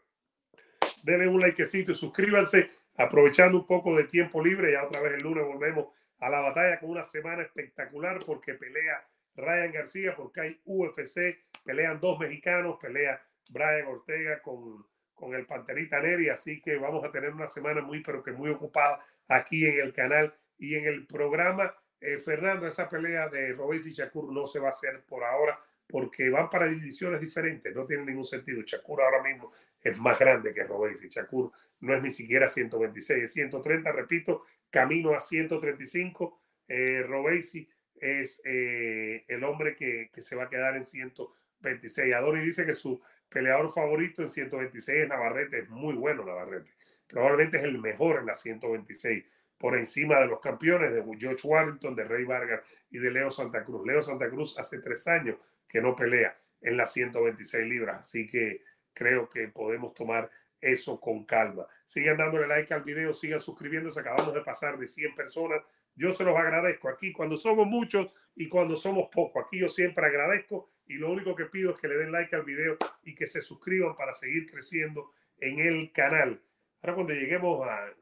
Denle 1.04 1.28
un 1.28 1.42
likecito 1.42 1.92
y 1.92 1.96
suscríbanse, 1.96 2.70
aprovechando 2.96 3.58
un 3.60 3.68
poco 3.68 3.96
de 3.96 4.06
tiempo 4.06 4.44
libre. 4.44 4.72
Ya 4.72 4.86
otra 4.86 5.02
vez 5.02 5.14
el 5.14 5.24
lunes 5.24 5.44
volvemos 5.46 5.88
a 6.20 6.30
la 6.30 6.40
batalla 6.40 6.80
con 6.80 6.92
una 6.92 7.04
semana 7.04 7.44
espectacular 7.44 8.20
porque 8.26 8.54
pelea 8.54 9.06
Ryan 9.36 9.72
García, 9.72 10.16
porque 10.16 10.42
hay 10.42 10.62
UFC, 10.64 11.44
pelean 11.66 12.00
dos 12.00 12.20
mexicanos, 12.20 12.78
pelea 12.80 13.22
Brian 13.50 13.88
Ortega 13.88 14.42
con, 14.42 14.86
con 15.14 15.34
el 15.36 15.46
Panterita 15.46 16.00
Neri. 16.00 16.30
Así 16.30 16.62
que 16.62 16.78
vamos 16.78 17.04
a 17.04 17.12
tener 17.12 17.34
una 17.34 17.48
semana 17.48 17.82
muy, 17.82 18.02
pero 18.02 18.24
que 18.24 18.32
muy 18.32 18.50
ocupada 18.50 19.00
aquí 19.28 19.66
en 19.66 19.80
el 19.80 19.94
canal 19.94 20.34
y 20.58 20.76
en 20.76 20.86
el 20.86 21.06
programa. 21.06 21.74
Eh, 22.00 22.20
Fernando, 22.20 22.68
esa 22.68 22.90
pelea 22.90 23.30
de 23.30 23.54
Robert 23.54 23.86
y 23.86 23.94
Shakur 23.94 24.32
no 24.34 24.46
se 24.46 24.60
va 24.60 24.68
a 24.68 24.72
hacer 24.72 25.04
por 25.06 25.24
ahora 25.24 25.58
porque 25.88 26.30
van 26.30 26.50
para 26.50 26.68
divisiones 26.68 27.22
diferentes, 27.22 27.74
no 27.76 27.86
tiene 27.86 28.06
ningún 28.06 28.26
sentido. 28.26 28.62
Shakur 28.62 29.02
ahora 29.02 29.22
mismo 29.22 29.52
es 29.82 29.98
más 29.98 30.18
grande 30.18 30.54
que 30.54 30.64
Robert 30.64 30.98
y 31.04 31.08
Shakur 31.08 31.52
no 31.82 31.96
es 31.96 32.02
ni 32.02 32.12
siquiera 32.12 32.48
126, 32.48 33.24
es 33.24 33.34
130, 33.34 33.92
repito, 33.92 34.44
camino 34.70 35.14
a 35.14 35.20
135. 35.20 36.40
eh, 36.68 37.06
es 37.96 38.42
eh, 38.44 39.24
el 39.28 39.44
hombre 39.44 39.76
que, 39.76 40.10
que, 40.12 40.22
se 40.22 40.36
va 40.36 40.44
a 40.46 40.50
quedar 40.50 40.76
en 40.76 40.86
126. 40.86 42.14
Adoni 42.14 42.42
dice 42.42 42.66
que 42.66 42.74
su 42.74 43.00
peleador 43.34 43.72
favorito 43.72 44.22
en 44.22 44.30
126 44.30 45.04
es 45.04 45.10
Navarrete, 45.10 45.60
es 45.60 45.70
muy 45.70 45.96
bueno 45.96 46.24
Navarrete. 46.24 46.72
Probablemente 47.08 47.58
es 47.58 47.64
el 47.64 47.80
mejor 47.80 48.20
en 48.20 48.28
la 48.28 48.36
126, 48.36 49.26
por 49.58 49.76
encima 49.76 50.20
de 50.22 50.28
los 50.28 50.40
campeones 50.40 50.94
de 50.94 51.04
George 51.20 51.48
Warrington, 51.48 51.96
de 51.96 52.04
Rey 52.04 52.24
Vargas 52.26 52.62
y 52.92 53.00
de 53.00 53.12
Leo 53.12 53.32
Santa 53.32 53.64
Cruz. 53.64 53.86
Leo 53.86 54.02
Santa 54.02 54.30
Cruz 54.30 54.58
hace 54.60 54.80
tres 54.80 55.08
años 55.08 55.38
que 55.68 55.82
no 55.82 55.96
pelea 55.96 56.38
en 56.62 56.78
las 56.78 56.94
126 56.94 57.68
libras, 57.68 58.00
así 58.00 58.28
que 58.28 58.62
creo 58.94 59.30
que 59.30 59.48
podemos 59.48 59.94
tomar 59.94 60.30
eso 60.62 61.00
con 61.00 61.26
calma. 61.26 61.68
Sigan 61.86 62.18
dándole 62.18 62.48
like 62.48 62.74
al 62.74 62.84
video, 62.84 63.14
sigan 63.14 63.40
suscribiéndose. 63.40 64.00
Acabamos 64.00 64.34
de 64.34 64.42
pasar 64.42 64.78
de 64.78 64.88
100 64.88 65.16
personas. 65.16 65.62
Yo 65.96 66.14
se 66.14 66.24
los 66.24 66.36
agradezco 66.36 66.90
aquí 66.90 67.12
cuando 67.12 67.38
somos 67.38 67.68
muchos 67.68 68.08
y 68.36 68.50
cuando 68.50 68.76
somos 68.76 69.10
pocos. 69.12 69.44
Aquí 69.46 69.60
yo 69.60 69.70
siempre 69.70 70.06
agradezco 70.06 70.68
y 70.88 70.96
lo 70.96 71.12
único 71.12 71.36
que 71.36 71.46
pido 71.46 71.74
es 71.74 71.80
que 71.80 71.88
le 71.88 71.98
den 71.98 72.12
like 72.12 72.36
al 72.36 72.44
video 72.44 72.78
y 73.04 73.14
que 73.14 73.28
se 73.28 73.42
suscriban 73.42 73.96
para 73.96 74.14
seguir 74.14 74.50
creciendo 74.50 75.12
en 75.40 75.60
el 75.60 75.92
canal. 75.92 76.42
Ahora 76.82 76.96
cuando 76.96 77.14
lleguemos 77.14 77.68
a 77.68 77.94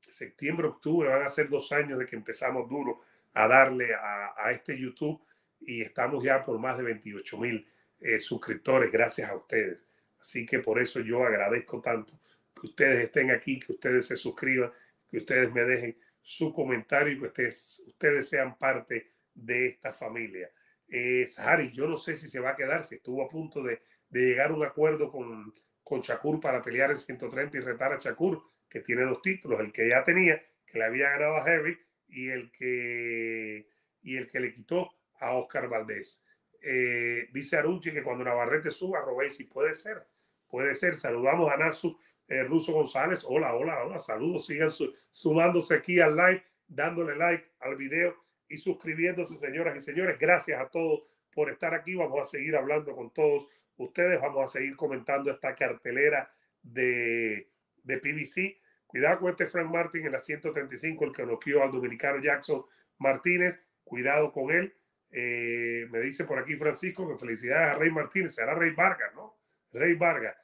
septiembre, 0.00 0.68
octubre, 0.68 1.08
van 1.08 1.22
a 1.22 1.28
ser 1.28 1.48
dos 1.48 1.72
años 1.72 1.98
de 1.98 2.06
que 2.06 2.16
empezamos 2.16 2.68
duro 2.68 3.02
a 3.34 3.46
darle 3.48 3.94
a, 3.94 4.50
este 4.50 4.78
YouTube 4.78 5.20
y 5.60 5.82
estamos 5.82 6.24
ya 6.24 6.44
por 6.44 6.58
más 6.58 6.76
de 6.76 6.84
28 6.84 7.38
mil 7.38 7.68
eh, 8.00 8.18
suscriptores 8.18 8.90
gracias 8.90 9.28
a 9.28 9.36
ustedes. 9.36 9.86
Así 10.20 10.46
que 10.46 10.58
por 10.58 10.80
eso 10.80 11.00
yo 11.00 11.24
agradezco 11.24 11.80
tanto 11.80 12.12
que 12.54 12.66
ustedes 12.66 13.04
estén 13.04 13.30
aquí, 13.30 13.60
que 13.60 13.72
ustedes 13.72 14.06
se 14.06 14.16
suscriban, 14.16 14.72
que 15.10 15.18
ustedes 15.18 15.52
me 15.52 15.64
dejen 15.64 15.96
su 16.22 16.52
comentario 16.52 17.12
y 17.12 17.18
que 17.18 17.26
ustedes, 17.26 17.82
ustedes 17.86 18.28
sean 18.28 18.56
parte 18.58 19.12
de 19.34 19.66
esta 19.66 19.92
familia. 19.92 20.50
Eh, 20.88 21.26
Sahari, 21.26 21.70
yo 21.72 21.86
no 21.86 21.96
sé 21.96 22.16
si 22.16 22.28
se 22.28 22.40
va 22.40 22.50
a 22.50 22.56
quedar, 22.56 22.84
si 22.84 22.96
estuvo 22.96 23.22
a 23.22 23.28
punto 23.28 23.62
de, 23.62 23.80
de 24.08 24.20
llegar 24.20 24.50
a 24.50 24.54
un 24.54 24.64
acuerdo 24.64 25.10
con, 25.10 25.52
con 25.82 26.00
Shakur 26.00 26.40
para 26.40 26.62
pelear 26.62 26.90
en 26.90 26.98
130 26.98 27.56
y 27.56 27.60
retar 27.60 27.92
a 27.92 27.98
Shakur, 27.98 28.42
que 28.68 28.80
tiene 28.80 29.02
dos 29.02 29.22
títulos, 29.22 29.60
el 29.60 29.72
que 29.72 29.88
ya 29.88 30.04
tenía, 30.04 30.42
que 30.66 30.78
le 30.78 30.84
había 30.84 31.10
ganado 31.10 31.36
a 31.36 31.44
Heavy, 31.44 31.78
y 32.08 32.28
el 32.28 32.50
que, 32.50 33.68
y 34.02 34.16
el 34.16 34.28
que 34.28 34.40
le 34.40 34.52
quitó 34.52 34.92
a 35.20 35.32
Oscar 35.36 35.68
Valdés. 35.68 36.24
Eh, 36.62 37.28
dice 37.32 37.56
Arunchi 37.56 37.92
que 37.92 38.02
cuando 38.02 38.24
Navarrete 38.24 38.70
suba, 38.70 39.00
si 39.30 39.44
puede 39.44 39.74
ser, 39.74 40.06
puede 40.48 40.74
ser. 40.74 40.96
Saludamos 40.96 41.50
a 41.52 41.56
Nasu 41.56 41.98
eh, 42.30 42.44
Russo 42.44 42.72
González. 42.72 43.24
Hola, 43.28 43.54
hola, 43.54 43.84
hola, 43.84 43.98
saludos. 43.98 44.46
Sigan 44.46 44.70
sumándose 45.10 45.74
aquí 45.74 46.00
al 46.00 46.16
live, 46.16 46.44
dándole 46.68 47.16
like 47.16 47.44
al 47.60 47.76
video 47.76 48.14
y 48.48 48.56
suscribiéndose, 48.56 49.36
señoras 49.36 49.76
y 49.76 49.80
señores. 49.80 50.16
Gracias 50.18 50.60
a 50.60 50.70
todos 50.70 51.02
por 51.34 51.50
estar 51.50 51.74
aquí. 51.74 51.96
Vamos 51.96 52.20
a 52.20 52.30
seguir 52.30 52.54
hablando 52.54 52.94
con 52.94 53.12
todos 53.12 53.48
ustedes. 53.76 54.20
Vamos 54.20 54.44
a 54.46 54.48
seguir 54.48 54.76
comentando 54.76 55.30
esta 55.30 55.56
cartelera 55.56 56.32
de, 56.62 57.50
de 57.82 57.98
PBC. 57.98 58.60
Cuidado 58.86 59.18
con 59.20 59.30
este 59.30 59.48
Frank 59.48 59.70
Martin 59.70 60.06
en 60.06 60.12
la 60.12 60.20
135, 60.20 61.04
el 61.04 61.12
que 61.12 61.26
noqueó 61.26 61.64
al 61.64 61.72
dominicano 61.72 62.22
Jackson 62.22 62.64
Martínez. 62.98 63.60
Cuidado 63.82 64.32
con 64.32 64.52
él. 64.52 64.72
Eh, 65.10 65.88
me 65.90 65.98
dice 65.98 66.22
por 66.22 66.38
aquí 66.38 66.54
Francisco 66.54 67.08
que 67.08 67.18
felicidades 67.18 67.74
a 67.74 67.78
Rey 67.78 67.90
Martínez, 67.90 68.32
será 68.32 68.54
Rey 68.54 68.70
Vargas, 68.70 69.12
¿no? 69.14 69.36
Rey 69.72 69.94
Vargas. 69.94 70.36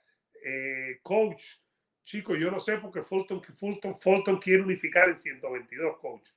Eh, 0.44 0.98
coach, 1.02 1.44
chico, 2.06 2.34
yo 2.34 2.50
no 2.50 2.60
sé 2.60 2.78
porque 2.78 3.02
Fulton, 3.02 3.42
Fulton, 3.42 4.00
Fulton 4.00 4.38
quiere 4.38 4.62
unificar 4.62 5.10
en 5.10 5.18
122, 5.18 5.98
coach. 5.98 6.30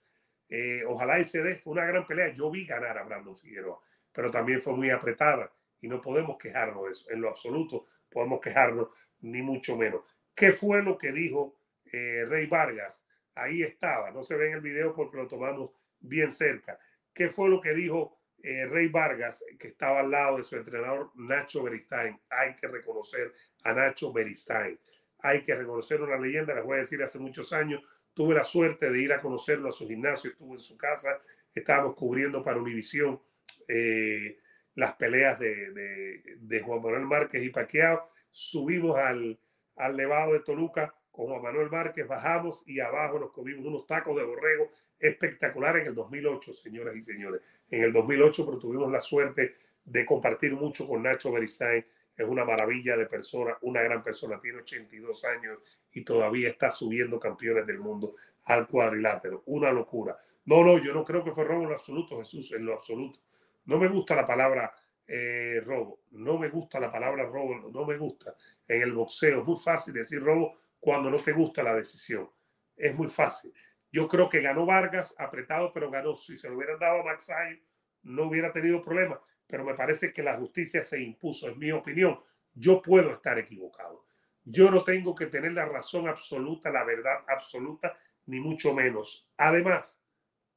Eh, 0.50 0.84
ojalá 0.86 1.20
y 1.20 1.24
se 1.24 1.42
dé, 1.42 1.56
fue 1.56 1.74
una 1.74 1.86
gran 1.86 2.06
pelea. 2.06 2.34
Yo 2.34 2.52
vi 2.52 2.66
ganar 2.66 2.98
a 2.98 3.04
Brandon 3.04 3.38
Figueroa, 3.38 3.80
pero 4.12 4.32
también 4.32 4.62
fue 4.62 4.74
muy 4.74 4.90
apretada 4.90 5.54
y 5.80 5.88
no 5.88 6.02
podemos 6.02 6.38
quejarnos 6.38 6.86
de 6.86 6.92
eso, 6.92 7.10
en 7.12 7.22
lo 7.22 7.30
absoluto 7.30 7.86
podemos 8.10 8.42
quejarnos, 8.42 8.90
ni 9.22 9.42
mucho 9.42 9.78
menos. 9.78 10.02
¿Qué 10.36 10.52
fue 10.52 10.84
lo 10.84 10.98
que 10.98 11.12
dijo 11.12 11.56
Rey 11.86 12.48
Vargas? 12.48 13.06
Ahí 13.36 13.62
estaba, 13.62 14.12
no 14.12 14.24
se 14.24 14.36
ve 14.36 14.48
en 14.48 14.54
el 14.56 14.62
video 14.62 14.94
porque 14.94 15.18
lo 15.18 15.28
tomamos 15.28 15.72
bien 16.00 16.32
cerca. 16.32 16.80
¿Qué 17.14 17.30
fue 17.30 17.50
lo 17.50 17.62
que 17.62 17.74
dijo 17.74 18.20
eh, 18.42 18.66
Rey 18.66 18.88
Vargas, 18.88 19.44
que 19.60 19.68
estaba 19.68 20.00
al 20.00 20.12
lado 20.12 20.38
de 20.38 20.44
su 20.44 20.56
entrenador 20.56 21.12
Nacho 21.16 21.62
Beristain. 21.64 22.20
Hay 22.30 22.56
que 22.56 22.68
reconocer 22.68 23.34
a 23.64 23.74
Nacho 23.74 24.14
Beristain. 24.14 24.80
Hay 25.20 25.42
que 25.42 25.56
reconocer 25.56 26.02
una 26.02 26.18
leyenda, 26.18 26.54
les 26.54 26.64
voy 26.64 26.78
a 26.78 26.82
decir, 26.82 27.02
hace 27.04 27.20
muchos 27.20 27.52
años 27.54 27.82
tuve 28.14 28.36
la 28.36 28.44
suerte 28.44 28.92
de 28.92 29.02
ir 29.02 29.14
a 29.14 29.22
conocerlo 29.22 29.70
a 29.70 29.72
su 29.72 29.88
gimnasio, 29.88 30.32
estuvo 30.32 30.54
en 30.54 30.60
su 30.60 30.78
casa, 30.78 31.22
estábamos 31.54 31.96
cubriendo 31.96 32.44
para 32.44 32.60
Univisión 32.60 33.20
eh, 33.68 34.38
las 34.76 34.94
peleas 34.94 35.40
de, 35.40 36.22
de, 36.38 36.62
Juan 36.62 36.82
Manuel 36.82 37.06
Márquez 37.06 37.44
y 37.44 37.50
Paqueado. 37.50 38.04
Subimos 38.32 38.98
al, 38.98 39.40
al 39.76 39.98
Nevado 39.98 40.34
de 40.34 40.40
Toluca 40.40 40.94
con 41.12 41.28
Juan 41.28 41.42
Manuel 41.42 41.70
Márquez, 41.70 42.08
bajamos 42.08 42.64
y 42.66 42.80
abajo 42.80 43.20
nos 43.20 43.32
comimos 43.32 43.66
unos 43.66 43.86
tacos 43.86 44.16
de 44.16 44.24
borrego 44.24 44.70
espectacular 45.00 45.78
en 45.78 45.88
el 45.88 45.96
2008, 45.96 46.54
señoras 46.54 46.96
y 46.96 47.02
señores. 47.02 47.42
En 47.70 47.84
el 47.84 47.94
2008, 47.94 48.46
pero 48.46 48.60
tuvimos 48.60 48.92
la 48.92 49.02
suerte 49.02 49.56
de 49.84 50.06
compartir 50.06 50.54
mucho 50.54 50.88
con 50.88 51.04
Nacho 51.04 51.32
Beristain. 51.32 51.86
Es 52.20 52.28
una 52.28 52.44
maravilla 52.44 52.98
de 52.98 53.06
persona, 53.06 53.58
una 53.62 53.82
gran 53.82 54.04
persona, 54.04 54.42
tiene 54.42 54.60
82 54.60 55.24
años 55.24 55.64
y 55.94 56.04
todavía 56.04 56.50
está 56.50 56.70
subiendo 56.70 57.18
campeones 57.18 57.66
del 57.66 57.80
mundo 57.80 58.14
al 58.44 58.68
cuadrilátero. 58.68 59.44
Una 59.46 59.72
locura. 59.72 60.18
No, 60.44 60.62
no, 60.62 60.78
yo 60.84 60.94
no 60.94 61.06
creo 61.06 61.24
que 61.24 61.32
fue 61.32 61.46
robo 61.46 61.64
en 61.64 61.70
lo 61.70 61.76
absoluto, 61.76 62.20
Jesús, 62.20 62.52
en 62.52 62.66
lo 62.66 62.74
absoluto. 62.74 63.20
No 63.64 63.78
me 63.78 63.88
gusta 63.88 64.18
la 64.18 64.26
palabra 64.26 64.70
eh, 65.08 65.62
robo, 65.66 66.02
no 66.12 66.38
me 66.38 66.50
gusta 66.50 66.78
la 66.78 66.92
palabra 66.92 67.24
robo, 67.24 67.56
no 67.72 67.86
me 67.86 67.98
gusta. 67.98 68.36
En 68.68 68.82
el 68.82 68.92
boxeo 68.92 69.40
es 69.40 69.48
muy 69.48 69.58
fácil 69.58 69.94
decir 69.94 70.22
robo 70.22 70.58
cuando 70.78 71.10
no 71.10 71.20
te 71.20 71.32
gusta 71.32 71.64
la 71.64 71.74
decisión. 71.74 72.30
Es 72.76 72.94
muy 72.96 73.08
fácil. 73.08 73.54
Yo 73.94 74.10
creo 74.10 74.28
que 74.28 74.42
ganó 74.42 74.66
Vargas, 74.66 75.16
apretado, 75.18 75.72
pero 75.72 75.90
ganó. 75.90 76.18
Si 76.18 76.36
se 76.36 76.50
lo 76.50 76.58
hubieran 76.58 76.80
dado 76.80 77.00
a 77.00 77.06
Maxay, 77.06 77.64
no 78.04 78.26
hubiera 78.26 78.52
tenido 78.52 78.84
problema. 78.84 79.22
Pero 79.50 79.66
me 79.66 79.74
parece 79.74 80.14
que 80.14 80.22
la 80.22 80.38
justicia 80.38 80.84
se 80.84 81.02
impuso, 81.02 81.50
en 81.50 81.58
mi 81.58 81.72
opinión. 81.72 82.20
Yo 82.54 82.84
puedo 82.84 83.14
estar 83.14 83.40
equivocado. 83.40 84.06
Yo 84.46 84.70
no 84.70 84.84
tengo 84.84 85.16
que 85.16 85.26
tener 85.26 85.54
la 85.54 85.66
razón 85.66 86.08
absoluta, 86.08 86.70
la 86.70 86.84
verdad 86.84 87.24
absoluta, 87.28 87.98
ni 88.28 88.40
mucho 88.40 88.76
menos. 88.76 89.28
Además, 89.38 90.04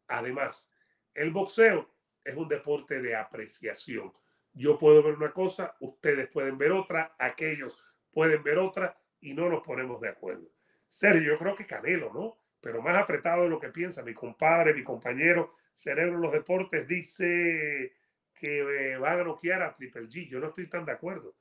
además, 0.08 0.70
el 1.14 1.30
boxeo 1.30 1.88
es 2.22 2.36
un 2.36 2.48
deporte 2.48 3.00
de 3.00 3.16
apreciación. 3.16 4.12
Yo 4.52 4.78
puedo 4.78 5.02
ver 5.02 5.14
una 5.14 5.32
cosa, 5.32 5.74
ustedes 5.80 6.28
pueden 6.28 6.58
ver 6.58 6.72
otra, 6.72 7.14
aquellos 7.18 7.78
pueden 8.12 8.42
ver 8.42 8.58
otra 8.58 8.94
y 9.20 9.32
no 9.32 9.48
nos 9.48 9.62
ponemos 9.62 10.02
de 10.02 10.10
acuerdo. 10.10 10.52
Sergio, 10.86 11.32
yo 11.32 11.38
creo 11.38 11.56
que 11.56 11.66
Canelo, 11.66 12.12
¿no? 12.12 12.36
Pero 12.60 12.82
más 12.82 12.98
apretado 12.98 13.44
de 13.44 13.48
lo 13.48 13.58
que 13.58 13.70
piensa 13.70 14.02
mi 14.02 14.12
compadre, 14.12 14.74
mi 14.74 14.84
compañero 14.84 15.50
Cerebro 15.72 16.16
en 16.16 16.20
los 16.20 16.32
Deportes, 16.32 16.86
dice 16.86 17.94
que 18.42 18.58
eh, 18.58 18.98
va 18.98 19.12
a 19.12 19.22
noquear 19.22 19.62
a 19.62 19.72
Triple 19.76 20.08
G. 20.08 20.28
Yo 20.28 20.40
no 20.40 20.48
estoy 20.48 20.66
tan 20.66 20.84
de 20.84 20.90
acuerdo. 20.90 21.36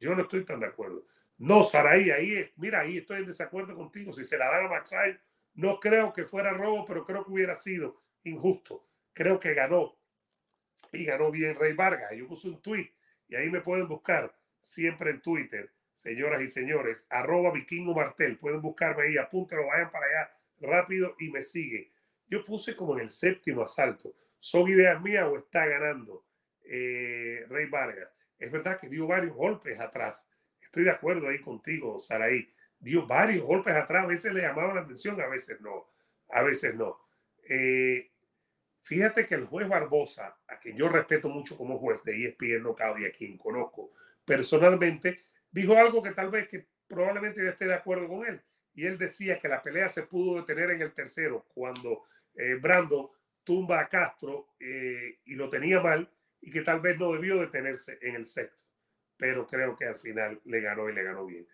Yo 0.00 0.14
no 0.14 0.22
estoy 0.22 0.42
tan 0.46 0.58
de 0.58 0.66
acuerdo. 0.66 1.04
No, 1.36 1.62
Saraí, 1.62 2.10
ahí, 2.10 2.50
mira, 2.56 2.80
ahí 2.80 2.96
estoy 2.96 3.18
en 3.18 3.26
desacuerdo 3.26 3.76
contigo. 3.76 4.14
Si 4.14 4.24
se 4.24 4.38
la 4.38 4.50
dan 4.50 4.64
a 4.64 4.68
Maxay, 4.68 5.18
no 5.52 5.78
creo 5.78 6.14
que 6.14 6.24
fuera 6.24 6.54
robo, 6.54 6.86
pero 6.86 7.04
creo 7.04 7.26
que 7.26 7.32
hubiera 7.32 7.54
sido 7.54 8.00
injusto. 8.22 8.88
Creo 9.12 9.38
que 9.38 9.52
ganó. 9.52 9.98
Y 10.92 11.04
ganó 11.04 11.30
bien 11.30 11.54
Rey 11.56 11.74
Vargas. 11.74 12.12
Yo 12.16 12.26
puse 12.26 12.48
un 12.48 12.62
tweet 12.62 12.90
y 13.28 13.34
ahí 13.34 13.50
me 13.50 13.60
pueden 13.60 13.86
buscar 13.86 14.34
siempre 14.62 15.10
en 15.10 15.20
Twitter 15.20 15.70
señoras 15.96 16.42
y 16.42 16.48
señores, 16.48 17.06
arroba 17.10 17.52
vikingo 17.52 17.94
martel. 17.94 18.38
Pueden 18.38 18.62
buscarme 18.62 19.04
ahí, 19.04 19.16
apúntalo, 19.16 19.66
vayan 19.66 19.90
para 19.90 20.06
allá 20.06 20.30
rápido 20.60 21.16
y 21.18 21.30
me 21.30 21.42
siguen. 21.42 21.90
Yo 22.28 22.44
puse 22.44 22.76
como 22.76 22.94
en 22.94 23.00
el 23.00 23.10
séptimo 23.10 23.62
asalto. 23.62 24.14
¿Son 24.38 24.68
ideas 24.68 25.00
mías 25.02 25.26
o 25.26 25.36
está 25.38 25.66
ganando 25.66 26.24
eh, 26.68 27.46
Rey 27.48 27.66
Vargas? 27.66 28.08
Es 28.38 28.50
verdad 28.50 28.78
que 28.78 28.88
dio 28.88 29.06
varios 29.06 29.34
golpes 29.34 29.78
atrás. 29.80 30.28
Estoy 30.60 30.84
de 30.84 30.90
acuerdo 30.90 31.28
ahí 31.28 31.40
contigo, 31.40 31.98
Saraí. 31.98 32.52
Dio 32.78 33.06
varios 33.06 33.44
golpes 33.44 33.74
atrás. 33.74 34.04
A 34.04 34.08
veces 34.08 34.32
le 34.32 34.42
llamaba 34.42 34.74
la 34.74 34.80
atención, 34.80 35.20
a 35.20 35.28
veces 35.28 35.60
no. 35.60 35.88
A 36.30 36.42
veces 36.42 36.74
no. 36.74 36.98
Eh, 37.48 38.10
fíjate 38.80 39.26
que 39.26 39.36
el 39.36 39.46
juez 39.46 39.68
Barbosa, 39.68 40.36
a 40.48 40.58
quien 40.58 40.76
yo 40.76 40.88
respeto 40.88 41.28
mucho 41.28 41.56
como 41.56 41.78
juez 41.78 42.02
de 42.04 42.26
ESPN 42.26 42.62
Knockout 42.62 42.98
y 42.98 43.06
a 43.06 43.12
quien 43.12 43.38
conozco 43.38 43.92
personalmente, 44.24 45.20
dijo 45.50 45.76
algo 45.76 46.02
que 46.02 46.10
tal 46.10 46.30
vez 46.30 46.48
que 46.48 46.66
probablemente 46.88 47.42
yo 47.42 47.48
esté 47.48 47.66
de 47.66 47.74
acuerdo 47.74 48.08
con 48.08 48.26
él. 48.26 48.42
Y 48.74 48.84
él 48.84 48.98
decía 48.98 49.40
que 49.40 49.48
la 49.48 49.62
pelea 49.62 49.88
se 49.88 50.02
pudo 50.02 50.40
detener 50.40 50.70
en 50.70 50.82
el 50.82 50.92
tercero 50.92 51.46
cuando 51.54 52.02
eh, 52.34 52.54
Brando 52.60 53.12
tumba 53.42 53.80
a 53.80 53.88
Castro 53.88 54.48
eh, 54.60 55.20
y 55.24 55.34
lo 55.34 55.48
tenía 55.48 55.80
mal 55.80 56.10
y 56.46 56.50
que 56.52 56.62
tal 56.62 56.80
vez 56.80 56.96
no 56.96 57.12
debió 57.12 57.40
detenerse 57.40 57.98
en 58.00 58.14
el 58.14 58.24
sexto. 58.24 58.62
Pero 59.16 59.48
creo 59.48 59.76
que 59.76 59.86
al 59.86 59.96
final 59.96 60.40
le 60.44 60.60
ganó 60.60 60.88
y 60.88 60.94
le 60.94 61.02
ganó 61.02 61.26
bien. 61.26 61.44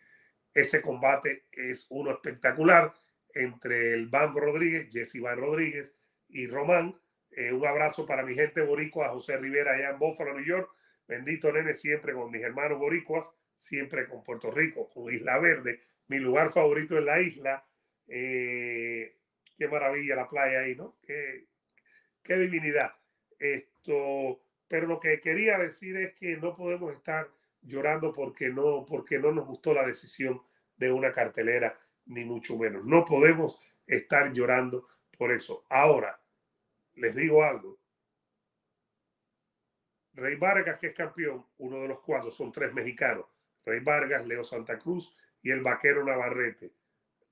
Ese 0.52 0.82
combate 0.82 1.46
es 1.50 1.86
uno 1.88 2.12
espectacular 2.12 2.92
entre 3.34 3.94
el 3.94 4.08
Van 4.08 4.36
Rodríguez, 4.36 4.88
Jesse 4.92 5.22
Van 5.22 5.38
Rodríguez 5.38 5.96
y 6.28 6.46
Román. 6.46 6.94
Eh, 7.30 7.54
un 7.54 7.66
abrazo 7.66 8.04
para 8.04 8.22
mi 8.22 8.34
gente 8.34 8.60
boricua, 8.60 9.08
José 9.08 9.38
Rivera, 9.38 9.72
allá 9.72 9.92
en 9.92 9.98
Buffalo, 9.98 10.34
New 10.34 10.44
York. 10.44 10.70
Bendito 11.08 11.50
nene, 11.50 11.72
siempre 11.72 12.12
con 12.12 12.30
mis 12.30 12.42
hermanos 12.42 12.78
boricuas, 12.78 13.34
siempre 13.56 14.06
con 14.06 14.22
Puerto 14.22 14.50
Rico, 14.50 14.90
con 14.90 15.10
Isla 15.10 15.38
Verde, 15.38 15.80
mi 16.08 16.18
lugar 16.18 16.52
favorito 16.52 16.98
en 16.98 17.06
la 17.06 17.18
isla. 17.18 17.66
Eh, 18.08 19.16
qué 19.56 19.68
maravilla 19.68 20.16
la 20.16 20.28
playa 20.28 20.60
ahí, 20.60 20.74
¿no? 20.74 20.98
Qué, 21.00 21.46
qué 22.22 22.36
divinidad. 22.36 22.92
Esto, 23.38 24.42
pero 24.72 24.86
lo 24.86 25.00
que 25.00 25.20
quería 25.20 25.58
decir 25.58 25.98
es 25.98 26.14
que 26.14 26.38
no 26.38 26.56
podemos 26.56 26.94
estar 26.94 27.28
llorando 27.60 28.14
porque 28.14 28.48
no, 28.48 28.86
porque 28.86 29.18
no 29.18 29.30
nos 29.30 29.46
gustó 29.46 29.74
la 29.74 29.86
decisión 29.86 30.40
de 30.78 30.90
una 30.90 31.12
cartelera, 31.12 31.78
ni 32.06 32.24
mucho 32.24 32.56
menos. 32.56 32.82
No 32.82 33.04
podemos 33.04 33.60
estar 33.86 34.32
llorando 34.32 34.88
por 35.18 35.30
eso. 35.30 35.66
Ahora, 35.68 36.18
les 36.94 37.14
digo 37.14 37.44
algo. 37.44 37.78
Rey 40.14 40.36
Vargas, 40.36 40.78
que 40.78 40.86
es 40.86 40.94
campeón, 40.94 41.44
uno 41.58 41.82
de 41.82 41.88
los 41.88 42.00
cuatro, 42.00 42.30
son 42.30 42.50
tres 42.50 42.72
mexicanos. 42.72 43.26
Rey 43.66 43.80
Vargas, 43.80 44.26
Leo 44.26 44.42
Santa 44.42 44.78
Cruz 44.78 45.14
y 45.42 45.50
el 45.50 45.60
vaquero 45.60 46.02
Navarrete. 46.02 46.72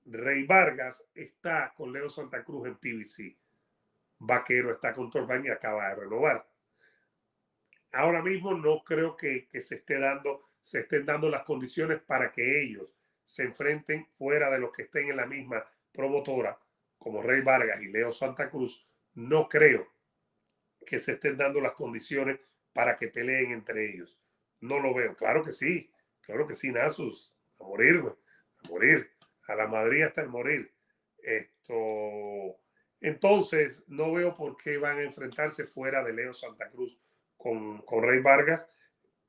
Rey 0.05 0.45
Vargas 0.45 1.09
está 1.15 1.73
con 1.75 1.91
Leo 1.91 2.11
Santa 2.11 2.43
Cruz 2.43 2.67
en 2.67 2.75
PBC. 2.75 3.35
Vaquero 4.19 4.69
está 4.69 4.93
con 4.93 5.09
Torbaña 5.09 5.47
y 5.47 5.53
acaba 5.53 5.89
de 5.89 5.95
renovar. 5.95 6.50
Ahora 7.93 8.21
mismo 8.21 8.53
no 8.53 8.83
creo 8.83 9.17
que, 9.17 9.49
se 9.61 9.75
estén 9.75 11.05
dando 11.05 11.29
las 11.29 11.43
condiciones 11.43 12.01
para 12.01 12.31
que 12.31 12.61
ellos 12.61 12.95
se 13.23 13.43
enfrenten 13.43 14.07
fuera 14.07 14.49
de 14.49 14.59
los 14.59 14.71
que 14.71 14.83
estén 14.83 15.09
en 15.09 15.17
la 15.17 15.25
misma 15.25 15.65
promotora, 15.91 16.57
como 16.97 17.21
Rey 17.21 17.41
Vargas 17.41 17.81
y 17.81 17.87
Leo 17.87 18.11
Santa 18.11 18.49
Cruz. 18.49 18.85
No 19.13 19.49
creo 19.49 19.87
que 20.85 20.99
se 20.99 21.13
estén 21.13 21.37
dando 21.37 21.59
las 21.59 21.73
condiciones 21.73 22.39
para 22.73 22.95
que 22.95 23.09
peleen 23.09 23.51
entre 23.51 23.89
ellos. 23.89 24.19
No 24.61 24.79
lo 24.79 24.93
veo. 24.93 25.15
Claro 25.15 25.43
que 25.43 25.51
sí, 25.51 25.91
claro 26.21 26.47
que 26.47 26.55
sí, 26.55 26.71
Nasus, 26.71 27.37
a 27.59 27.63
morir, 27.63 28.01
a 28.63 28.67
morir, 28.69 29.11
a 29.47 29.55
la 29.55 29.67
Madrid 29.67 30.03
hasta 30.03 30.21
el 30.21 30.29
morir. 30.29 30.73
Esto, 31.17 32.57
entonces, 33.01 33.83
no 33.87 34.13
veo 34.13 34.35
por 34.35 34.55
qué 34.55 34.77
van 34.77 34.99
a 34.99 35.03
enfrentarse 35.03 35.65
fuera 35.65 36.03
de 36.03 36.13
Leo 36.13 36.33
Santa 36.33 36.69
Cruz 36.69 36.99
con, 37.41 37.81
con 37.81 38.03
Rey 38.03 38.21
Vargas 38.21 38.69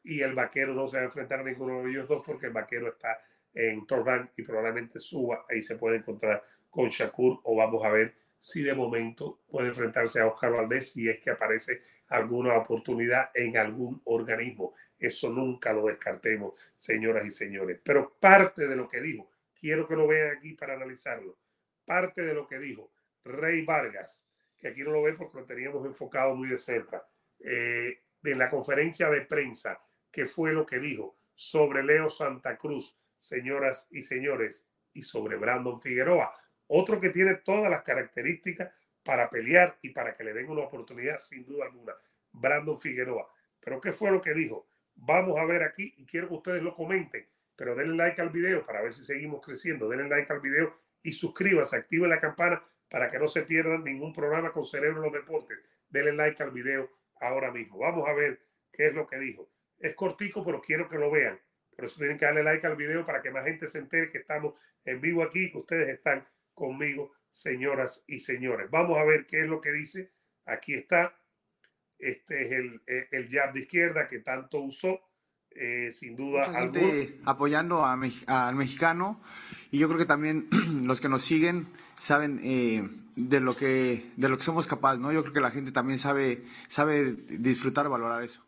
y 0.02 0.20
el 0.20 0.34
vaquero 0.34 0.74
no 0.74 0.88
se 0.88 0.96
va 0.96 1.02
a 1.02 1.06
enfrentar 1.06 1.40
a 1.40 1.44
ninguno 1.44 1.82
de 1.82 1.90
ellos 1.90 2.08
dos 2.08 2.22
porque 2.24 2.46
el 2.46 2.52
vaquero 2.52 2.88
está 2.88 3.20
en 3.54 3.86
Torban 3.86 4.30
y 4.36 4.42
probablemente 4.42 4.98
suba. 4.98 5.46
Ahí 5.48 5.62
se 5.62 5.76
puede 5.76 5.98
encontrar 5.98 6.42
con 6.70 6.88
Shakur 6.88 7.40
o 7.44 7.56
vamos 7.56 7.84
a 7.84 7.90
ver 7.90 8.14
si 8.38 8.62
de 8.62 8.74
momento 8.74 9.40
puede 9.48 9.68
enfrentarse 9.68 10.18
a 10.18 10.26
Oscar 10.26 10.52
Valdés 10.52 10.92
si 10.92 11.08
es 11.08 11.20
que 11.20 11.30
aparece 11.30 11.80
alguna 12.08 12.56
oportunidad 12.56 13.30
en 13.34 13.56
algún 13.56 14.00
organismo. 14.04 14.74
Eso 14.98 15.30
nunca 15.30 15.72
lo 15.72 15.86
descartemos, 15.86 16.54
señoras 16.74 17.24
y 17.24 17.30
señores. 17.30 17.78
Pero 17.84 18.16
parte 18.18 18.66
de 18.66 18.74
lo 18.74 18.88
que 18.88 19.00
dijo, 19.00 19.30
quiero 19.54 19.86
que 19.86 19.94
lo 19.94 20.08
vean 20.08 20.36
aquí 20.36 20.54
para 20.54 20.74
analizarlo, 20.74 21.38
parte 21.84 22.22
de 22.22 22.34
lo 22.34 22.48
que 22.48 22.58
dijo 22.58 22.90
Rey 23.24 23.64
Vargas, 23.64 24.24
que 24.58 24.68
aquí 24.68 24.82
no 24.82 24.90
lo 24.90 25.02
ven 25.02 25.16
porque 25.16 25.38
lo 25.38 25.44
teníamos 25.44 25.86
enfocado 25.86 26.34
muy 26.34 26.48
de 26.48 26.58
cerca, 26.58 27.06
eh, 27.38 28.01
de 28.22 28.34
la 28.34 28.48
conferencia 28.48 29.10
de 29.10 29.22
prensa, 29.22 29.80
que 30.10 30.26
fue 30.26 30.52
lo 30.52 30.66
que 30.66 30.78
dijo 30.78 31.16
sobre 31.34 31.82
Leo 31.82 32.10
Santa 32.10 32.56
Cruz, 32.56 32.98
señoras 33.18 33.88
y 33.90 34.02
señores, 34.02 34.68
y 34.94 35.02
sobre 35.02 35.36
Brandon 35.36 35.80
Figueroa 35.80 36.34
otro 36.74 36.98
que 37.00 37.10
tiene 37.10 37.34
todas 37.34 37.70
las 37.70 37.82
características 37.82 38.72
para 39.02 39.28
pelear 39.28 39.76
y 39.82 39.90
para 39.90 40.16
que 40.16 40.24
le 40.24 40.32
den 40.32 40.48
una 40.48 40.62
oportunidad, 40.62 41.18
sin 41.18 41.44
duda 41.44 41.66
alguna. 41.66 41.92
Brandon 42.30 42.80
Figueroa. 42.80 43.30
Pero 43.60 43.78
¿qué 43.78 43.92
fue 43.92 44.10
lo 44.10 44.22
que 44.22 44.32
dijo? 44.32 44.66
Vamos 44.94 45.38
a 45.38 45.44
ver 45.44 45.64
aquí 45.64 45.92
y 45.98 46.06
quiero 46.06 46.28
que 46.28 46.34
ustedes 46.34 46.62
lo 46.62 46.74
comenten. 46.74 47.28
Pero 47.56 47.74
denle 47.74 47.94
like 47.96 48.22
al 48.22 48.30
video 48.30 48.64
para 48.64 48.80
ver 48.80 48.94
si 48.94 49.04
seguimos 49.04 49.44
creciendo. 49.44 49.86
Denle 49.86 50.08
like 50.08 50.32
al 50.32 50.40
video 50.40 50.74
y 51.02 51.12
suscríbanse, 51.12 51.76
activen 51.76 52.08
la 52.08 52.20
campana 52.20 52.64
para 52.88 53.10
que 53.10 53.18
no 53.18 53.28
se 53.28 53.42
pierdan 53.42 53.84
ningún 53.84 54.14
programa 54.14 54.50
con 54.50 54.64
Cerebro 54.64 54.98
en 54.98 55.02
los 55.02 55.12
Deportes. 55.12 55.58
Denle 55.90 56.14
like 56.14 56.42
al 56.42 56.52
video 56.52 56.90
ahora 57.22 57.50
mismo. 57.50 57.78
Vamos 57.78 58.08
a 58.08 58.12
ver 58.12 58.40
qué 58.72 58.88
es 58.88 58.94
lo 58.94 59.06
que 59.06 59.18
dijo. 59.18 59.48
Es 59.78 59.94
cortico, 59.94 60.44
pero 60.44 60.60
quiero 60.60 60.88
que 60.88 60.98
lo 60.98 61.10
vean. 61.10 61.40
Por 61.74 61.86
eso 61.86 61.96
tienen 61.96 62.18
que 62.18 62.26
darle 62.26 62.42
like 62.42 62.66
al 62.66 62.76
video 62.76 63.06
para 63.06 63.22
que 63.22 63.30
más 63.30 63.44
gente 63.44 63.66
se 63.66 63.78
entere 63.78 64.10
que 64.10 64.18
estamos 64.18 64.54
en 64.84 65.00
vivo 65.00 65.22
aquí, 65.22 65.50
que 65.50 65.58
ustedes 65.58 65.88
están 65.88 66.26
conmigo, 66.52 67.12
señoras 67.30 68.04
y 68.06 68.20
señores. 68.20 68.70
Vamos 68.70 68.98
a 68.98 69.04
ver 69.04 69.26
qué 69.26 69.40
es 69.40 69.46
lo 69.46 69.60
que 69.60 69.72
dice. 69.72 70.12
Aquí 70.44 70.74
está. 70.74 71.16
Este 71.98 72.42
es 72.42 72.52
el, 72.52 72.82
eh, 72.86 73.08
el 73.12 73.28
jab 73.30 73.52
de 73.52 73.60
izquierda 73.60 74.08
que 74.08 74.18
tanto 74.18 74.58
usó. 74.60 75.00
Eh, 75.54 75.92
sin 75.92 76.16
duda 76.16 76.50
apoyando 77.26 77.84
al 77.84 78.54
mexicano 78.54 79.22
y 79.70 79.78
yo 79.78 79.86
creo 79.86 79.98
que 79.98 80.06
también 80.06 80.48
los 80.86 80.98
que 81.02 81.10
nos 81.10 81.22
siguen 81.24 81.66
saben 82.02 82.40
eh, 82.42 82.88
de 83.14 83.40
lo 83.40 83.54
que 83.54 84.12
de 84.16 84.28
lo 84.28 84.36
que 84.36 84.42
somos 84.42 84.66
capaces 84.66 85.00
no 85.00 85.12
yo 85.12 85.22
creo 85.22 85.32
que 85.32 85.40
la 85.40 85.52
gente 85.52 85.70
también 85.70 85.98
sabe 85.98 86.44
sabe 86.68 87.12
disfrutar 87.14 87.88
valorar 87.88 88.22
eso 88.22 88.44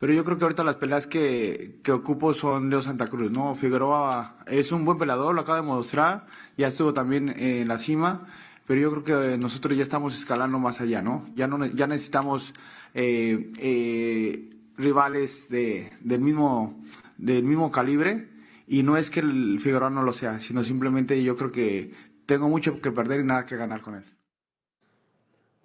Pero 0.00 0.14
yo 0.14 0.24
creo 0.24 0.38
que 0.38 0.44
ahorita 0.44 0.64
las 0.64 0.76
peleas 0.76 1.06
que, 1.06 1.78
que 1.84 1.92
ocupo 1.92 2.32
son 2.32 2.70
Leo 2.70 2.80
Santa 2.80 3.08
Cruz, 3.08 3.30
¿no? 3.30 3.54
Figueroa 3.54 4.38
es 4.46 4.72
un 4.72 4.86
buen 4.86 4.96
peleador, 4.96 5.34
lo 5.34 5.42
acaba 5.42 5.60
de 5.60 5.66
mostrar, 5.66 6.26
ya 6.56 6.68
estuvo 6.68 6.94
también 6.94 7.28
en 7.38 7.68
la 7.68 7.76
cima, 7.76 8.26
pero 8.66 8.80
yo 8.80 8.90
creo 8.90 9.04
que 9.04 9.36
nosotros 9.36 9.76
ya 9.76 9.82
estamos 9.82 10.14
escalando 10.14 10.58
más 10.58 10.80
allá, 10.80 11.02
¿no? 11.02 11.28
Ya, 11.34 11.46
no, 11.46 11.66
ya 11.66 11.86
necesitamos 11.86 12.54
eh, 12.94 13.52
eh, 13.58 14.48
rivales 14.78 15.50
de, 15.50 15.92
del, 16.00 16.22
mismo, 16.22 16.82
del 17.18 17.44
mismo 17.44 17.70
calibre, 17.70 18.29
y 18.72 18.84
no 18.84 18.96
es 18.96 19.10
que 19.10 19.18
el 19.18 19.58
Figueroa 19.58 19.90
no 19.90 20.04
lo 20.04 20.12
sea, 20.12 20.38
sino 20.38 20.62
simplemente 20.62 21.20
yo 21.24 21.36
creo 21.36 21.50
que 21.50 21.90
tengo 22.24 22.48
mucho 22.48 22.80
que 22.80 22.92
perder 22.92 23.18
y 23.18 23.24
nada 23.24 23.44
que 23.44 23.56
ganar 23.56 23.80
con 23.80 23.96
él. 23.96 24.04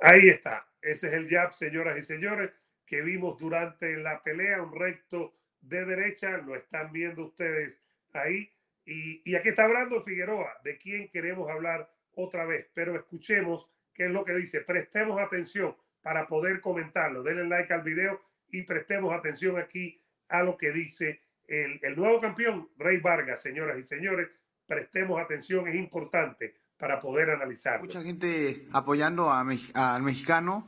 Ahí 0.01 0.28
está, 0.28 0.68
ese 0.82 1.10
es 1.10 1.14
el 1.14 1.30
jab, 1.30 1.53
señoras 1.53 1.99
y 1.99 2.01
señores 2.01 2.51
que 2.84 3.03
vimos 3.03 3.38
durante 3.38 3.95
la 3.97 4.24
pelea, 4.24 4.64
un 4.64 4.74
recto 4.74 5.36
de 5.62 5.86
derecha, 5.86 6.38
lo 6.39 6.56
están 6.56 6.91
viendo 6.91 7.28
ustedes 7.28 7.80
ahí. 8.14 8.51
Y, 8.86 9.36
aquí 9.36 9.49
está 9.49 9.66
hablando 9.66 10.01
Figueroa, 10.01 10.60
de 10.64 10.80
quién 10.80 11.08
queremos 11.10 11.47
hablar 11.51 11.88
otra 12.14 12.45
vez, 12.45 12.68
pero 12.74 12.95
escuchemos 12.95 13.70
qué 13.93 14.06
es 14.06 14.12
lo 14.12 14.26
que 14.26 14.34
dice. 14.34 14.62
Prestemos 14.62 15.22
atención 15.22 15.78
para 16.01 16.28
poder 16.28 16.60
comentarlo. 16.60 17.22
Denle 17.22 17.47
like 17.47 17.72
al 17.72 17.84
video 17.84 18.20
y 18.49 18.64
prestemos 18.64 19.14
atención 19.14 19.60
aquí 19.60 20.01
a 20.28 20.41
lo 20.41 20.58
que 20.58 20.72
dice 20.72 21.22
el, 21.47 21.95
nuevo 21.95 22.19
campeón, 22.19 22.69
Rey 22.77 22.97
Vargas, 22.97 23.41
señoras 23.41 23.77
y 23.79 23.83
señores. 23.83 24.29
Prestemos 24.67 25.21
atención, 25.21 25.67
es 25.67 25.75
importante 25.75 26.55
para 26.77 26.99
poder 26.99 27.29
analizar. 27.29 27.79
Mucha 27.81 28.01
gente 28.01 28.67
apoyando 28.71 29.29
a, 29.29 29.45
al 29.73 30.03
mexicano 30.03 30.67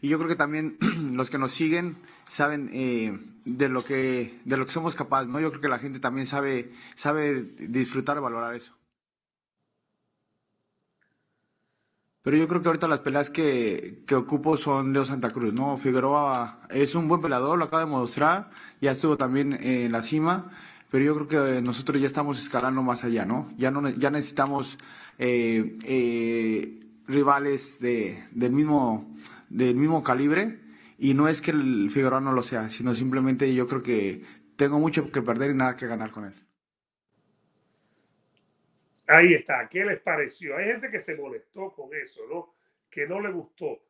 y 0.00 0.08
yo 0.08 0.18
creo 0.18 0.28
que 0.28 0.36
también 0.36 0.78
los 1.12 1.30
que 1.30 1.38
nos 1.38 1.52
siguen 1.52 1.96
saben 2.26 2.68
eh, 2.72 3.18
de 3.44 3.68
lo 3.68 3.84
que 3.84 4.38
de 4.44 4.56
lo 4.56 4.66
que 4.66 4.72
somos 4.72 4.94
capaces, 4.94 5.28
¿no? 5.28 5.40
Yo 5.40 5.50
creo 5.50 5.62
que 5.62 5.68
la 5.68 5.78
gente 5.78 5.98
también 5.98 6.26
sabe 6.26 6.70
sabe 6.94 7.42
disfrutar, 7.42 8.20
valorar 8.20 8.54
eso. 8.54 8.77
Pero 12.22 12.36
yo 12.36 12.48
creo 12.48 12.60
que 12.60 12.68
ahorita 12.68 12.88
las 12.88 12.98
peleas 13.00 13.30
que, 13.30 14.02
que 14.06 14.14
ocupo 14.14 14.56
son 14.56 14.92
Leo 14.92 15.04
Santa 15.04 15.30
Cruz, 15.30 15.54
¿no? 15.54 15.76
Figueroa 15.76 16.60
es 16.68 16.94
un 16.94 17.08
buen 17.08 17.22
peleador, 17.22 17.58
lo 17.58 17.64
acaba 17.66 17.84
de 17.84 17.90
mostrar, 17.90 18.50
ya 18.80 18.90
estuvo 18.90 19.16
también 19.16 19.52
en 19.62 19.92
la 19.92 20.02
cima, 20.02 20.50
pero 20.90 21.04
yo 21.04 21.14
creo 21.14 21.28
que 21.28 21.62
nosotros 21.62 22.00
ya 22.00 22.06
estamos 22.06 22.38
escalando 22.38 22.82
más 22.82 23.04
allá, 23.04 23.24
¿no? 23.24 23.52
Ya, 23.56 23.70
no, 23.70 23.88
ya 23.88 24.10
necesitamos 24.10 24.78
eh, 25.18 25.78
eh, 25.84 26.80
rivales 27.06 27.78
de, 27.80 28.24
del, 28.30 28.52
mismo, 28.52 29.14
del 29.48 29.76
mismo 29.76 30.02
calibre. 30.02 30.60
Y 30.98 31.14
no 31.14 31.28
es 31.28 31.42
que 31.42 31.52
el 31.52 31.90
Figueroa 31.90 32.20
no 32.20 32.32
lo 32.32 32.42
sea, 32.42 32.70
sino 32.70 32.94
simplemente 32.94 33.54
yo 33.54 33.68
creo 33.68 33.82
que 33.82 34.24
tengo 34.56 34.80
mucho 34.80 35.12
que 35.12 35.22
perder 35.22 35.52
y 35.52 35.54
nada 35.54 35.76
que 35.76 35.86
ganar 35.86 36.10
con 36.10 36.24
él. 36.24 36.47
Ahí 39.08 39.32
está. 39.32 39.66
¿Qué 39.70 39.84
les 39.86 40.00
pareció? 40.00 40.56
Hay 40.56 40.66
gente 40.66 40.90
que 40.90 41.00
se 41.00 41.16
molestó 41.16 41.72
con 41.72 41.94
eso, 41.94 42.26
¿no? 42.28 42.54
Que 42.90 43.06
no 43.06 43.20
le 43.20 43.30
gustó. 43.30 43.82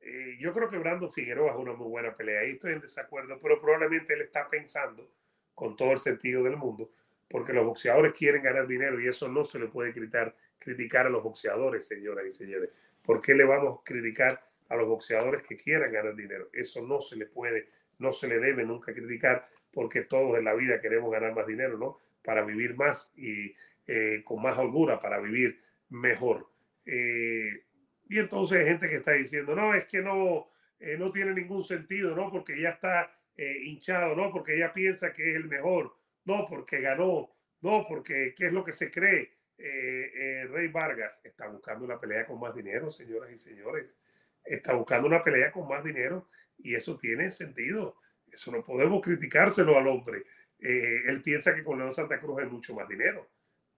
Eh, 0.00 0.36
yo 0.38 0.52
creo 0.52 0.68
que 0.68 0.78
Brando 0.78 1.10
Figueroa 1.10 1.50
es 1.50 1.58
una 1.58 1.72
muy 1.72 1.88
buena 1.88 2.16
pelea. 2.16 2.40
Ahí 2.40 2.52
estoy 2.52 2.74
en 2.74 2.80
desacuerdo, 2.80 3.40
pero 3.42 3.60
probablemente 3.60 4.14
él 4.14 4.22
está 4.22 4.48
pensando 4.48 5.10
con 5.56 5.76
todo 5.76 5.90
el 5.90 5.98
sentido 5.98 6.44
del 6.44 6.56
mundo, 6.56 6.90
porque 7.28 7.52
los 7.52 7.66
boxeadores 7.66 8.12
quieren 8.12 8.42
ganar 8.42 8.66
dinero 8.68 9.00
y 9.00 9.08
eso 9.08 9.28
no 9.28 9.44
se 9.44 9.58
le 9.58 9.66
puede 9.66 9.92
gritar 9.92 10.34
criticar 10.58 11.06
a 11.06 11.10
los 11.10 11.22
boxeadores, 11.22 11.86
señoras 11.88 12.24
y 12.26 12.32
señores. 12.32 12.70
¿Por 13.02 13.20
qué 13.20 13.34
le 13.34 13.44
vamos 13.44 13.80
a 13.80 13.84
criticar 13.84 14.42
a 14.68 14.76
los 14.76 14.86
boxeadores 14.86 15.42
que 15.42 15.56
quieran 15.56 15.90
ganar 15.90 16.14
dinero? 16.14 16.48
Eso 16.52 16.86
no 16.86 17.00
se 17.00 17.16
le 17.16 17.26
puede, 17.26 17.68
no 17.98 18.12
se 18.12 18.28
le 18.28 18.38
debe 18.38 18.64
nunca 18.64 18.92
criticar 18.92 19.48
porque 19.72 20.02
todos 20.02 20.38
en 20.38 20.44
la 20.44 20.54
vida 20.54 20.80
queremos 20.80 21.10
ganar 21.10 21.34
más 21.34 21.46
dinero, 21.46 21.76
¿no? 21.76 21.98
Para 22.22 22.42
vivir 22.42 22.76
más 22.76 23.10
y 23.16 23.54
eh, 23.86 24.22
con 24.24 24.40
más 24.40 24.56
holgura, 24.56 25.00
para 25.00 25.18
vivir 25.18 25.60
mejor. 25.88 26.48
Eh, 26.86 27.64
y 28.08 28.18
entonces 28.18 28.58
hay 28.58 28.66
gente 28.66 28.88
que 28.88 28.96
está 28.96 29.12
diciendo, 29.12 29.54
no, 29.56 29.74
es 29.74 29.84
que 29.86 30.00
no, 30.00 30.48
eh, 30.78 30.96
no 30.98 31.10
tiene 31.10 31.34
ningún 31.34 31.64
sentido, 31.64 32.14
¿no? 32.14 32.30
Porque 32.30 32.60
ya 32.60 32.70
está 32.70 33.16
hinchado, 33.64 34.14
¿no? 34.14 34.30
Porque 34.30 34.54
ella 34.54 34.70
piensa 34.70 35.14
que 35.14 35.30
es 35.30 35.36
el 35.36 35.48
mejor, 35.48 35.96
no, 36.26 36.46
porque 36.46 36.82
ganó, 36.82 37.34
no, 37.62 37.86
porque 37.88 38.34
qué 38.36 38.46
es 38.46 38.52
lo 38.52 38.62
que 38.62 38.74
se 38.74 38.90
cree. 38.90 39.32
Rey 39.56 40.68
Vargas 40.68 41.22
está 41.24 41.48
buscando 41.48 41.86
una 41.86 41.98
pelea 41.98 42.26
con 42.26 42.38
más 42.38 42.54
dinero, 42.54 42.90
señoras 42.90 43.32
y 43.32 43.38
señores. 43.38 43.98
Está 44.44 44.74
buscando 44.74 45.08
una 45.08 45.24
pelea 45.24 45.50
con 45.52 45.66
más 45.66 45.82
dinero 45.82 46.28
y 46.58 46.74
eso 46.74 46.98
tiene 46.98 47.30
sentido. 47.30 47.96
Eso 48.30 48.52
no 48.52 48.62
podemos 48.62 49.00
criticárselo 49.00 49.78
al 49.78 49.86
hombre. 49.86 50.24
Él 50.58 51.22
piensa 51.22 51.54
que 51.54 51.64
con 51.64 51.78
León 51.78 51.94
Santa 51.94 52.20
Cruz 52.20 52.40
hay 52.40 52.46
mucho 52.46 52.74
más 52.74 52.86
dinero, 52.86 53.26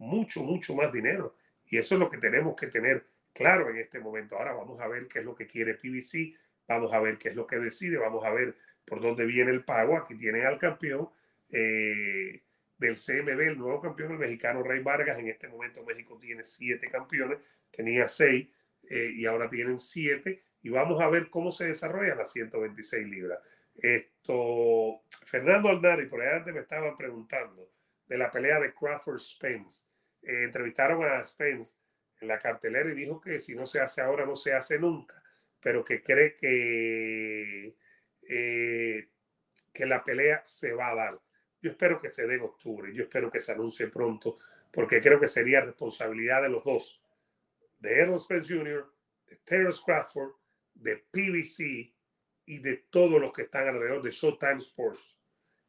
mucho, 0.03 0.42
mucho 0.42 0.74
más 0.74 0.92
dinero. 0.92 1.36
Y 1.66 1.78
eso 1.78 1.94
es 1.94 2.00
lo 2.00 2.11
que 2.11 2.18
tenemos 2.18 2.55
que 2.57 2.66
tener 2.66 3.07
claro 3.32 3.70
en 3.70 3.78
este 3.78 4.00
momento. 4.00 4.36
Ahora 4.36 4.53
vamos 4.53 4.80
a 4.80 4.88
ver 4.88 5.07
qué 5.09 5.20
es 5.20 5.24
lo 5.24 5.34
que 5.34 5.46
quiere 5.46 5.74
PBC, 5.74 6.36
vamos 6.68 6.92
a 6.92 7.00
ver 7.00 7.18
qué 7.18 7.30
es 7.30 7.36
lo 7.36 7.46
que 7.46 7.59
decide, 7.59 7.98
vamos 7.98 8.24
a 8.24 8.30
ver 8.30 8.57
por 8.84 9.00
dónde 9.00 9.24
viene 9.24 9.50
el 9.53 9.64
pago. 9.64 9.96
Aquí 9.96 10.16
tienen 10.16 10.44
al 10.44 10.59
campeón 10.59 11.09
eh, 11.50 12.42
del 12.76 12.96
CMB, 12.96 13.40
el 13.40 13.59
nuevo 13.59 13.80
campeón, 13.80 14.12
el 14.12 14.18
mexicano 14.18 14.62
Rey 14.62 14.82
Vargas. 14.82 15.18
En 15.18 15.28
este 15.28 15.48
momento 15.48 15.84
México 15.84 16.18
tiene 16.18 16.42
siete 16.44 16.90
campeones, 16.90 17.38
tenía 17.70 18.07
seis 18.09 18.48
eh, 18.90 19.11
y 19.14 19.24
ahora 19.26 19.48
tienen 19.48 19.78
siete. 19.78 20.42
Y 20.62 20.70
vamos 20.70 21.00
a 21.00 21.09
ver 21.09 21.30
cómo 21.30 21.50
se 21.50 21.66
desarrolla 21.66 22.14
las 22.14 22.32
126 22.32 23.07
libras. 23.09 23.38
Esto, 23.74 25.03
Fernando 25.26 25.68
Aldari, 25.68 26.07
por 26.07 26.20
ahí 26.20 26.36
antes 26.36 26.55
me 26.55 26.61
estaban 26.61 26.96
preguntando 26.96 27.72
de 28.07 28.18
la 28.18 28.30
pelea 28.30 28.61
de 28.61 28.72
Crawford 28.72 29.18
Spence. 29.18 29.91
Eh, 30.23 30.45
entrevistaron 30.45 31.03
a 31.05 31.25
Spence 31.25 31.75
en 32.20 32.29
la 32.29 32.39
cartelera 32.39 32.91
y 32.91 32.95
dijo 32.95 33.20
que 33.20 33.41
si 33.41 33.55
no 33.55 33.66
se 33.66 33.81
hace 33.81 34.01
ahora, 34.01 34.25
no 34.25 34.37
se 34.37 34.55
hace 34.55 34.79
nunca, 34.79 35.23
pero 35.61 35.85
que 35.85 36.03
cree 36.03 36.35
que, 36.35 37.75
eh, 38.23 39.09
que 39.73 39.87
la 39.87 40.05
pelea 40.05 40.43
se 40.45 40.73
va 40.73 40.91
a 40.91 40.95
dar. 40.95 41.20
Yo 41.61 41.70
espero 41.70 42.01
que 42.01 42.11
se 42.11 42.27
dé 42.27 42.35
en 42.35 42.43
octubre, 42.43 42.93
yo 42.95 43.05
espero 43.05 43.31
que 43.31 43.41
se 43.41 43.53
anuncie 43.53 43.89
pronto, 43.89 44.37
porque 44.70 45.01
creo 45.01 45.20
que 45.20 45.29
sería 45.29 45.61
responsabilidad 45.61 46.43
de 46.43 46.49
los 46.49 46.64
dos, 46.64 47.01
de 47.79 48.01
Errol 48.01 48.20
Spence 48.20 48.55
Jr., 48.55 48.93
de 49.27 49.37
Terrence 49.45 49.81
Crawford, 49.85 50.33
de 50.75 50.97
PBC 50.97 51.93
y 52.47 52.59
de 52.59 52.77
todos 52.91 53.20
los 53.20 53.33
que 53.33 53.43
están 53.43 53.68
alrededor 53.68 54.03
de 54.03 54.11
Showtime 54.11 54.59
Sports. 54.59 55.16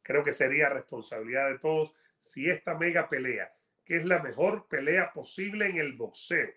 Creo 0.01 0.23
que 0.23 0.31
sería 0.31 0.69
responsabilidad 0.69 1.49
de 1.49 1.59
todos 1.59 1.93
si 2.19 2.49
esta 2.49 2.77
mega 2.77 3.09
pelea, 3.09 3.53
que 3.85 3.97
es 3.97 4.05
la 4.07 4.21
mejor 4.21 4.67
pelea 4.67 5.11
posible 5.13 5.67
en 5.67 5.77
el 5.77 5.93
boxeo, 5.93 6.49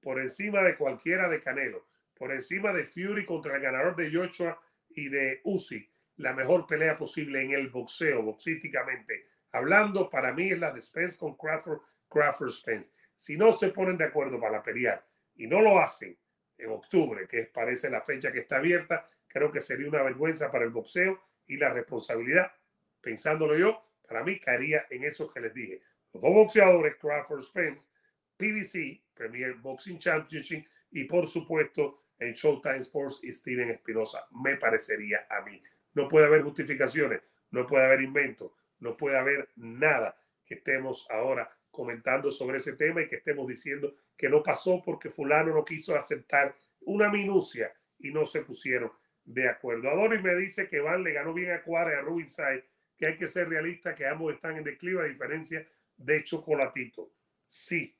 por 0.00 0.20
encima 0.20 0.62
de 0.62 0.76
cualquiera 0.76 1.28
de 1.28 1.40
Canelo, 1.40 1.86
por 2.14 2.32
encima 2.32 2.72
de 2.72 2.84
Fury 2.84 3.24
contra 3.24 3.56
el 3.56 3.62
ganador 3.62 3.96
de 3.96 4.10
Joshua 4.12 4.60
y 4.88 5.08
de 5.08 5.40
Uzi, 5.44 5.90
la 6.16 6.32
mejor 6.32 6.66
pelea 6.66 6.96
posible 6.96 7.42
en 7.42 7.52
el 7.52 7.68
boxeo, 7.68 8.22
boxísticamente 8.22 9.26
hablando, 9.54 10.10
para 10.10 10.32
mí 10.32 10.50
es 10.50 10.58
la 10.58 10.72
de 10.72 10.82
Spence 10.82 11.16
con 11.16 11.36
Crawford, 11.36 11.80
Crawford 12.08 12.50
Spence. 12.50 12.90
Si 13.14 13.36
no 13.36 13.52
se 13.52 13.68
ponen 13.68 13.96
de 13.96 14.04
acuerdo 14.04 14.40
para 14.40 14.62
pelear 14.62 15.06
y 15.36 15.46
no 15.46 15.62
lo 15.62 15.78
hacen 15.78 16.18
en 16.58 16.70
octubre, 16.70 17.28
que 17.28 17.44
parece 17.46 17.88
la 17.88 18.00
fecha 18.00 18.32
que 18.32 18.40
está 18.40 18.56
abierta, 18.56 19.08
creo 19.28 19.52
que 19.52 19.60
sería 19.60 19.88
una 19.88 20.02
vergüenza 20.02 20.50
para 20.50 20.64
el 20.64 20.70
boxeo 20.70 21.20
y 21.46 21.56
la 21.56 21.72
responsabilidad, 21.72 22.52
pensándolo 23.00 23.56
yo, 23.56 23.80
para 24.06 24.24
mí 24.24 24.40
caería 24.40 24.86
en 24.90 25.04
eso 25.04 25.32
que 25.32 25.40
les 25.40 25.54
dije. 25.54 25.82
Los 26.14 26.22
dos 26.22 26.32
boxeadores, 26.32 26.94
Crawford 26.96 27.42
Spence, 27.42 27.88
PBC, 28.36 29.02
Premier 29.14 29.54
Boxing 29.54 29.98
Championship, 29.98 30.64
y 30.92 31.04
por 31.04 31.26
supuesto 31.26 32.04
en 32.20 32.32
Showtime 32.32 32.78
Sports 32.78 33.20
y 33.24 33.32
Steven 33.32 33.70
Espinosa, 33.70 34.24
me 34.30 34.56
parecería 34.56 35.26
a 35.28 35.42
mí. 35.42 35.60
No 35.92 36.06
puede 36.06 36.26
haber 36.26 36.42
justificaciones, 36.42 37.20
no 37.50 37.66
puede 37.66 37.84
haber 37.84 38.00
inventos, 38.00 38.52
no 38.78 38.96
puede 38.96 39.18
haber 39.18 39.50
nada 39.56 40.16
que 40.46 40.54
estemos 40.54 41.06
ahora 41.10 41.50
comentando 41.72 42.30
sobre 42.30 42.58
ese 42.58 42.74
tema 42.74 43.02
y 43.02 43.08
que 43.08 43.16
estemos 43.16 43.48
diciendo 43.48 43.96
que 44.16 44.28
no 44.28 44.42
pasó 44.42 44.82
porque 44.84 45.10
fulano 45.10 45.52
no 45.52 45.64
quiso 45.64 45.96
aceptar 45.96 46.54
una 46.82 47.10
minucia 47.10 47.74
y 47.98 48.12
no 48.12 48.24
se 48.24 48.42
pusieron 48.42 48.92
de 49.24 49.48
acuerdo. 49.48 49.90
Adonis 49.90 50.22
me 50.22 50.36
dice 50.36 50.68
que 50.68 50.78
Van 50.78 51.02
le 51.02 51.12
ganó 51.12 51.34
bien 51.34 51.50
a 51.50 51.62
Cuara 51.62 51.92
y 51.92 51.96
a 51.96 52.02
Rubinside, 52.02 52.64
que 52.96 53.06
hay 53.06 53.16
que 53.16 53.26
ser 53.26 53.48
realista, 53.48 53.94
que 53.96 54.06
ambos 54.06 54.32
están 54.32 54.56
en 54.56 54.62
declive 54.62 55.02
a 55.02 55.06
diferencia 55.06 55.66
de 55.96 56.22
Chocolatito. 56.24 57.12
Sí, 57.46 57.96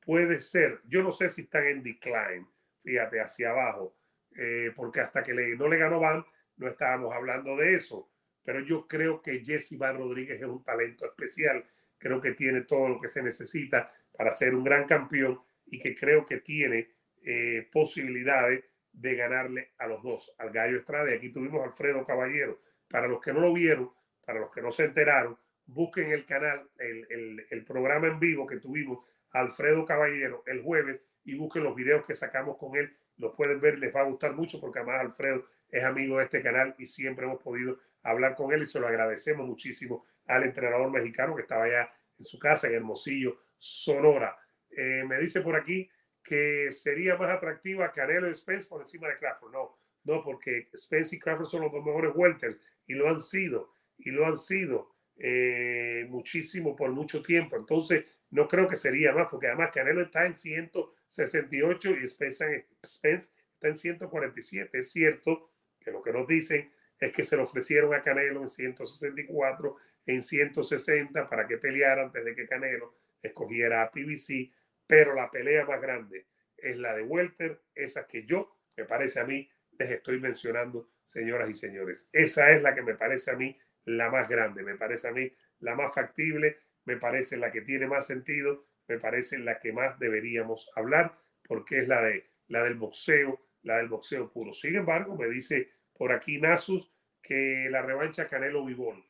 puede 0.00 0.40
ser. 0.40 0.80
Yo 0.86 1.02
no 1.02 1.12
sé 1.12 1.30
si 1.30 1.42
están 1.42 1.66
en 1.66 1.82
decline, 1.82 2.46
fíjate, 2.82 3.20
hacia 3.20 3.50
abajo, 3.50 3.96
eh, 4.36 4.72
porque 4.74 5.00
hasta 5.00 5.22
que 5.22 5.34
le, 5.34 5.56
no 5.56 5.68
le 5.68 5.78
ganó 5.78 6.00
Van, 6.00 6.24
no 6.56 6.68
estábamos 6.68 7.14
hablando 7.14 7.56
de 7.56 7.74
eso. 7.74 8.10
Pero 8.42 8.60
yo 8.60 8.86
creo 8.88 9.20
que 9.22 9.44
Jesse 9.44 9.76
Van 9.76 9.96
Rodríguez 9.96 10.40
es 10.40 10.46
un 10.46 10.64
talento 10.64 11.06
especial. 11.06 11.64
Creo 11.98 12.20
que 12.20 12.32
tiene 12.32 12.62
todo 12.62 12.88
lo 12.88 13.00
que 13.00 13.08
se 13.08 13.22
necesita 13.22 13.92
para 14.16 14.30
ser 14.30 14.54
un 14.54 14.64
gran 14.64 14.86
campeón 14.86 15.40
y 15.66 15.78
que 15.78 15.94
creo 15.94 16.24
que 16.24 16.38
tiene 16.38 16.90
eh, 17.22 17.68
posibilidades 17.70 18.64
de 18.92 19.14
ganarle 19.14 19.72
a 19.78 19.86
los 19.86 20.02
dos, 20.02 20.34
al 20.38 20.50
Gallo 20.50 20.78
Estrada. 20.78 21.10
Y 21.10 21.14
aquí 21.14 21.30
tuvimos 21.30 21.64
Alfredo 21.64 22.04
Caballero. 22.04 22.60
Para 22.88 23.06
los 23.06 23.20
que 23.20 23.32
no 23.32 23.40
lo 23.40 23.52
vieron, 23.52 23.92
para 24.24 24.40
los 24.40 24.52
que 24.52 24.62
no 24.62 24.70
se 24.70 24.84
enteraron, 24.84 25.38
busquen 25.72 26.10
el 26.10 26.24
canal, 26.26 26.68
el, 26.78 27.46
el, 27.48 27.64
programa 27.64 28.08
en 28.08 28.18
vivo 28.18 28.46
que 28.46 28.56
tuvimos 28.56 29.04
Alfredo 29.30 29.84
Caballero 29.84 30.42
el 30.46 30.62
jueves 30.62 31.00
y 31.24 31.36
busquen 31.36 31.64
los 31.64 31.74
videos 31.74 32.04
que 32.04 32.14
sacamos 32.14 32.56
con 32.56 32.76
él. 32.76 32.92
Los 33.16 33.34
pueden 33.34 33.60
ver, 33.60 33.78
les 33.78 33.94
va 33.94 34.00
a 34.00 34.04
gustar 34.04 34.34
mucho 34.34 34.60
porque 34.60 34.80
además 34.80 35.00
Alfredo 35.00 35.44
es 35.68 35.84
amigo 35.84 36.18
de 36.18 36.24
este 36.24 36.42
canal 36.42 36.74
y 36.78 36.86
siempre 36.86 37.26
hemos 37.26 37.42
podido 37.42 37.78
hablar 38.02 38.34
con 38.34 38.52
él 38.52 38.62
y 38.62 38.66
se 38.66 38.80
lo 38.80 38.88
agradecemos 38.88 39.46
muchísimo 39.46 40.04
al 40.26 40.44
entrenador 40.44 40.90
mexicano 40.90 41.36
que 41.36 41.42
estaba 41.42 41.64
allá 41.64 41.92
en 42.18 42.24
su 42.24 42.38
casa 42.38 42.66
en 42.66 42.74
Hermosillo, 42.74 43.38
Sonora. 43.58 44.36
Eh, 44.70 45.04
me 45.06 45.18
dice 45.18 45.40
por 45.40 45.54
aquí 45.54 45.88
que 46.22 46.72
sería 46.72 47.16
más 47.16 47.30
atractiva 47.30 47.92
Canelo 47.92 48.28
y 48.28 48.34
Spence 48.34 48.66
por 48.66 48.80
encima 48.80 49.08
de 49.08 49.16
Crawford. 49.16 49.52
No, 49.52 49.76
no, 50.04 50.22
porque 50.22 50.68
Spence 50.76 51.16
y 51.16 51.18
Crawford 51.18 51.46
son 51.46 51.62
los 51.62 51.72
dos 51.72 51.84
mejores 51.84 52.12
welters 52.14 52.58
y 52.86 52.94
lo 52.94 53.08
han 53.08 53.20
sido, 53.20 53.72
y 53.98 54.10
lo 54.10 54.26
han 54.26 54.36
sido 54.36 54.94
eh, 55.20 56.06
muchísimo 56.08 56.74
por 56.74 56.90
mucho 56.90 57.22
tiempo. 57.22 57.56
Entonces, 57.56 58.04
no 58.30 58.48
creo 58.48 58.66
que 58.66 58.76
sería 58.76 59.12
más, 59.12 59.28
porque 59.30 59.46
además 59.46 59.70
Canelo 59.72 60.02
está 60.02 60.26
en 60.26 60.34
168 60.34 61.90
y 61.90 62.08
Spence, 62.08 62.66
Spence 62.84 63.30
está 63.54 63.68
en 63.68 63.76
147. 63.76 64.78
Es 64.78 64.90
cierto 64.90 65.50
que 65.78 65.92
lo 65.92 66.02
que 66.02 66.12
nos 66.12 66.26
dicen 66.26 66.70
es 66.98 67.12
que 67.12 67.22
se 67.22 67.36
lo 67.36 67.44
ofrecieron 67.44 67.94
a 67.94 68.02
Canelo 68.02 68.42
en 68.42 68.48
164, 68.48 69.76
en 70.06 70.22
160 70.22 71.28
para 71.28 71.46
que 71.46 71.58
peleara 71.58 72.02
antes 72.02 72.24
de 72.24 72.34
que 72.34 72.46
Canelo 72.46 72.94
escogiera 73.22 73.82
a 73.82 73.90
PBC 73.90 74.50
pero 74.90 75.14
la 75.14 75.30
pelea 75.30 75.64
más 75.64 75.80
grande 75.80 76.26
es 76.56 76.76
la 76.76 76.92
de 76.96 77.04
Welter, 77.04 77.62
esa 77.76 78.08
que 78.08 78.26
yo, 78.26 78.56
me 78.76 78.84
parece 78.84 79.20
a 79.20 79.24
mí, 79.24 79.48
les 79.78 79.88
estoy 79.88 80.18
mencionando, 80.18 80.90
señoras 81.04 81.48
y 81.48 81.54
señores. 81.54 82.08
Esa 82.12 82.50
es 82.50 82.60
la 82.60 82.74
que 82.74 82.82
me 82.82 82.96
parece 82.96 83.30
a 83.30 83.36
mí 83.36 83.56
la 83.84 84.10
más 84.10 84.28
grande, 84.28 84.62
me 84.62 84.76
parece 84.76 85.08
a 85.08 85.12
mí 85.12 85.30
la 85.60 85.74
más 85.74 85.94
factible, 85.94 86.58
me 86.84 86.96
parece 86.96 87.36
la 87.36 87.50
que 87.50 87.62
tiene 87.62 87.86
más 87.86 88.06
sentido, 88.06 88.62
me 88.88 88.98
parece 88.98 89.38
la 89.38 89.58
que 89.58 89.72
más 89.72 89.98
deberíamos 89.98 90.70
hablar, 90.74 91.16
porque 91.44 91.80
es 91.80 91.88
la, 91.88 92.02
de, 92.02 92.26
la 92.48 92.62
del 92.64 92.74
boxeo, 92.74 93.40
la 93.62 93.78
del 93.78 93.88
boxeo 93.88 94.30
puro. 94.32 94.52
Sin 94.52 94.76
embargo, 94.76 95.16
me 95.16 95.28
dice 95.28 95.68
por 95.92 96.12
aquí 96.12 96.40
Nasus 96.40 96.90
que 97.22 97.68
la 97.70 97.82
revancha 97.82 98.26
Canelo 98.26 98.64
Vivol. 98.64 99.04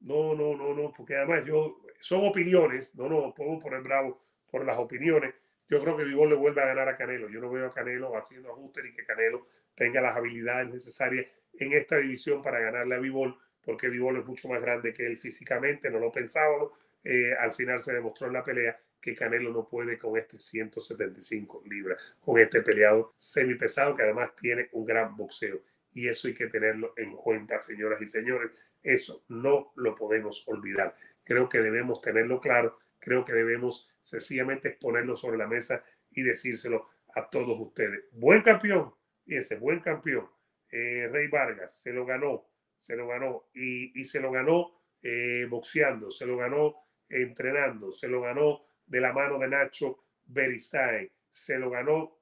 No, 0.00 0.34
no, 0.34 0.56
no, 0.56 0.74
no, 0.74 0.92
porque 0.92 1.16
además 1.16 1.44
yo 1.44 1.80
son 2.00 2.26
opiniones, 2.26 2.94
no 2.94 3.08
nos 3.08 3.34
podemos 3.34 3.62
poner 3.62 3.82
bravo 3.82 4.24
por 4.50 4.64
las 4.64 4.78
opiniones. 4.78 5.34
Yo 5.68 5.80
creo 5.82 5.96
que 5.96 6.04
Vivol 6.04 6.30
le 6.30 6.36
vuelve 6.36 6.62
a 6.62 6.66
ganar 6.66 6.88
a 6.88 6.96
Canelo. 6.96 7.28
Yo 7.28 7.40
no 7.40 7.50
veo 7.50 7.66
a 7.66 7.74
Canelo 7.74 8.16
haciendo 8.16 8.50
ajustes 8.50 8.86
y 8.86 8.94
que 8.94 9.04
Canelo 9.04 9.46
tenga 9.74 10.00
las 10.00 10.16
habilidades 10.16 10.68
necesarias 10.70 11.26
en 11.58 11.72
esta 11.74 11.98
división 11.98 12.42
para 12.42 12.58
ganarle 12.60 12.94
a 12.94 12.98
Vivol, 12.98 13.36
porque 13.62 13.88
Vivol 13.88 14.18
es 14.18 14.24
mucho 14.24 14.48
más 14.48 14.62
grande 14.62 14.92
que 14.92 15.06
él 15.06 15.18
físicamente, 15.18 15.90
no 15.90 15.98
lo 15.98 16.10
pensábamos. 16.10 16.72
Eh, 17.04 17.34
al 17.38 17.52
final 17.52 17.82
se 17.82 17.92
demostró 17.92 18.26
en 18.26 18.32
la 18.32 18.44
pelea 18.44 18.78
que 19.00 19.14
Canelo 19.14 19.52
no 19.52 19.68
puede 19.68 19.98
con 19.98 20.16
este 20.16 20.38
175 20.38 21.62
libras, 21.66 22.16
con 22.20 22.38
este 22.38 22.62
peleado 22.62 23.14
semipesado 23.16 23.94
que 23.94 24.02
además 24.02 24.34
tiene 24.36 24.68
un 24.72 24.84
gran 24.84 25.16
boxeo. 25.16 25.60
Y 25.92 26.08
eso 26.08 26.28
hay 26.28 26.34
que 26.34 26.48
tenerlo 26.48 26.94
en 26.96 27.14
cuenta, 27.14 27.60
señoras 27.60 28.00
y 28.00 28.06
señores. 28.06 28.50
Eso 28.82 29.24
no 29.28 29.72
lo 29.76 29.94
podemos 29.94 30.46
olvidar. 30.48 30.94
Creo 31.24 31.48
que 31.48 31.58
debemos 31.58 32.00
tenerlo 32.00 32.40
claro, 32.40 32.78
creo 32.98 33.24
que 33.24 33.32
debemos 33.32 33.88
sencillamente 34.00 34.70
ponerlo 34.70 35.16
sobre 35.16 35.38
la 35.38 35.46
mesa 35.46 35.82
y 36.10 36.22
decírselo 36.22 36.88
a 37.14 37.28
todos 37.28 37.58
ustedes. 37.58 38.04
Buen 38.12 38.42
campeón, 38.42 38.94
fíjense, 39.24 39.56
buen 39.56 39.80
campeón. 39.80 40.28
Eh, 40.70 41.08
Rey 41.10 41.28
Vargas 41.28 41.80
se 41.80 41.92
lo 41.92 42.04
ganó, 42.04 42.48
se 42.76 42.96
lo 42.96 43.06
ganó 43.06 43.48
y, 43.54 44.04
se 44.04 44.20
lo 44.20 44.30
ganó 44.30 44.72
eh, 45.02 45.46
boxeando, 45.48 46.10
se 46.10 46.26
lo 46.26 46.36
ganó 46.36 46.74
entrenando, 47.08 47.90
se 47.90 48.08
lo 48.08 48.20
ganó 48.20 48.60
de 48.86 49.00
la 49.00 49.12
mano 49.12 49.38
de 49.38 49.48
Nacho 49.48 50.04
Beristain. 50.24 51.10
Se 51.30 51.58
lo 51.58 51.70
ganó 51.70 52.18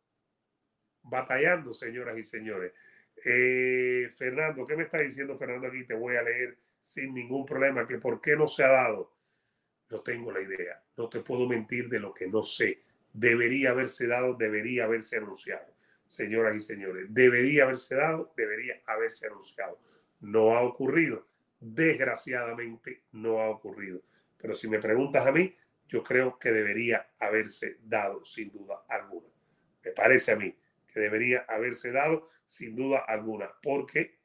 batallando, 1.02 1.74
señoras 1.74 2.18
y 2.18 2.22
señores. 2.22 2.72
Eh, 3.24 4.08
Fernando, 4.16 4.66
¿qué 4.66 4.76
me 4.76 4.84
está 4.84 4.98
diciendo 4.98 5.36
Fernando 5.38 5.68
aquí? 5.68 5.84
Te 5.84 5.94
voy 5.94 6.16
a 6.16 6.22
leer 6.22 6.58
sin 6.80 7.14
ningún 7.14 7.44
problema, 7.44 7.86
que 7.86 7.98
por 7.98 8.20
qué 8.20 8.36
no 8.36 8.46
se 8.46 8.64
ha 8.64 8.68
dado. 8.68 9.15
No 9.90 10.00
tengo 10.00 10.32
la 10.32 10.40
idea, 10.40 10.82
no 10.96 11.08
te 11.08 11.20
puedo 11.20 11.46
mentir 11.48 11.88
de 11.88 12.00
lo 12.00 12.12
que 12.12 12.28
no 12.28 12.42
sé. 12.42 12.82
Debería 13.12 13.70
haberse 13.70 14.06
dado, 14.06 14.34
debería 14.34 14.84
haberse 14.84 15.16
anunciado. 15.16 15.74
Señoras 16.06 16.54
y 16.56 16.60
señores, 16.60 17.06
debería 17.08 17.64
haberse 17.64 17.94
dado, 17.94 18.32
debería 18.36 18.80
haberse 18.86 19.26
anunciado. 19.26 19.80
No 20.20 20.56
ha 20.56 20.62
ocurrido. 20.62 21.26
Desgraciadamente 21.60 23.02
no 23.12 23.40
ha 23.40 23.48
ocurrido. 23.48 24.02
Pero 24.36 24.54
si 24.54 24.68
me 24.68 24.78
preguntas 24.78 25.26
a 25.26 25.32
mí, 25.32 25.54
yo 25.88 26.02
creo 26.02 26.38
que 26.38 26.50
debería 26.50 27.10
haberse 27.18 27.78
dado 27.82 28.24
sin 28.24 28.50
duda 28.50 28.84
alguna. 28.88 29.28
Me 29.84 29.92
parece 29.92 30.32
a 30.32 30.36
mí 30.36 30.54
que 30.92 31.00
debería 31.00 31.44
haberse 31.48 31.92
dado 31.92 32.28
sin 32.46 32.74
duda 32.74 33.04
alguna, 33.06 33.50
porque 33.62 34.18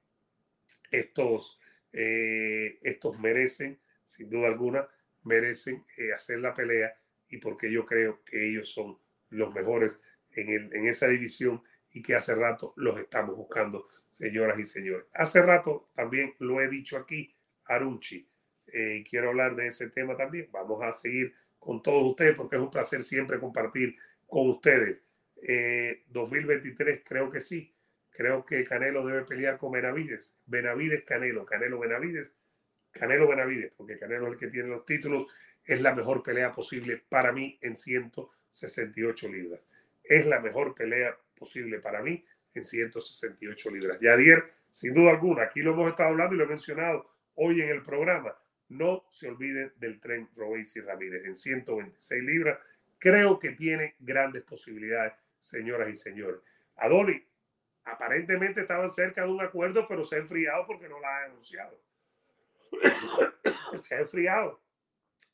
estos, 0.89 1.59
eh, 1.93 2.79
estos 2.81 3.19
merecen, 3.19 3.79
sin 4.05 4.29
duda 4.29 4.47
alguna, 4.47 4.87
merecen 5.23 5.85
eh, 5.97 6.13
hacer 6.13 6.39
la 6.39 6.53
pelea 6.53 6.95
y 7.29 7.37
porque 7.37 7.71
yo 7.71 7.85
creo 7.85 8.23
que 8.23 8.49
ellos 8.49 8.69
son 8.69 8.97
los 9.29 9.53
mejores 9.53 10.01
en, 10.31 10.49
el, 10.49 10.75
en 10.75 10.87
esa 10.87 11.07
división 11.07 11.63
y 11.93 12.01
que 12.01 12.15
hace 12.15 12.35
rato 12.35 12.73
los 12.77 12.99
estamos 12.99 13.35
buscando, 13.35 13.87
señoras 14.09 14.59
y 14.59 14.65
señores. 14.65 15.05
Hace 15.13 15.41
rato 15.41 15.89
también 15.93 16.33
lo 16.39 16.61
he 16.61 16.67
dicho 16.67 16.97
aquí, 16.97 17.35
Arunchi, 17.65 18.27
eh, 18.67 18.97
y 18.97 19.03
quiero 19.03 19.29
hablar 19.29 19.55
de 19.55 19.67
ese 19.67 19.89
tema 19.89 20.15
también. 20.15 20.49
Vamos 20.51 20.81
a 20.83 20.93
seguir 20.93 21.33
con 21.59 21.81
todos 21.81 22.09
ustedes 22.09 22.35
porque 22.35 22.55
es 22.55 22.61
un 22.61 22.71
placer 22.71 23.03
siempre 23.03 23.39
compartir 23.39 23.95
con 24.27 24.49
ustedes. 24.49 25.01
2023 26.07 26.95
eh, 26.97 27.03
creo 27.05 27.29
que 27.31 27.41
sí. 27.41 27.73
Creo 28.11 28.45
que 28.45 28.63
Canelo 28.63 29.05
debe 29.05 29.23
pelear 29.23 29.57
con 29.57 29.71
Benavides. 29.71 30.37
Benavides, 30.45 31.03
Canelo, 31.03 31.45
Canelo, 31.45 31.79
Benavides. 31.79 32.37
Canelo, 32.91 33.27
Benavides, 33.27 33.71
porque 33.75 33.97
Canelo 33.97 34.27
es 34.27 34.33
el 34.33 34.39
que 34.39 34.47
tiene 34.47 34.69
los 34.69 34.85
títulos. 34.85 35.27
Es 35.63 35.81
la 35.81 35.93
mejor 35.93 36.23
pelea 36.23 36.51
posible 36.51 37.03
para 37.09 37.31
mí 37.31 37.57
en 37.61 37.77
168 37.77 39.29
libras. 39.29 39.61
Es 40.03 40.25
la 40.25 40.39
mejor 40.39 40.75
pelea 40.75 41.17
posible 41.37 41.79
para 41.79 42.01
mí 42.01 42.25
en 42.53 42.65
168 42.65 43.71
libras. 43.71 43.99
Yadier, 43.99 44.51
sin 44.69 44.93
duda 44.93 45.11
alguna, 45.11 45.43
aquí 45.43 45.61
lo 45.61 45.71
hemos 45.71 45.89
estado 45.89 46.09
hablando 46.09 46.35
y 46.35 46.37
lo 46.37 46.45
he 46.45 46.47
mencionado 46.47 47.09
hoy 47.35 47.61
en 47.61 47.69
el 47.69 47.81
programa. 47.81 48.35
No 48.69 49.05
se 49.11 49.27
olviden 49.27 49.73
del 49.77 49.99
tren 49.99 50.29
Robéis 50.35 50.75
y 50.75 50.81
Ramírez 50.81 51.25
en 51.25 51.35
126 51.35 52.23
libras. 52.23 52.59
Creo 52.97 53.39
que 53.39 53.51
tiene 53.51 53.95
grandes 53.99 54.43
posibilidades, 54.43 55.13
señoras 55.39 55.89
y 55.89 55.95
señores. 55.95 56.39
Adoli, 56.77 57.25
aparentemente 57.83 58.61
estaban 58.61 58.89
cerca 58.91 59.23
de 59.23 59.31
un 59.31 59.41
acuerdo, 59.41 59.87
pero 59.87 60.05
se 60.05 60.15
ha 60.15 60.19
enfriado 60.19 60.65
porque 60.67 60.87
no 60.87 60.99
la 60.99 61.17
han 61.17 61.31
anunciado. 61.31 61.77
Se 63.81 63.95
ha 63.95 63.99
enfriado. 63.99 64.61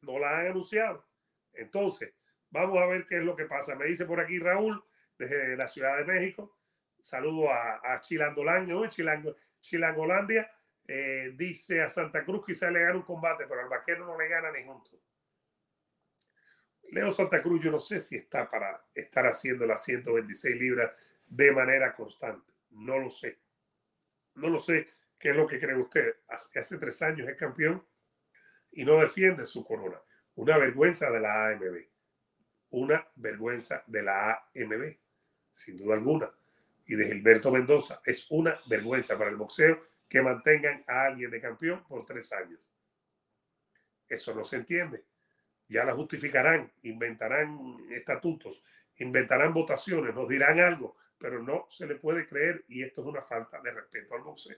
No 0.01 0.19
la 0.19 0.39
han 0.39 0.47
anunciado. 0.47 1.05
Entonces, 1.53 2.13
vamos 2.49 2.77
a 2.77 2.85
ver 2.85 3.05
qué 3.05 3.17
es 3.17 3.23
lo 3.23 3.35
que 3.35 3.45
pasa. 3.45 3.75
Me 3.75 3.85
dice 3.85 4.05
por 4.05 4.19
aquí 4.19 4.39
Raúl, 4.39 4.83
desde 5.17 5.57
la 5.57 5.67
Ciudad 5.67 5.97
de 5.97 6.05
México. 6.05 6.57
Saludo 7.01 7.51
a, 7.51 7.79
a 7.83 7.99
Chilangolandia, 8.01 8.75
¿no? 8.75 8.87
Chilangolandia. 9.61 10.51
Eh, 10.89 11.33
dice 11.35 11.81
a 11.81 11.89
Santa 11.89 12.23
Cruz 12.23 12.45
quizá 12.45 12.71
le 12.71 12.81
gana 12.81 12.95
un 12.95 13.01
combate, 13.01 13.45
pero 13.45 13.61
al 13.61 13.67
vaquero 13.67 14.05
no 14.05 14.17
le 14.17 14.27
gana 14.29 14.51
ni 14.51 14.63
junto. 14.63 14.91
Leo 16.91 17.11
Santa 17.11 17.41
Cruz, 17.41 17.61
yo 17.61 17.71
no 17.71 17.81
sé 17.81 17.99
si 17.99 18.15
está 18.15 18.47
para 18.47 18.85
estar 18.93 19.25
haciendo 19.27 19.65
las 19.65 19.83
126 19.83 20.55
libras 20.55 20.91
de 21.25 21.51
manera 21.51 21.93
constante. 21.93 22.53
No 22.69 22.97
lo 22.97 23.09
sé. 23.09 23.39
No 24.35 24.49
lo 24.49 24.59
sé 24.59 24.87
qué 25.19 25.29
es 25.29 25.35
lo 25.35 25.47
que 25.47 25.59
cree 25.59 25.75
usted. 25.75 26.15
Hace, 26.27 26.59
hace 26.59 26.77
tres 26.77 27.01
años 27.01 27.27
es 27.27 27.37
campeón 27.37 27.85
y 28.71 28.85
no 28.85 28.99
defiende 28.99 29.45
su 29.45 29.65
corona. 29.65 30.01
Una 30.35 30.57
vergüenza 30.57 31.09
de 31.11 31.19
la 31.19 31.49
AMB. 31.49 31.85
Una 32.69 33.07
vergüenza 33.15 33.83
de 33.87 34.03
la 34.03 34.49
AMB 34.55 34.97
sin 35.57 35.75
duda 35.75 35.95
alguna, 35.95 36.31
y 36.85 36.95
de 36.95 37.07
Gilberto 37.07 37.51
Mendoza. 37.51 37.99
Es 38.05 38.27
una 38.29 38.57
vergüenza 38.69 39.17
para 39.17 39.31
el 39.31 39.35
boxeo 39.35 39.83
que 40.07 40.21
mantengan 40.21 40.83
a 40.87 41.05
alguien 41.05 41.31
de 41.31 41.41
campeón 41.41 41.83
por 41.87 42.05
tres 42.05 42.31
años. 42.31 42.69
Eso 44.07 44.33
no 44.35 44.43
se 44.43 44.57
entiende. 44.57 45.03
Ya 45.67 45.83
la 45.83 45.93
justificarán, 45.93 46.71
inventarán 46.83 47.77
estatutos, 47.91 48.63
inventarán 48.97 49.53
votaciones, 49.53 50.13
nos 50.13 50.29
dirán 50.29 50.59
algo, 50.59 50.95
pero 51.17 51.41
no 51.41 51.65
se 51.69 51.87
le 51.87 51.95
puede 51.95 52.27
creer 52.27 52.63
y 52.69 52.83
esto 52.83 53.01
es 53.01 53.07
una 53.07 53.21
falta 53.21 53.59
de 53.59 53.71
respeto 53.71 54.15
al 54.15 54.21
boxeo. 54.21 54.57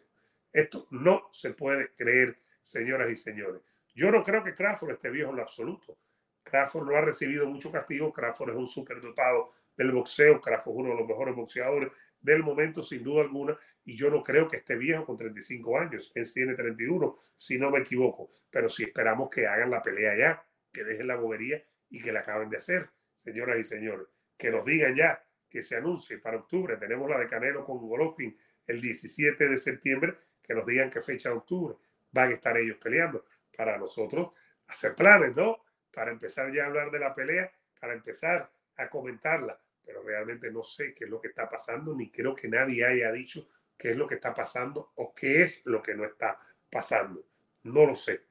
Esto 0.52 0.88
no 0.91 1.30
se 1.32 1.54
puede 1.54 1.93
creer, 1.95 2.38
señoras 2.62 3.10
y 3.10 3.16
señores. 3.16 3.62
Yo 3.93 4.12
no 4.12 4.24
creo 4.24 4.43
que 4.43 4.56
Crawford 4.56 4.91
esté 4.91 5.10
viejo 5.10 5.32
en 5.32 5.39
absoluto. 5.39 5.97
Crawford 6.43 6.88
no 6.88 6.95
ha 6.95 7.02
recibido 7.02 7.47
mucho 7.47 7.72
castigo. 7.72 8.12
Crawford 8.12 8.52
es 8.52 8.56
un 8.56 8.68
superdotado 8.68 9.52
del 9.76 9.91
boxeo. 9.91 10.41
Crawford 10.41 10.74
es 10.74 10.80
uno 10.80 10.89
de 10.89 10.95
los 10.95 11.08
mejores 11.08 11.36
boxeadores 11.36 11.91
del 12.22 12.43
momento, 12.43 12.82
sin 12.82 13.04
duda 13.04 13.24
alguna. 13.24 13.58
Y 13.86 13.95
yo 13.95 14.10
no 14.10 14.24
creo 14.24 14.47
que 14.47 14.58
esté 14.58 14.76
viejo 14.76 15.06
con 15.06 15.18
35 15.18 15.80
años. 15.80 16.12
Él 16.16 16.26
tiene 16.34 16.56
31, 16.56 17.18
si 17.36 17.58
no 17.58 17.72
me 17.72 17.80
equivoco. 17.80 18.30
Pero 18.50 18.70
si 18.70 18.84
esperamos 18.84 19.30
que 19.30 19.47
hagan 19.47 19.70
la 19.70 19.82
pelea 19.82 20.16
ya, 20.16 20.43
que 20.72 20.84
dejen 20.84 21.08
la 21.08 21.16
bobería 21.16 21.64
y 21.89 22.02
que 22.02 22.12
la 22.12 22.22
acaben 22.22 22.50
de 22.50 22.58
hacer, 22.58 22.89
señoras 23.16 23.58
y 23.60 23.64
señores. 23.64 24.08
Que 24.38 24.52
nos 24.52 24.66
digan 24.66 24.95
ya, 24.95 25.24
que 25.50 25.64
se 25.64 25.76
anuncie 25.76 26.20
para 26.20 26.38
octubre. 26.38 26.78
Tenemos 26.78 27.10
la 27.10 27.18
de 27.18 27.28
Canelo 27.28 27.66
con 27.66 27.80
Golovkin 27.80 28.38
el 28.68 28.82
17 28.82 29.50
de 29.50 29.58
septiembre. 29.58 30.16
Que 30.50 30.56
nos 30.56 30.66
digan 30.66 30.89
qué 30.89 31.00
fecha 31.00 31.30
de 31.30 31.36
octubre 31.36 31.76
van 32.12 32.32
a 32.32 32.34
estar 32.34 32.58
ellos 32.58 32.78
peleando. 32.84 33.24
Para 33.56 33.78
nosotros 33.78 34.32
hacer 34.68 34.95
planes, 34.95 35.36
¿no? 35.36 35.64
para 36.00 36.12
empezar 36.12 36.50
ya 36.54 36.64
a 36.64 36.68
hablar 36.68 36.91
de 36.91 37.00
la 37.00 37.14
pelea, 37.14 37.52
para 37.80 37.93
empezar 37.93 38.50
a 38.78 38.89
comentarla, 38.89 39.60
pero 39.86 40.02
realmente 40.02 40.52
no 40.52 40.64
sé 40.64 40.93
qué 40.93 41.06
es 41.06 41.10
lo 41.10 41.20
que 41.20 41.30
está 41.30 41.50
pasando, 41.50 41.95
ni 41.95 42.10
creo 42.10 42.36
que 42.36 42.47
nadie 42.47 42.86
haya 42.86 43.12
dicho 43.12 43.50
qué 43.78 43.91
es 43.91 43.97
lo 43.97 44.08
que 44.08 44.16
está 44.16 44.34
pasando 44.34 44.91
o 44.95 45.14
qué 45.14 45.43
es 45.43 45.66
lo 45.66 45.82
que 45.82 45.95
no 45.95 46.06
está 46.06 46.39
pasando. 46.72 47.26
No 47.64 47.86
lo 47.86 47.95
sé, 47.95 48.22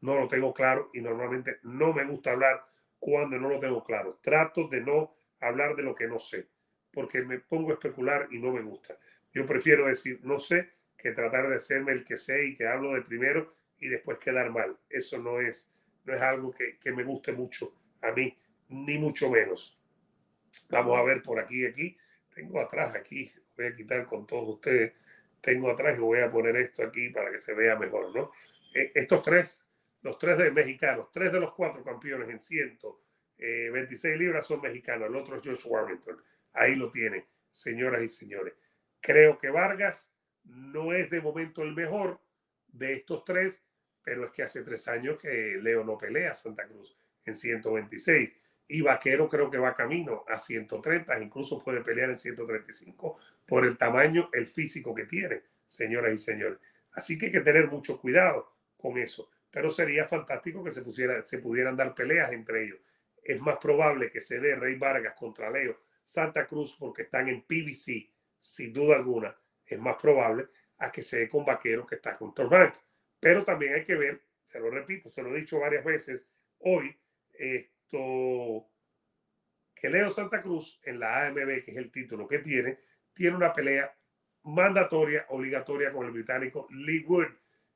no 0.00 0.18
lo 0.18 0.28
tengo 0.28 0.54
claro 0.54 0.90
y 0.94 1.00
normalmente 1.00 1.58
no 1.64 1.92
me 1.92 2.04
gusta 2.04 2.30
hablar 2.30 2.64
cuando 2.98 3.38
no 3.38 3.48
lo 3.48 3.60
tengo 3.60 3.84
claro. 3.84 4.18
Trato 4.22 4.68
de 4.68 4.80
no 4.80 5.14
hablar 5.40 5.76
de 5.76 5.82
lo 5.82 5.94
que 5.94 6.06
no 6.06 6.18
sé, 6.18 6.48
porque 6.92 7.22
me 7.22 7.40
pongo 7.40 7.70
a 7.70 7.74
especular 7.74 8.28
y 8.30 8.38
no 8.38 8.52
me 8.52 8.62
gusta. 8.62 8.96
Yo 9.32 9.46
prefiero 9.46 9.86
decir 9.86 10.20
no 10.22 10.38
sé 10.40 10.70
que 10.98 11.12
tratar 11.12 11.48
de 11.48 11.60
serme 11.60 11.92
el 11.92 12.04
que 12.04 12.16
sé 12.16 12.46
y 12.46 12.54
que 12.54 12.66
hablo 12.66 12.92
de 12.92 13.02
primero 13.02 13.48
y 13.78 13.88
después 13.88 14.18
quedar 14.18 14.50
mal. 14.50 14.76
Eso 14.90 15.18
no 15.18 15.40
es 15.40 15.70
no 16.08 16.14
es 16.14 16.22
algo 16.22 16.54
que, 16.54 16.92
me 16.92 17.04
guste 17.04 17.32
mucho 17.32 17.74
a 18.00 18.12
mí, 18.12 18.36
ni 18.70 18.98
mucho 18.98 19.30
menos. 19.30 19.78
Vamos 20.70 20.98
a 20.98 21.02
ver 21.02 21.22
por 21.22 21.38
aquí 21.38 21.66
aquí. 21.66 21.96
Tengo 22.34 22.60
atrás 22.60 22.94
aquí, 22.94 23.30
voy 23.56 23.66
a 23.66 23.76
quitar 23.76 24.06
con 24.06 24.26
todos 24.26 24.48
ustedes. 24.56 24.94
Tengo 25.40 25.70
atrás 25.70 25.98
y 25.98 26.00
voy 26.00 26.20
a 26.20 26.30
poner 26.30 26.56
esto 26.56 26.82
aquí 26.82 27.10
para 27.10 27.30
que 27.30 27.38
se 27.38 27.52
vea 27.52 27.76
mejor, 27.76 28.14
¿no? 28.16 28.32
Eh, 28.74 28.90
estos 28.94 29.22
tres, 29.22 29.66
los 30.00 30.16
tres 30.18 30.38
de 30.38 30.50
mexicanos, 30.50 31.08
tres 31.12 31.30
de 31.30 31.40
los 31.40 31.52
cuatro 31.52 31.84
campeones 31.84 32.30
en 32.30 32.38
126 32.38 34.04
eh, 34.04 34.16
libras 34.16 34.46
son 34.46 34.62
mexicanos. 34.62 35.08
El 35.08 35.16
otro 35.16 35.36
es 35.36 35.42
George 35.42 35.68
Warrington. 35.68 36.16
Ahí 36.54 36.74
lo 36.74 36.90
tienen, 36.90 37.24
señoras 37.50 38.02
y 38.02 38.08
señores. 38.08 38.54
Creo 39.00 39.36
que 39.36 39.50
Vargas 39.50 40.10
no 40.48 40.92
es 40.92 41.10
de 41.10 41.20
momento 41.20 41.62
el 41.62 41.74
mejor 41.74 42.20
de 42.68 42.94
estos 42.94 43.24
tres, 43.24 43.62
pero 44.02 44.26
es 44.26 44.32
que 44.32 44.42
hace 44.42 44.62
tres 44.62 44.88
años 44.88 45.18
que 45.18 45.58
Leo 45.62 45.84
no 45.84 45.98
pelea 45.98 46.34
Santa 46.34 46.66
Cruz 46.66 46.96
en 47.24 47.36
126 47.36 48.30
y 48.68 48.82
Vaquero 48.82 49.28
creo 49.28 49.50
que 49.50 49.58
va 49.58 49.74
camino 49.74 50.24
a 50.28 50.38
130, 50.38 51.20
incluso 51.20 51.62
puede 51.62 51.82
pelear 51.82 52.10
en 52.10 52.18
135 52.18 53.18
por 53.46 53.64
el 53.64 53.78
tamaño, 53.78 54.28
el 54.32 54.46
físico 54.46 54.94
que 54.94 55.04
tiene, 55.04 55.42
señoras 55.66 56.12
y 56.12 56.18
señores. 56.18 56.58
Así 56.92 57.16
que 57.16 57.26
hay 57.26 57.32
que 57.32 57.40
tener 57.40 57.68
mucho 57.68 58.00
cuidado 58.00 58.52
con 58.76 58.98
eso, 58.98 59.30
pero 59.50 59.70
sería 59.70 60.06
fantástico 60.06 60.62
que 60.62 60.72
se, 60.72 60.82
pusiera, 60.82 61.24
se 61.24 61.38
pudieran 61.38 61.76
dar 61.76 61.94
peleas 61.94 62.32
entre 62.32 62.64
ellos. 62.64 62.78
Es 63.22 63.40
más 63.40 63.58
probable 63.58 64.10
que 64.10 64.20
se 64.20 64.38
dé 64.38 64.54
Rey 64.54 64.76
Vargas 64.76 65.14
contra 65.14 65.50
Leo 65.50 65.78
Santa 66.02 66.46
Cruz 66.46 66.74
porque 66.78 67.02
están 67.02 67.28
en 67.28 67.42
PBC, 67.42 68.10
sin 68.38 68.72
duda 68.72 68.96
alguna, 68.96 69.36
es 69.68 69.78
más 69.78 70.00
probable 70.00 70.48
a 70.78 70.90
que 70.92 71.02
se 71.02 71.18
dé 71.18 71.28
con 71.28 71.44
Vaquero 71.44 71.86
que 71.86 71.96
está 71.96 72.16
con 72.16 72.34
Torbank. 72.34 72.74
Pero 73.20 73.44
también 73.44 73.74
hay 73.74 73.84
que 73.84 73.96
ver, 73.96 74.22
se 74.42 74.60
lo 74.60 74.70
repito, 74.70 75.08
se 75.08 75.22
lo 75.22 75.34
he 75.34 75.40
dicho 75.40 75.58
varias 75.58 75.84
veces 75.84 76.26
hoy, 76.58 76.96
esto, 77.32 78.68
que 79.74 79.88
Leo 79.88 80.10
Santa 80.10 80.42
Cruz 80.42 80.80
en 80.84 80.98
la 81.00 81.26
AMB, 81.26 81.64
que 81.64 81.70
es 81.70 81.76
el 81.76 81.90
título 81.90 82.26
que 82.26 82.38
tiene, 82.38 82.78
tiene 83.12 83.36
una 83.36 83.52
pelea 83.52 83.94
mandatoria, 84.44 85.26
obligatoria 85.28 85.92
con 85.92 86.06
el 86.06 86.12
británico 86.12 86.66
Lee 86.70 87.04
Wood 87.06 87.28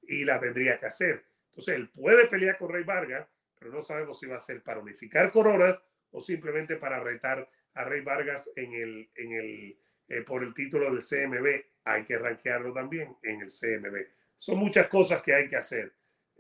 y 0.03 0.25
la 0.25 0.41
tendría 0.41 0.79
que 0.79 0.87
hacer. 0.87 1.25
Entonces, 1.51 1.75
él 1.75 1.91
puede 1.91 2.27
pelear 2.29 2.59
con 2.59 2.71
Rey 2.71 2.83
Vargas, 2.83 3.29
pero 3.59 3.71
no 3.71 3.83
sabemos 3.83 4.19
si 4.19 4.27
va 4.27 4.37
a 4.37 4.41
ser 4.41 4.63
para 4.63 4.81
unificar 4.81 5.31
coronas 5.31 5.81
o 6.11 6.21
simplemente 6.21 6.77
para 6.77 7.01
retar 7.01 7.49
a 7.75 7.85
Rey 7.85 8.01
Vargas 8.01 8.51
en 8.57 8.73
el, 8.73 9.11
en 9.15 9.33
el, 9.33 9.79
eh, 10.09 10.23
por 10.23 10.43
el 10.43 10.55
título 10.55 10.91
del 10.91 11.03
CMB. 11.03 11.72
Hay 11.85 12.05
que 12.05 12.19
rankearlo 12.19 12.73
también 12.73 13.17
en 13.23 13.41
el 13.41 13.49
CMB. 13.49 14.07
Son 14.37 14.59
muchas 14.59 14.89
cosas 14.89 15.23
que 15.23 15.35
hay 15.35 15.49
que 15.49 15.57
hacer. 15.57 15.93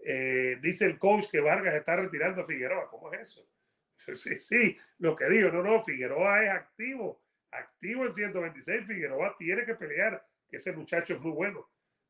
Eh, 0.04 0.58
dice 0.60 0.84
el 0.86 0.98
coach 0.98 1.30
que 1.30 1.40
Vargas 1.40 1.74
está 1.74 1.96
retirando 1.96 2.42
a 2.42 2.46
Figueroa. 2.46 2.88
¿Cómo 2.90 3.12
es 3.12 3.20
eso? 3.20 3.48
Sí, 4.16 4.36
sí, 4.36 4.76
lo 4.98 5.14
que 5.14 5.28
digo, 5.28 5.50
no, 5.50 5.62
no, 5.62 5.84
Figueroa 5.84 6.42
es 6.42 6.50
activo, 6.50 7.22
activo 7.52 8.04
en 8.04 8.12
126. 8.12 8.84
Figueroa 8.84 9.36
tiene 9.38 9.64
que 9.64 9.76
pelear, 9.76 10.26
ese 10.50 10.72
muchacho 10.72 11.14
es 11.14 11.20
muy 11.20 11.30
bueno. 11.30 11.68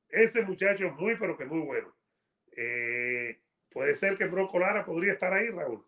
Ese 0.08 0.42
muchacho 0.42 0.86
es 0.86 0.92
muy, 0.94 1.16
pero 1.16 1.36
que 1.36 1.44
muy 1.44 1.60
bueno. 1.60 1.94
Eh, 2.56 3.40
puede 3.70 3.94
ser 3.94 4.16
que 4.16 4.24
el 4.24 4.30
Bronco 4.30 4.58
Lara 4.58 4.84
podría 4.84 5.14
estar 5.14 5.32
ahí, 5.32 5.48
Raúl. 5.48 5.86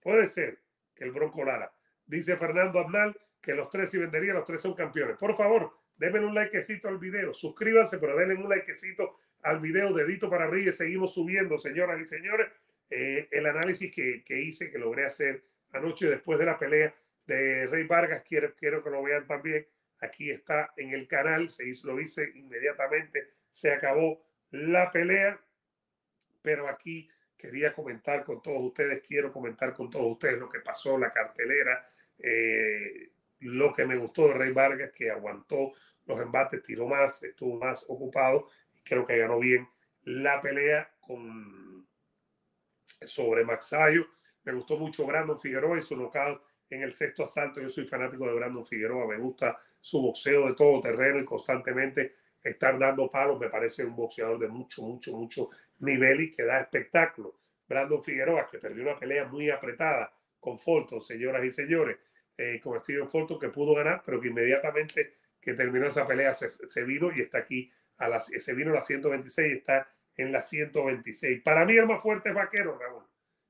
Puede 0.00 0.28
ser 0.28 0.60
que 0.94 1.04
el 1.04 1.12
Bronco 1.12 1.44
Lara. 1.44 1.72
Dice 2.04 2.36
Fernando 2.36 2.78
Abnal 2.80 3.18
que 3.40 3.54
los 3.54 3.70
tres 3.70 3.94
y 3.94 3.98
vendería, 3.98 4.34
los 4.34 4.44
tres 4.44 4.60
son 4.60 4.74
campeones. 4.74 5.16
Por 5.16 5.36
favor, 5.36 5.72
denme 5.96 6.20
un 6.20 6.34
likecito 6.34 6.88
al 6.88 6.98
video, 6.98 7.32
suscríbanse, 7.32 7.98
pero 7.98 8.16
denle 8.16 8.34
un 8.34 8.48
likecito 8.48 9.18
al 9.42 9.60
video, 9.60 9.92
dedito 9.92 10.28
para 10.28 10.44
arriba 10.44 10.70
y 10.70 10.72
seguimos 10.72 11.14
subiendo, 11.14 11.58
señoras 11.58 12.00
y 12.00 12.06
señores, 12.06 12.48
eh, 12.90 13.28
el 13.30 13.46
análisis 13.46 13.92
que, 13.94 14.22
que, 14.24 14.40
hice, 14.40 14.70
que 14.70 14.78
logré 14.78 15.06
hacer 15.06 15.42
anoche 15.72 16.08
después 16.08 16.38
de 16.38 16.46
la 16.46 16.58
pelea 16.58 16.94
de 17.26 17.66
Rey 17.66 17.84
Vargas. 17.84 18.22
Quiero, 18.26 18.54
quiero 18.54 18.82
que 18.82 18.90
lo 18.90 19.02
vean 19.02 19.26
también. 19.26 19.66
Aquí 20.00 20.30
está 20.30 20.72
en 20.76 20.92
el 20.92 21.08
canal, 21.08 21.50
se 21.50 21.66
hizo, 21.68 21.88
lo 21.88 22.00
hice 22.00 22.30
inmediatamente, 22.34 23.30
se 23.50 23.72
acabó 23.72 24.22
la 24.50 24.90
pelea, 24.90 25.40
pero 26.42 26.68
aquí 26.68 27.08
quería 27.36 27.72
comentar 27.72 28.24
con 28.24 28.42
todos 28.42 28.60
ustedes, 28.60 29.02
quiero 29.06 29.32
comentar 29.32 29.72
con 29.72 29.90
todos 29.90 30.12
ustedes 30.12 30.38
lo 30.38 30.48
que 30.48 30.60
pasó, 30.60 30.98
la 30.98 31.10
cartelera, 31.10 31.84
eh, 32.18 33.10
lo 33.40 33.72
que 33.72 33.86
me 33.86 33.96
gustó 33.96 34.28
de 34.28 34.34
Rey 34.34 34.52
Vargas, 34.52 34.92
que 34.92 35.10
aguantó 35.10 35.72
los 36.06 36.20
embates, 36.20 36.62
tiró 36.62 36.86
más, 36.86 37.22
estuvo 37.22 37.58
más 37.58 37.84
ocupado 37.88 38.48
y 38.74 38.80
creo 38.82 39.06
que 39.06 39.18
ganó 39.18 39.38
bien 39.38 39.68
la 40.02 40.40
pelea 40.40 40.90
con 41.00 41.86
sobre 43.02 43.44
Maxayo. 43.44 44.06
Me 44.44 44.52
gustó 44.52 44.76
mucho 44.76 45.06
Brandon 45.06 45.38
Figueroa 45.38 45.78
y 45.78 45.82
su 45.82 45.96
local 45.96 46.40
en 46.70 46.82
el 46.82 46.92
sexto 46.92 47.24
asalto. 47.24 47.60
Yo 47.60 47.68
soy 47.68 47.86
fanático 47.86 48.26
de 48.26 48.34
Brandon 48.34 48.64
Figueroa, 48.64 49.06
me 49.06 49.18
gusta 49.18 49.58
su 49.80 50.00
boxeo 50.00 50.46
de 50.46 50.54
todo 50.54 50.80
terreno 50.80 51.18
y 51.18 51.24
constantemente 51.24 52.14
estar 52.42 52.78
dando 52.78 53.10
palos. 53.10 53.38
Me 53.40 53.48
parece 53.48 53.84
un 53.84 53.96
boxeador 53.96 54.38
de 54.38 54.48
mucho, 54.48 54.82
mucho, 54.82 55.16
mucho 55.16 55.48
nivel 55.80 56.20
y 56.20 56.30
que 56.30 56.44
da 56.44 56.60
espectáculo. 56.60 57.40
Brandon 57.68 58.02
Figueroa, 58.02 58.46
que 58.48 58.58
perdió 58.58 58.84
una 58.84 58.98
pelea 58.98 59.26
muy 59.26 59.50
apretada 59.50 60.12
con 60.38 60.58
Fulton, 60.58 61.02
señoras 61.02 61.44
y 61.44 61.52
señores, 61.52 61.96
eh, 62.36 62.60
con 62.62 62.78
Steven 62.78 63.08
Fulton, 63.08 63.38
que 63.38 63.48
pudo 63.48 63.74
ganar, 63.74 64.02
pero 64.04 64.20
que 64.20 64.28
inmediatamente 64.28 65.14
que 65.40 65.54
terminó 65.54 65.86
esa 65.86 66.06
pelea 66.06 66.34
se, 66.34 66.52
se 66.68 66.84
vino 66.84 67.10
y 67.14 67.20
está 67.20 67.38
aquí, 67.38 67.70
a 67.98 68.08
las, 68.08 68.26
se 68.26 68.54
vino 68.54 68.70
a 68.70 68.74
la 68.74 68.80
126 68.80 69.52
y 69.52 69.56
está 69.56 69.88
en 70.16 70.32
la 70.32 70.42
126. 70.42 71.42
Para 71.42 71.64
mí 71.64 71.76
el 71.76 71.86
más 71.86 72.02
fuerte 72.02 72.30
es 72.30 72.34
Vaquero, 72.34 72.78
Raúl. 72.78 73.04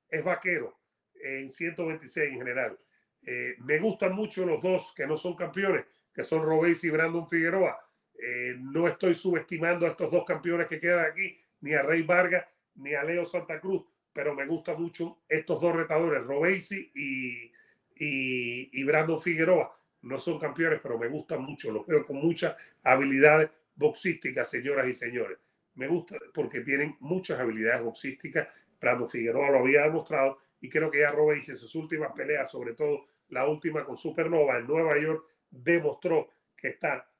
Es 0.09 0.22
Vaquero 0.22 0.78
en 1.14 1.51
126 1.51 2.32
en 2.32 2.39
general. 2.39 2.78
Eh, 3.22 3.57
me 3.61 3.78
gustan 3.78 4.14
mucho 4.14 4.47
los 4.47 4.61
dos 4.62 4.93
que 4.95 5.07
no 5.07 5.16
son 5.16 5.34
campeones, 5.34 5.84
que 6.14 6.24
son 6.24 6.43
Robéis 6.45 6.84
y 6.84 6.91
Brandon 6.91 7.28
Figueroa. 7.28 7.78
Eh, 8.18 8.57
no 8.59 8.89
estoy 8.89 9.14
subestimando 9.14 9.87
a 9.87 9.91
estos 9.91 10.11
dos 10.11 10.24
campeones 10.24 10.68
que 10.68 10.80
quedan 10.80 11.11
aquí, 11.11 11.39
ni 11.61 11.74
a 11.74 11.82
Rey 11.82 12.03
Vargas, 12.03 12.47
ni 12.76 12.95
a 12.95 13.03
Leo 13.03 13.26
Santa 13.26 13.61
Cruz, 13.61 13.84
pero 14.12 14.34
me 14.34 14.47
gustan 14.47 14.80
mucho 14.80 15.22
estos 15.28 15.61
dos 15.61 15.74
retadores, 15.74 16.22
Robesi 16.22 16.91
y, 16.95 17.53
y, 17.97 18.80
y, 18.80 18.84
Brandon 18.84 19.20
Figueroa. 19.20 19.72
No 20.03 20.20
son 20.20 20.38
campeones, 20.38 20.80
pero 20.82 20.99
me 20.99 21.09
gustan 21.09 21.42
mucho, 21.42 21.72
los 21.72 21.86
veo 21.86 22.07
con 22.07 22.16
muchas 22.16 22.55
habilidades 22.82 23.51
boxísticas, 23.74 24.49
señoras 24.49 24.86
y 24.86 24.94
señores. 24.94 25.38
Me 25.74 25.88
gusta 25.88 26.16
porque 26.32 26.61
tienen 26.61 26.97
muchas 27.01 27.38
habilidades 27.40 27.82
boxísticas. 27.82 28.49
Brandon 28.80 29.09
Figueroa 29.09 29.51
lo 29.51 29.59
había 29.59 29.82
demostrado 29.82 30.38
y 30.61 30.68
creo 30.68 30.90
que 30.90 31.01
ya 31.01 31.11
Robesi 31.11 31.53
en 31.53 31.59
sus 31.59 31.74
últimas 31.74 32.12
peleas, 32.12 32.51
sobre 32.51 32.74
todo 32.74 33.07
la 33.28 33.47
última 33.47 33.84
con 33.84 33.97
Supernova 33.97 34.59
en 34.59 34.66
Nueva 34.66 34.99
York, 34.99 35.26
demostró 35.51 36.30
que 36.57 36.68
está 36.68 37.11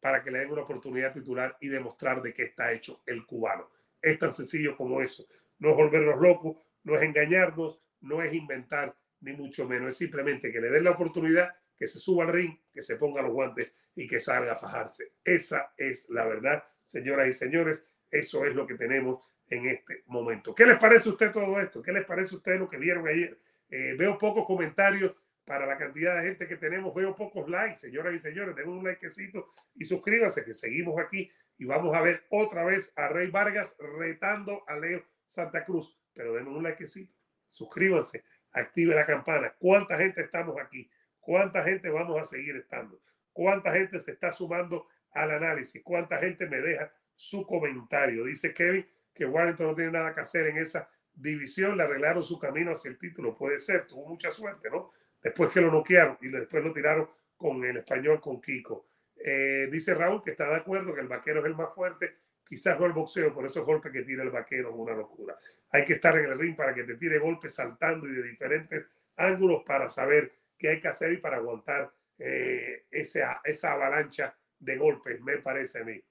para 0.00 0.22
que 0.22 0.30
le 0.30 0.40
den 0.40 0.52
una 0.52 0.62
oportunidad 0.62 1.12
titular 1.12 1.56
y 1.60 1.68
demostrar 1.68 2.22
de 2.22 2.32
qué 2.32 2.44
está 2.44 2.72
hecho 2.72 3.02
el 3.06 3.26
cubano. 3.26 3.68
Es 4.00 4.18
tan 4.18 4.32
sencillo 4.32 4.76
como 4.76 5.00
eso. 5.00 5.26
No 5.58 5.70
es 5.70 5.76
volvernos 5.76 6.20
locos, 6.20 6.56
no 6.84 6.94
es 6.96 7.02
engañarnos, 7.02 7.80
no 8.00 8.22
es 8.22 8.32
inventar, 8.32 8.96
ni 9.20 9.32
mucho 9.32 9.68
menos. 9.68 9.90
Es 9.90 9.96
simplemente 9.96 10.52
que 10.52 10.60
le 10.60 10.70
den 10.70 10.84
la 10.84 10.92
oportunidad, 10.92 11.54
que 11.76 11.86
se 11.86 11.98
suba 11.98 12.24
al 12.24 12.32
ring, 12.32 12.58
que 12.72 12.82
se 12.82 12.96
ponga 12.96 13.22
los 13.22 13.32
guantes 13.32 13.72
y 13.94 14.06
que 14.06 14.20
salga 14.20 14.52
a 14.52 14.56
fajarse. 14.56 15.14
Esa 15.24 15.72
es 15.76 16.08
la 16.10 16.26
verdad, 16.26 16.64
señoras 16.84 17.28
y 17.28 17.34
señores. 17.34 17.86
Eso 18.10 18.44
es 18.44 18.54
lo 18.54 18.66
que 18.66 18.74
tenemos 18.74 19.24
en 19.48 19.66
este 19.66 20.04
momento. 20.06 20.54
¿Qué 20.54 20.66
les 20.66 20.78
parece 20.78 21.08
a 21.08 21.12
usted 21.12 21.32
todo 21.32 21.60
esto? 21.60 21.82
¿Qué 21.82 21.92
les 21.92 22.04
parece 22.04 22.34
a 22.34 22.38
ustedes 22.38 22.60
lo 22.60 22.68
que 22.68 22.78
vieron 22.78 23.06
ayer? 23.06 23.38
Eh, 23.68 23.94
veo 23.96 24.18
pocos 24.18 24.46
comentarios 24.46 25.14
para 25.44 25.66
la 25.66 25.76
cantidad 25.76 26.16
de 26.16 26.28
gente 26.28 26.46
que 26.46 26.56
tenemos. 26.56 26.94
Veo 26.94 27.14
pocos 27.14 27.48
likes, 27.48 27.76
señoras 27.76 28.14
y 28.14 28.18
señores. 28.18 28.54
Den 28.54 28.68
un 28.68 28.84
likecito 28.84 29.50
y 29.74 29.84
suscríbanse 29.84 30.44
que 30.44 30.54
seguimos 30.54 31.00
aquí 31.00 31.30
y 31.58 31.64
vamos 31.64 31.94
a 31.94 32.02
ver 32.02 32.24
otra 32.30 32.64
vez 32.64 32.92
a 32.96 33.08
Rey 33.08 33.30
Vargas 33.30 33.76
retando 33.98 34.64
a 34.66 34.76
Leo 34.76 35.04
Santa 35.26 35.64
Cruz. 35.64 35.96
Pero 36.14 36.34
den 36.34 36.48
un 36.48 36.62
likecito, 36.62 37.14
suscríbanse, 37.46 38.24
active 38.52 38.94
la 38.94 39.06
campana. 39.06 39.54
¿Cuánta 39.58 39.96
gente 39.96 40.22
estamos 40.22 40.56
aquí? 40.60 40.90
¿Cuánta 41.20 41.62
gente 41.62 41.90
vamos 41.90 42.20
a 42.20 42.24
seguir 42.24 42.56
estando? 42.56 43.00
¿Cuánta 43.32 43.72
gente 43.72 44.00
se 44.00 44.12
está 44.12 44.32
sumando 44.32 44.88
al 45.12 45.30
análisis? 45.30 45.82
¿Cuánta 45.84 46.18
gente 46.18 46.46
me 46.46 46.60
deja 46.60 46.92
su 47.14 47.46
comentario? 47.46 48.24
Dice 48.24 48.52
Kevin 48.52 48.86
que 49.14 49.26
Warrington 49.26 49.66
no 49.66 49.74
tiene 49.74 49.92
nada 49.92 50.14
que 50.14 50.20
hacer 50.20 50.46
en 50.46 50.56
esa 50.56 50.88
división, 51.12 51.76
le 51.76 51.82
arreglaron 51.82 52.24
su 52.24 52.38
camino 52.38 52.72
hacia 52.72 52.90
el 52.90 52.98
título. 52.98 53.36
Puede 53.36 53.60
ser, 53.60 53.86
tuvo 53.86 54.06
mucha 54.06 54.30
suerte, 54.30 54.70
¿no? 54.70 54.90
Después 55.22 55.50
que 55.50 55.60
lo 55.60 55.70
noquearon 55.70 56.16
y 56.20 56.28
después 56.28 56.64
lo 56.64 56.72
tiraron 56.72 57.10
con 57.36 57.62
el 57.64 57.76
español, 57.76 58.20
con 58.20 58.40
Kiko. 58.40 58.86
Eh, 59.16 59.68
dice 59.70 59.94
Raúl 59.94 60.22
que 60.22 60.30
está 60.30 60.48
de 60.48 60.56
acuerdo 60.56 60.94
que 60.94 61.00
el 61.02 61.08
vaquero 61.08 61.40
es 61.40 61.46
el 61.46 61.54
más 61.54 61.74
fuerte, 61.74 62.16
quizás 62.50 62.78
no 62.80 62.86
el 62.86 62.92
boxeo, 62.92 63.32
por 63.32 63.46
esos 63.46 63.64
golpes 63.64 63.92
que 63.92 64.02
tira 64.02 64.24
el 64.24 64.30
vaquero 64.30 64.70
es 64.70 64.74
una 64.74 64.92
locura. 64.92 65.38
Hay 65.70 65.84
que 65.84 65.92
estar 65.94 66.18
en 66.18 66.24
el 66.24 66.36
ring 66.36 66.56
para 66.56 66.74
que 66.74 66.82
te 66.82 66.96
tire 66.96 67.20
golpes 67.20 67.54
saltando 67.54 68.08
y 68.08 68.12
de 68.12 68.24
diferentes 68.24 68.86
ángulos 69.16 69.62
para 69.64 69.88
saber 69.88 70.32
qué 70.58 70.70
hay 70.70 70.80
que 70.80 70.88
hacer 70.88 71.12
y 71.12 71.18
para 71.18 71.36
aguantar 71.36 71.92
eh, 72.18 72.86
esa, 72.90 73.40
avalancha 73.72 74.36
de 74.58 74.76
golpes, 74.76 75.20
me 75.20 75.38
parece 75.38 75.78
a 75.78 75.84
mí. 75.84 76.02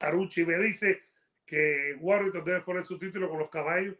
Aruchi 0.00 0.44
me 0.44 0.58
dice 0.58 1.02
que 1.46 1.96
Warrington 2.00 2.44
debe 2.44 2.62
poner 2.62 2.82
su 2.82 2.98
título 2.98 3.30
con 3.30 3.38
los 3.38 3.48
caballos 3.48 3.94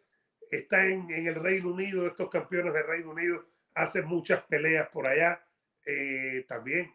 está 0.51 0.87
en, 0.87 1.11
en, 1.11 1.27
el 1.27 1.35
Reino 1.37 1.71
Unido, 1.71 2.07
estos 2.07 2.29
campeones 2.29 2.73
del 2.73 2.87
Reino 2.87 3.11
Unido 3.11 3.47
hacen 3.75 4.07
muchas 4.07 4.43
peleas 4.45 4.89
por 4.89 5.07
allá. 5.07 5.41
Eh, 5.85 6.45
también, 6.49 6.93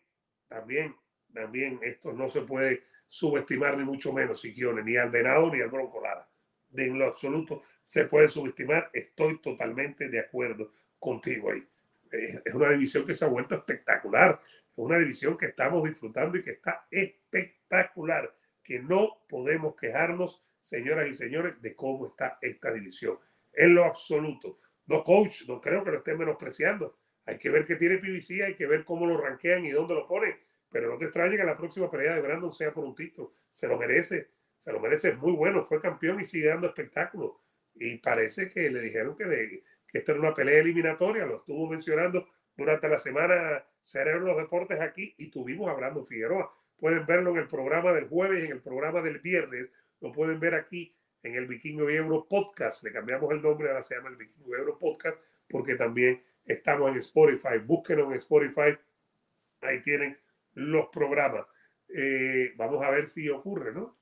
también, 0.48 0.96
también, 1.34 1.80
esto 1.82 2.14
no 2.14 2.30
se 2.30 2.42
puede 2.42 2.84
subestimar 3.06 3.78
ni 3.78 3.84
mucho 3.84 4.14
menos, 4.14 4.42
Siquiones, 4.42 4.86
ni 4.86 4.98
al 4.98 5.10
Venado 5.10 5.52
ni 5.54 5.62
al 5.62 5.70
Bronco 5.70 6.02
Lara. 6.02 6.28
De 6.70 6.86
en 6.86 6.98
lo 6.98 7.06
absoluto 7.06 7.64
se 7.84 8.06
puede 8.06 8.30
subestimar. 8.30 8.90
Estoy 8.94 9.42
totalmente 9.42 10.08
de 10.08 10.20
acuerdo 10.20 10.72
contigo 11.00 11.52
ahí. 11.52 11.68
Eh, 12.12 12.42
es 12.46 12.54
una 12.54 12.70
división 12.70 13.06
que 13.06 13.14
se 13.14 13.26
ha 13.26 13.28
vuelto 13.28 13.56
espectacular. 13.56 14.40
Es 14.42 14.78
una 14.78 14.98
división 14.98 15.38
que 15.38 15.48
estamos 15.48 15.84
disfrutando 15.84 16.38
y 16.38 16.44
que 16.44 16.52
está 16.52 16.88
espectacular. 16.90 18.32
Que 18.64 18.80
no 18.80 19.26
podemos 19.28 19.76
quejarnos, 19.76 20.42
señoras 20.62 21.10
y 21.10 21.14
señores, 21.14 21.62
de 21.62 21.76
cómo 21.76 22.08
está 22.08 22.38
esta 22.42 22.72
división 22.72 23.20
en 23.54 23.74
lo 23.74 23.86
absoluto. 23.86 24.60
No, 24.86 25.04
coach, 25.04 25.44
no 25.48 25.60
creo 25.60 25.84
que 25.84 25.92
lo 25.92 25.98
estén 25.98 26.18
menospreciando. 26.18 26.98
Hay 27.26 27.38
que 27.38 27.50
ver 27.50 27.66
qué 27.66 27.76
tiene 27.76 27.98
PBC, 27.98 28.44
hay 28.44 28.56
que 28.56 28.68
ver 28.68 28.84
cómo 28.84 29.06
lo 29.06 29.18
ranquean 29.18 29.66
y 29.66 29.72
dónde 29.72 29.94
lo 29.94 30.08
ponen. 30.08 30.36
Pero 30.72 30.90
no 30.90 30.98
te 30.98 31.06
extrañe 31.06 31.36
que 31.36 31.44
la 31.44 31.58
próxima 31.58 31.92
pelea 31.92 32.16
de 32.16 32.22
Brandon 32.22 32.54
sea 32.54 32.74
por 32.74 32.86
un 32.86 32.96
título. 32.96 33.34
Se 33.50 33.68
lo 33.68 33.78
merece, 33.78 34.30
se 34.58 34.72
lo 34.72 34.80
merece. 34.80 35.10
Es 35.10 35.18
muy 35.18 35.34
bueno, 35.34 35.64
fue 35.64 35.82
campeón 35.82 36.22
y 36.22 36.26
sigue 36.26 36.48
dando 36.48 36.68
espectáculo. 36.68 37.42
Y 37.76 37.98
parece 37.98 38.50
que 38.50 38.70
le 38.70 38.80
dijeron 38.80 39.16
que, 39.16 39.26
de, 39.26 39.64
que 39.88 39.98
esta 39.98 40.14
era 40.14 40.22
una 40.22 40.34
pelea 40.34 40.60
eliminatoria. 40.60 41.26
Lo 41.26 41.38
estuvo 41.38 41.68
mencionando 41.68 42.28
durante 42.56 42.88
la 42.88 43.00
semana 43.00 43.66
Cerebro 43.82 44.26
los 44.26 44.38
Deportes 44.38 44.80
aquí 44.80 45.14
y 45.18 45.30
tuvimos 45.30 45.68
a 45.70 45.74
Brandon 45.74 46.06
Figueroa. 46.06 46.54
Pueden 46.78 47.06
verlo 47.06 47.32
en 47.32 47.38
el 47.38 47.48
programa 47.48 47.92
del 47.92 48.08
jueves 48.08 48.44
y 48.44 48.46
en 48.46 48.54
el 48.54 48.62
programa 48.62 49.02
del 49.02 49.20
viernes. 49.20 49.70
Lo 50.00 50.12
pueden 50.12 50.40
ver 50.40 50.56
aquí 50.56 50.96
en 51.24 51.36
el 51.36 51.48
Vikingo 51.48 51.90
y 51.90 51.96
Euro 51.96 52.28
Podcast. 52.28 52.84
Le 52.84 52.92
cambiamos 52.92 53.32
el 53.32 53.42
nombre, 53.42 53.68
ahora 53.68 53.84
se 53.84 53.96
llama 53.96 54.10
el 54.10 54.16
Vikingo 54.16 54.56
y 54.56 54.60
Euro 54.60 54.80
Podcast, 54.80 55.20
porque 55.50 55.76
también 55.76 56.22
estamos 56.46 56.90
en 56.90 56.98
Spotify. 56.98 57.58
Búsquenlo 57.64 58.06
en 58.06 58.14
Spotify. 58.14 58.78
Ahí 59.62 59.82
tienen 59.82 60.18
los 60.54 60.88
programas. 60.88 61.46
Eh, 61.94 62.54
vamos 62.56 62.84
a 62.86 62.90
ver 62.90 63.08
si 63.08 63.30
ocurre, 63.30 63.74
¿no? 63.74 63.98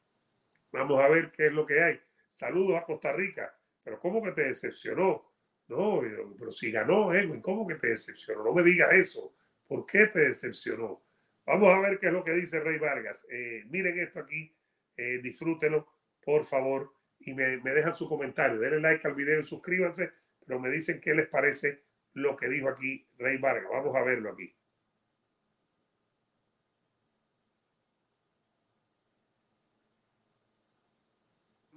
Vamos 0.72 1.00
a 1.00 1.08
ver 1.08 1.32
qué 1.32 1.48
es 1.48 1.54
lo 1.54 1.66
que 1.66 1.82
hay. 1.82 2.00
Saludos 2.30 2.78
a 2.78 2.86
Costa 2.86 3.14
Rica. 3.14 3.56
Pero 3.84 4.00
¿cómo 4.00 4.22
que 4.22 4.32
te 4.34 4.44
decepcionó? 4.44 5.30
No, 5.68 6.02
pero 6.38 6.52
si 6.52 6.72
ganó 6.72 7.14
Edwin, 7.14 7.42
¿cómo 7.42 7.68
que 7.68 7.76
te 7.76 7.90
decepcionó? 7.90 8.44
No 8.44 8.54
me 8.54 8.64
digas 8.64 8.92
eso. 8.94 9.36
¿Por 9.68 9.86
qué 9.86 10.08
te 10.08 10.20
decepcionó? 10.20 11.04
Vamos 11.46 11.74
a 11.74 11.80
ver 11.80 12.00
qué 12.00 12.08
es 12.08 12.14
lo 12.14 12.24
que 12.24 12.34
dice 12.34 12.60
Rey 12.60 12.78
Vargas. 12.78 13.26
Eh, 13.30 13.64
miren 13.70 13.98
esto 14.00 14.20
aquí, 14.20 14.56
eh, 14.98 15.20
disfrútenlo, 15.22 15.88
por 16.22 16.46
favor, 16.46 16.94
y 17.20 17.34
me, 17.34 17.58
me, 17.58 17.72
dejan 17.72 17.94
su 17.94 18.08
comentario. 18.08 18.60
Denle 18.60 18.80
like 18.80 19.08
al 19.08 19.16
video 19.16 19.44
suscríbanse, 19.44 20.12
pero 20.46 20.60
me 20.60 20.70
dicen 20.70 21.00
qué 21.02 21.14
les 21.14 21.28
parece 21.28 21.84
lo 22.14 22.36
que 22.36 22.48
dijo 22.48 22.70
aquí 22.70 23.08
Rey 23.18 23.38
Vargas. 23.38 23.70
Vamos 23.72 23.96
a 23.96 24.04
verlo 24.04 24.32
aquí. 24.32 24.56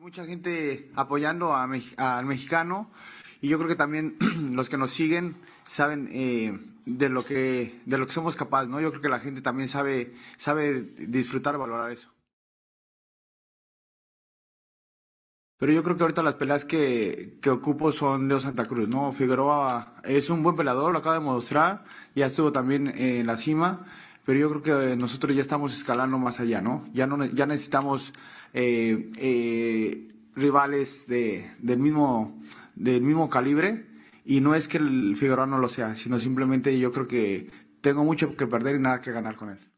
Mucha 0.03 0.27
gente 0.27 0.91
apoyando 0.97 1.53
a, 1.55 1.63
al 1.63 2.27
mexicano 2.27 2.91
y 3.41 3.47
yo 3.47 3.57
creo 3.59 3.69
que 3.69 3.77
también 3.77 4.17
los 4.51 4.69
que 4.69 4.77
nos 4.77 4.91
siguen 4.91 5.37
saben 5.65 6.09
eh, 6.11 6.59
de 6.87 7.09
lo 7.09 7.25
que 7.25 7.81
de 7.87 7.99
lo 7.99 8.07
que 8.09 8.13
somos 8.13 8.35
capaces, 8.35 8.69
¿no? 8.69 8.81
Yo 8.81 8.91
creo 8.91 9.01
que 9.01 9.09
la 9.09 9.21
gente 9.21 9.43
también 9.43 9.69
sabe 9.69 10.13
sabe 10.37 10.83
disfrutar, 10.83 11.57
valorar 11.57 11.93
eso. 11.93 12.13
Pero 15.57 15.73
yo 15.73 15.85
creo 15.85 15.97
que 15.97 16.03
ahorita 16.03 16.25
las 16.25 16.35
peleas 16.35 16.65
que, 16.65 17.39
que 17.41 17.51
ocupo 17.51 17.93
son 17.93 18.27
de 18.27 18.41
Santa 18.41 18.67
Cruz, 18.67 18.89
¿no? 18.89 19.13
Figueroa 19.13 19.95
es 20.03 20.31
un 20.31 20.43
buen 20.43 20.57
peleador, 20.57 20.91
lo 20.93 20.99
acaba 20.99 21.15
de 21.15 21.21
mostrar, 21.21 21.85
ya 22.17 22.27
estuvo 22.27 22.51
también 22.51 22.89
en 22.89 23.29
la 23.29 23.37
cima, 23.37 23.87
pero 24.25 24.41
yo 24.41 24.51
creo 24.51 24.63
que 24.63 24.97
nosotros 24.97 25.37
ya 25.37 25.43
estamos 25.43 25.73
escalando 25.73 26.19
más 26.19 26.41
allá, 26.41 26.61
¿no? 26.61 26.89
Ya 26.93 27.07
no 27.07 27.25
ya 27.25 27.47
necesitamos 27.47 28.13
eh, 28.53 29.11
eh, 29.17 30.09
rivales 30.35 31.07
de, 31.07 31.51
del, 31.59 31.79
mismo, 31.79 32.41
del 32.75 33.03
mismo 33.03 33.31
calibre. 33.31 33.87
Y 34.25 34.41
no 34.41 34.55
es 34.55 34.69
que 34.69 34.79
el 34.79 35.17
Figueroa 35.17 35.47
no 35.47 35.59
lo 35.59 35.69
sea, 35.69 35.97
sino 35.97 36.21
simplemente 36.21 36.79
yo 36.79 36.93
creo 36.93 37.09
que 37.09 37.51
tengo 37.81 38.05
mucho 38.05 38.37
que 38.37 38.47
perder 38.47 38.77
y 38.77 38.79
nada 38.79 39.01
que 39.01 39.11
ganar 39.11 39.37
con 39.37 39.51
él. 39.51 39.72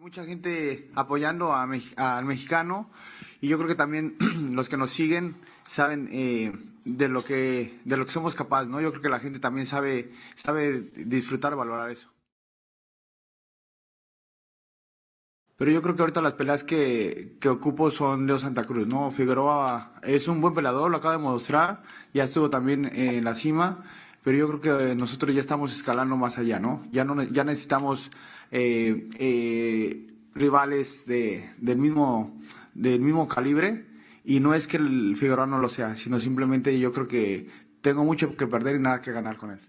Mucha 0.00 0.24
gente 0.24 0.88
apoyando 0.94 1.52
a, 1.52 1.64
al 1.64 2.24
mexicano 2.24 2.88
y 3.40 3.48
yo 3.48 3.56
creo 3.56 3.66
que 3.66 3.74
también 3.74 4.16
los 4.52 4.68
que 4.68 4.76
nos 4.76 4.92
siguen 4.92 5.34
saben 5.66 6.08
eh, 6.12 6.52
de 6.84 7.08
lo 7.08 7.24
que 7.24 7.80
de 7.84 7.96
lo 7.96 8.06
que 8.06 8.12
somos 8.12 8.36
capaces, 8.36 8.68
¿no? 8.68 8.80
Yo 8.80 8.90
creo 8.90 9.02
que 9.02 9.08
la 9.08 9.18
gente 9.18 9.40
también 9.40 9.66
sabe 9.66 10.12
sabe 10.36 10.82
disfrutar, 10.94 11.56
valorar 11.56 11.90
eso. 11.90 12.12
Pero 15.56 15.72
yo 15.72 15.82
creo 15.82 15.96
que 15.96 16.02
ahorita 16.02 16.22
las 16.22 16.34
peleas 16.34 16.62
que, 16.62 17.36
que 17.40 17.48
ocupo 17.48 17.90
son 17.90 18.28
de 18.28 18.38
Santa 18.38 18.62
Cruz, 18.62 18.86
¿no? 18.86 19.10
Figueroa 19.10 19.94
es 20.04 20.28
un 20.28 20.40
buen 20.40 20.54
peleador, 20.54 20.92
lo 20.92 20.98
acaba 20.98 21.16
de 21.16 21.22
mostrar, 21.22 21.82
ya 22.14 22.22
estuvo 22.22 22.50
también 22.50 22.84
en 22.94 23.24
la 23.24 23.34
cima, 23.34 23.84
pero 24.22 24.38
yo 24.38 24.46
creo 24.46 24.60
que 24.60 24.94
nosotros 24.94 25.34
ya 25.34 25.40
estamos 25.40 25.72
escalando 25.72 26.16
más 26.16 26.38
allá, 26.38 26.60
¿no? 26.60 26.86
Ya 26.92 27.04
no 27.04 27.20
ya 27.24 27.42
necesitamos 27.42 28.10
eh, 28.50 29.08
eh, 29.18 30.06
rivales 30.34 31.06
de, 31.06 31.48
del 31.58 31.78
mismo 31.78 32.38
del 32.74 33.00
mismo 33.00 33.26
calibre 33.28 33.86
y 34.24 34.40
no 34.40 34.54
es 34.54 34.68
que 34.68 34.76
el 34.76 35.16
Figueroa 35.16 35.46
no 35.46 35.58
lo 35.58 35.68
sea, 35.68 35.96
sino 35.96 36.20
simplemente 36.20 36.78
yo 36.78 36.92
creo 36.92 37.08
que 37.08 37.48
tengo 37.80 38.04
mucho 38.04 38.36
que 38.36 38.46
perder 38.46 38.76
y 38.76 38.80
nada 38.80 39.00
que 39.00 39.10
ganar 39.10 39.36
con 39.36 39.50
él. 39.50 39.60